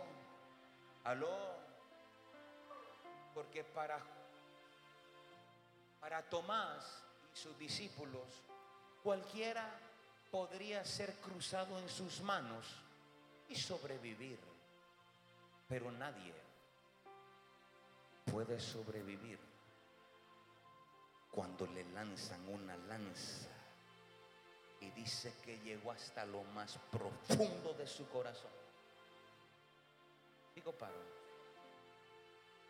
[1.05, 1.29] aló,
[3.33, 3.99] porque para,
[6.01, 7.03] para Tomás
[7.33, 8.27] y sus discípulos,
[9.01, 9.65] cualquiera
[10.29, 12.65] podría ser cruzado en sus manos
[13.47, 14.39] y sobrevivir,
[15.69, 16.48] pero nadie
[18.31, 19.39] puede sobrevivir
[21.31, 23.47] cuando le lanzan una lanza
[24.81, 28.51] y dice que llegó hasta lo más profundo de su corazón.
[30.55, 31.19] Digo paro.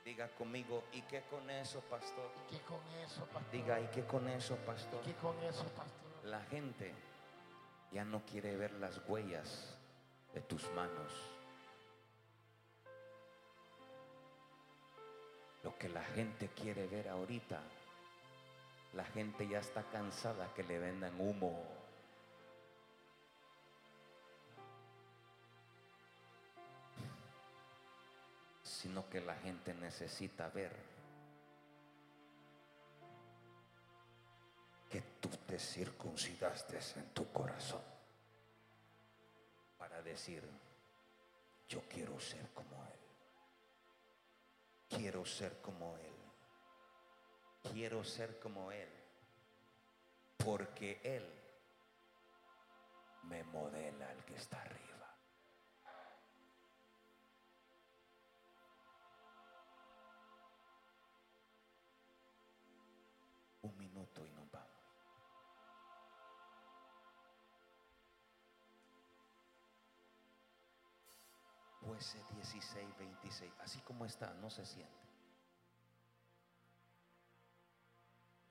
[0.04, 2.32] Diga conmigo, ¿y qué con eso, pastor?
[2.48, 3.52] ¿Y qué con eso, pastor?
[3.52, 5.02] Diga, ¿y qué con eso, pastor?
[5.04, 6.26] ¿Y qué con eso, pastor?
[6.26, 6.94] La gente
[7.92, 9.78] ya no quiere ver las huellas
[10.34, 11.39] de tus manos.
[15.64, 17.60] Lo que la gente quiere ver ahorita,
[18.94, 21.64] la gente ya está cansada que le vendan humo.
[28.64, 30.72] Sino que la gente necesita ver
[34.90, 37.82] que tú te circuncidaste en tu corazón
[39.78, 40.44] para decir,
[41.68, 42.99] yo quiero ser como Él.
[44.90, 47.72] Quiero ser como Él.
[47.72, 48.90] Quiero ser como Él.
[50.38, 51.26] Porque Él
[53.24, 54.99] me modela al que está arriba.
[72.00, 73.52] Jueces 16, 26.
[73.60, 74.94] Así como está, no se siente.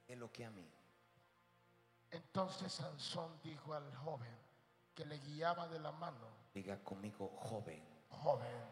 [0.07, 0.71] Es lo que a mí.
[2.11, 4.37] Entonces Sansón dijo al joven
[4.95, 7.83] que le guiaba de la mano, Diga conmigo, joven.
[8.11, 8.65] joven,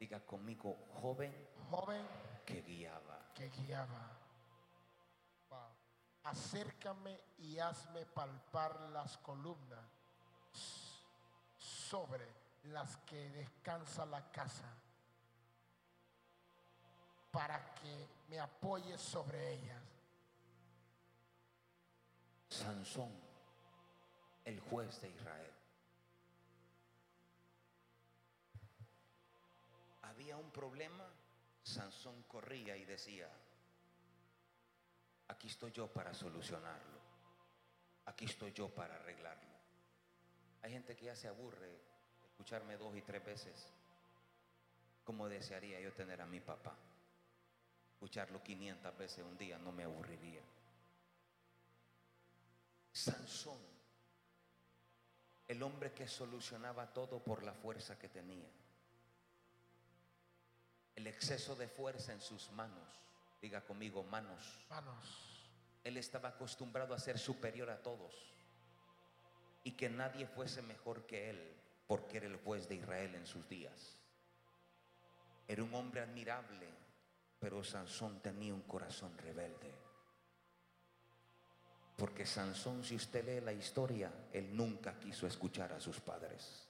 [0.00, 1.32] Diga conmigo, joven
[1.70, 2.04] joven
[2.44, 3.32] que guiaba.
[3.32, 4.10] que guiaba.
[5.50, 5.70] Wow.
[6.24, 9.84] Acércame y hazme palpar las columnas
[11.56, 14.72] sobre las que descansa la casa,
[17.30, 19.82] para que me apoye sobre ellas.
[22.48, 23.12] Sansón,
[24.44, 25.52] el juez de Israel.
[30.02, 31.04] Había un problema,
[31.62, 33.28] Sansón corría y decía,
[35.28, 37.00] aquí estoy yo para solucionarlo,
[38.06, 39.56] aquí estoy yo para arreglarlo.
[40.62, 41.95] Hay gente que ya se aburre
[42.36, 43.72] escucharme dos y tres veces,
[45.04, 46.76] como desearía yo tener a mi papá.
[47.94, 50.42] Escucharlo 500 veces un día no me aburriría.
[52.92, 53.58] Sansón,
[55.48, 58.50] el hombre que solucionaba todo por la fuerza que tenía.
[60.94, 63.00] El exceso de fuerza en sus manos.
[63.40, 64.66] Diga conmigo, manos.
[64.68, 65.48] Manos.
[65.84, 68.14] Él estaba acostumbrado a ser superior a todos
[69.64, 71.56] y que nadie fuese mejor que él,
[71.86, 73.96] porque era el juez de Israel en sus días.
[75.48, 76.68] Era un hombre admirable,
[77.38, 79.72] pero Sansón tenía un corazón rebelde.
[81.96, 86.68] Porque Sansón, si usted lee la historia, él nunca quiso escuchar a sus padres.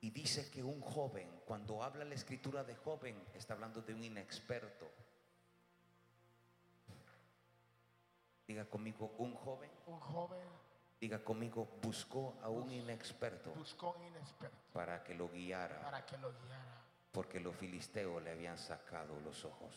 [0.00, 4.04] Y dice que un joven, cuando habla la escritura de joven, está hablando de un
[4.04, 4.88] inexperto.
[8.46, 10.48] Diga conmigo, un joven, Un joven
[11.00, 16.16] diga conmigo, buscó a un inexperto buscó un inexperto para que lo guiara, para que
[16.18, 16.82] lo guiara.
[17.12, 19.74] porque los filisteos le habían sacado los ojos.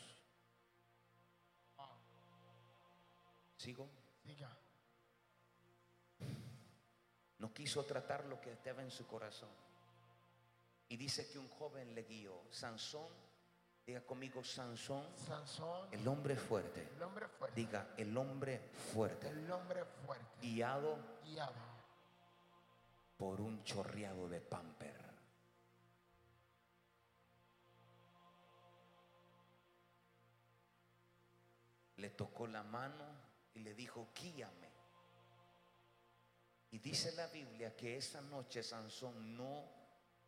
[3.57, 3.89] ¿Sigo?
[4.23, 4.49] Diga,
[7.39, 9.49] No quiso tratar lo que estaba en su corazón.
[10.89, 12.33] Y dice que un joven le guió.
[12.51, 13.07] Sansón,
[13.85, 16.89] diga conmigo, Sansón, Sansón, el hombre fuerte.
[16.95, 18.59] el hombre fuerte, Diga, el hombre
[18.93, 21.69] fuerte, el hombre fuerte, guiado guiado
[23.17, 25.09] por un chorreado de pamper.
[31.97, 33.03] Le tocó la mano
[33.53, 34.69] y le dijo, guíame.
[36.71, 39.65] Y dice la Biblia que esa noche Sansón no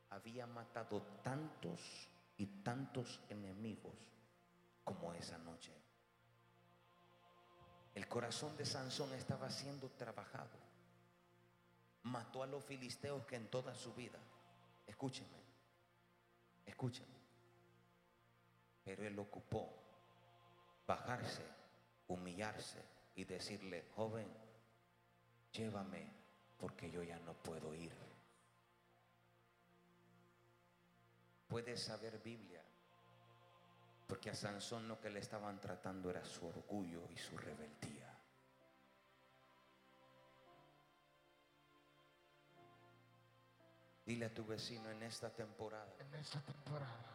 [0.10, 2.10] había matado tantos
[2.42, 3.94] y tantos enemigos
[4.84, 5.72] como esa noche.
[7.94, 10.58] El corazón de Sansón estaba siendo trabajado
[12.02, 14.18] mató a los filisteos que en toda su vida,
[14.88, 15.38] escúcheme,
[16.66, 17.14] escúcheme,
[18.84, 19.72] pero él ocupó
[20.88, 21.46] bajarse,
[22.08, 24.28] humillarse y decirle, joven,
[25.52, 26.12] llévame
[26.58, 28.11] porque yo ya no puedo ir.
[31.52, 32.62] Puedes saber Biblia,
[34.08, 38.08] porque a Sansón lo que le estaban tratando era su orgullo y su rebeldía.
[44.06, 47.06] Dile a tu vecino en esta temporada, en esta temporada.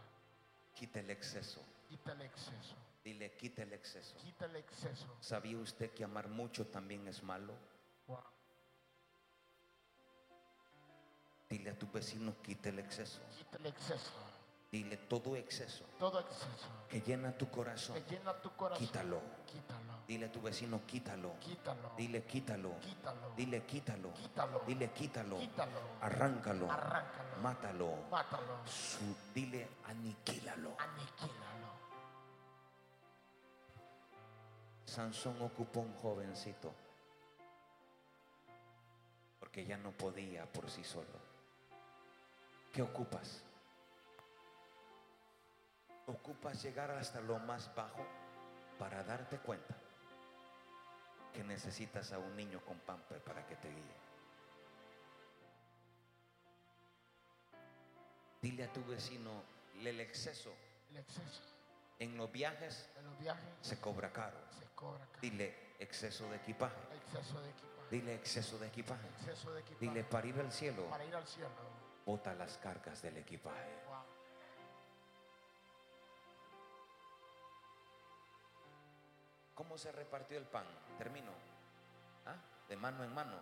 [0.75, 1.63] quita el exceso.
[1.89, 4.19] Quita el exceso, Dile, quita el exceso.
[4.19, 5.17] quita el exceso.
[5.21, 7.55] ¿Sabía usted que amar mucho también es malo?
[8.07, 8.19] Wow.
[11.49, 13.21] Dile a tu vecino, quita el exceso.
[13.39, 14.11] Quita el exceso,
[14.71, 17.95] Dile todo exceso todo exceso que llena tu corazón.
[18.03, 18.85] que llena tu corazón.
[18.87, 19.21] Quítalo.
[19.47, 21.35] Quítalo, Dile a tu vecino, quítalo.
[21.41, 22.79] quítalo, Dile, quítalo.
[22.81, 24.13] quítalo, Dile, quítalo.
[24.15, 24.61] Quítalo.
[24.67, 25.39] Dile, quítalo.
[25.39, 25.81] Quítalo.
[26.01, 26.71] Arráncalo.
[26.71, 27.37] Arráncalo.
[27.43, 27.97] Mátalo.
[28.11, 30.77] mátalo, Su- dile, aniquílalo.
[30.79, 31.67] aniquílalo.
[34.85, 36.73] Sansón ocupó un jovencito
[39.41, 41.19] porque ya no podía por sí solo.
[42.73, 43.43] ¿Qué ocupas?
[46.07, 48.07] Ocupas llegar hasta lo más bajo
[48.79, 49.75] para darte cuenta
[51.33, 53.97] que necesitas a un niño con pamper para que te guíe.
[58.41, 59.43] Dile a tu vecino,
[59.81, 60.55] el exceso
[60.91, 61.43] El exceso
[61.99, 64.37] en los viajes en los viajes se cobra caro.
[64.59, 65.21] se cobra caro.
[65.21, 66.77] Dile exceso de equipaje.
[66.95, 67.91] Exceso de equipaje.
[67.91, 69.07] Dile exceso de equipaje.
[69.19, 69.87] Exceso de equipaje.
[69.87, 71.51] Dile para ir al cielo, para ir al cielo.
[72.05, 73.83] bota las cargas del equipaje.
[73.89, 74.16] Wow.
[79.57, 80.67] ¿Cómo se repartió el pan?
[80.99, 81.33] Termino.
[82.27, 82.37] ¿Ah?
[82.69, 83.41] De mano en mano.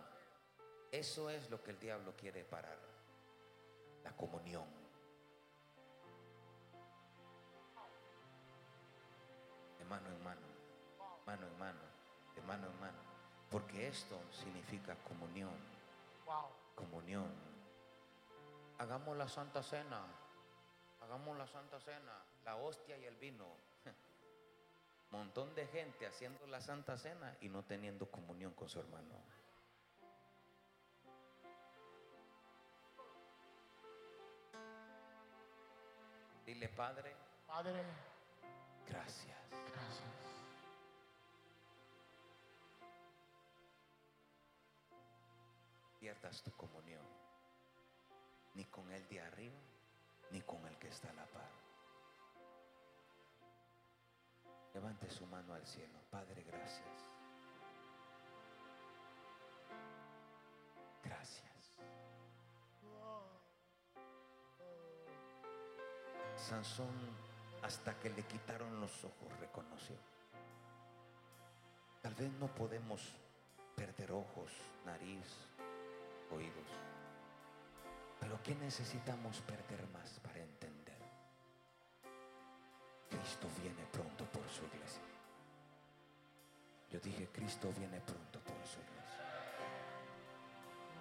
[0.89, 2.77] Eso es lo que el diablo quiere parar.
[4.01, 4.63] La comunión.
[9.77, 10.47] De mano en mano.
[11.25, 11.81] Mano en mano.
[12.33, 12.97] De mano en mano.
[13.51, 15.51] Porque esto significa comunión.
[16.75, 17.27] Comunión.
[18.77, 20.01] Hagamos la Santa Cena.
[21.01, 22.23] Hagamos la Santa Cena.
[22.45, 23.74] La hostia y el vino.
[25.15, 29.15] Montón de gente haciendo la Santa Cena y no teniendo comunión con su hermano.
[36.45, 37.15] Dile, Padre,
[37.47, 37.81] Padre,
[38.89, 39.37] gracias.
[39.49, 40.09] gracias.
[45.97, 47.05] Pierdas tu comunión.
[48.53, 49.55] Ni con el de arriba,
[50.31, 51.54] ni con el que está a la par.
[54.75, 55.97] Levante su mano al cielo.
[56.11, 57.05] Padre, gracias.
[61.01, 61.79] Gracias.
[66.35, 66.93] Sansón,
[67.63, 69.95] hasta que le quitaron los ojos, reconoció.
[72.01, 73.15] Tal vez no podemos
[73.77, 74.51] perder ojos,
[74.85, 75.25] nariz,
[76.31, 76.67] oídos.
[78.19, 80.74] Pero ¿qué necesitamos perder más para entender?
[83.09, 85.01] Cristo viene pronto por su iglesia.
[86.91, 88.95] Yo dije, Cristo viene pronto por su iglesia.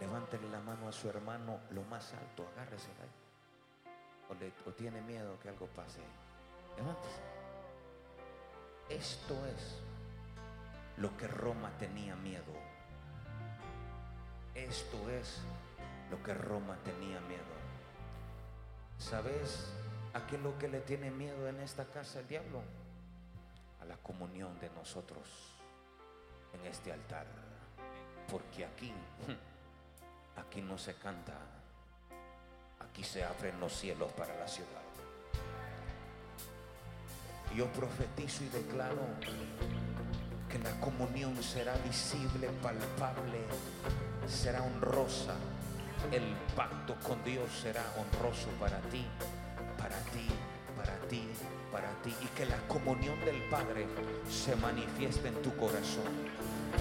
[0.00, 3.24] Levántele la mano a su hermano lo más alto, agárresela ahí.
[4.66, 6.00] O, o tiene miedo que algo pase.
[6.76, 7.22] Levántese.
[8.88, 9.80] Esto es
[10.96, 12.52] lo que Roma tenía miedo.
[14.54, 15.40] Esto es
[16.10, 17.42] lo que Roma tenía miedo.
[18.98, 19.72] ¿Sabes
[20.14, 22.62] a qué es lo que le tiene miedo en esta casa el diablo?
[23.80, 25.28] A la comunión de nosotros
[26.54, 27.26] en este altar.
[28.30, 28.92] Porque aquí,
[30.36, 31.34] aquí no se canta,
[32.80, 34.84] aquí se abren los cielos para la ciudad.
[37.54, 39.02] Yo profetizo y declaro
[40.48, 43.38] que la comunión será visible, palpable,
[44.26, 45.34] será honrosa.
[46.10, 49.06] El pacto con Dios será honroso para ti,
[49.84, 50.26] para ti,
[50.78, 51.28] para ti,
[51.70, 52.14] para ti.
[52.22, 53.86] Y que la comunión del Padre
[54.30, 56.08] se manifieste en tu corazón.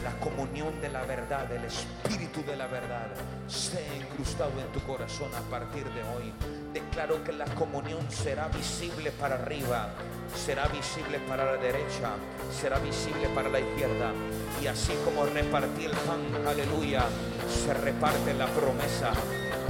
[0.06, 3.10] La comunión de la verdad, el espíritu de la verdad,
[3.48, 6.32] sea incrustado en tu corazón a partir de hoy.
[6.74, 9.90] Declaro que la comunión será visible para arriba,
[10.34, 12.12] será visible para la derecha,
[12.58, 14.14] será visible para la izquierda.
[14.62, 17.04] Y así como repartí el pan, aleluya,
[17.50, 19.12] se reparte la promesa.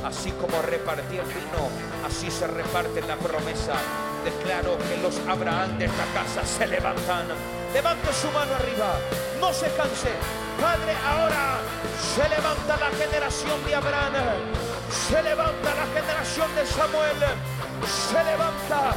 [0.04, 1.70] Así como repartí el vino,
[2.06, 3.74] así se reparte la promesa.
[4.26, 7.28] Declaro que los Abraham de esta casa se levantan.
[7.74, 9.00] Levante su mano arriba,
[9.40, 10.12] no se canse.
[10.60, 11.58] Padre, ahora
[12.16, 14.14] se levanta la generación de Abraham.
[14.92, 17.18] Se levanta la generación de Samuel.
[17.88, 18.96] Se levanta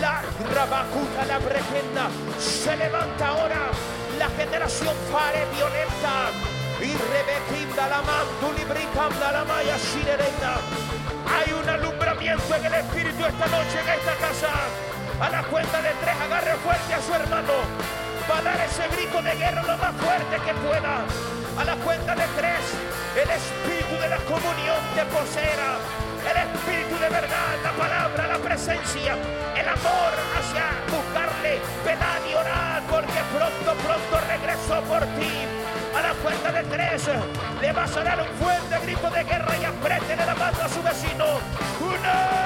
[0.00, 0.22] la
[0.54, 2.08] rabacuta, la bregenda.
[2.38, 3.70] Se levanta ahora
[4.18, 6.55] la generación fare violenta.
[6.86, 10.54] Y rebequinda la mandu libricanda la maya sirereina.
[11.26, 14.52] Hay un alumbramiento en el Espíritu esta noche en esta casa.
[15.18, 17.58] A la cuenta de tres, agarre fuerte a su hermano.
[18.30, 21.02] Va a dar ese grito de guerra lo más fuerte que pueda.
[21.58, 22.62] A la cuenta de tres,
[23.18, 25.82] el Espíritu de la comunión te poseerá.
[26.22, 29.18] El Espíritu de verdad, la palabra, la presencia,
[29.58, 35.55] el amor hacia buscarle, pedad y orar, porque pronto, pronto regresó por ti.
[35.96, 37.08] A la cuenta de tres,
[37.62, 40.82] le vas a dar un fuerte grito de guerra y apriétele la mano a su
[40.82, 41.24] vecino.
[41.80, 42.45] Uno,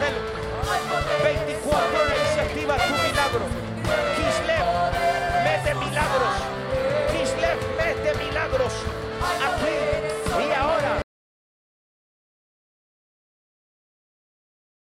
[0.00, 0.20] cancelo.
[1.22, 3.44] 24 horas se activa tu milagro.
[4.16, 4.66] Kislev,
[5.44, 6.34] mete milagros.
[7.12, 8.72] Kislev, mete milagros.
[9.46, 9.76] Aquí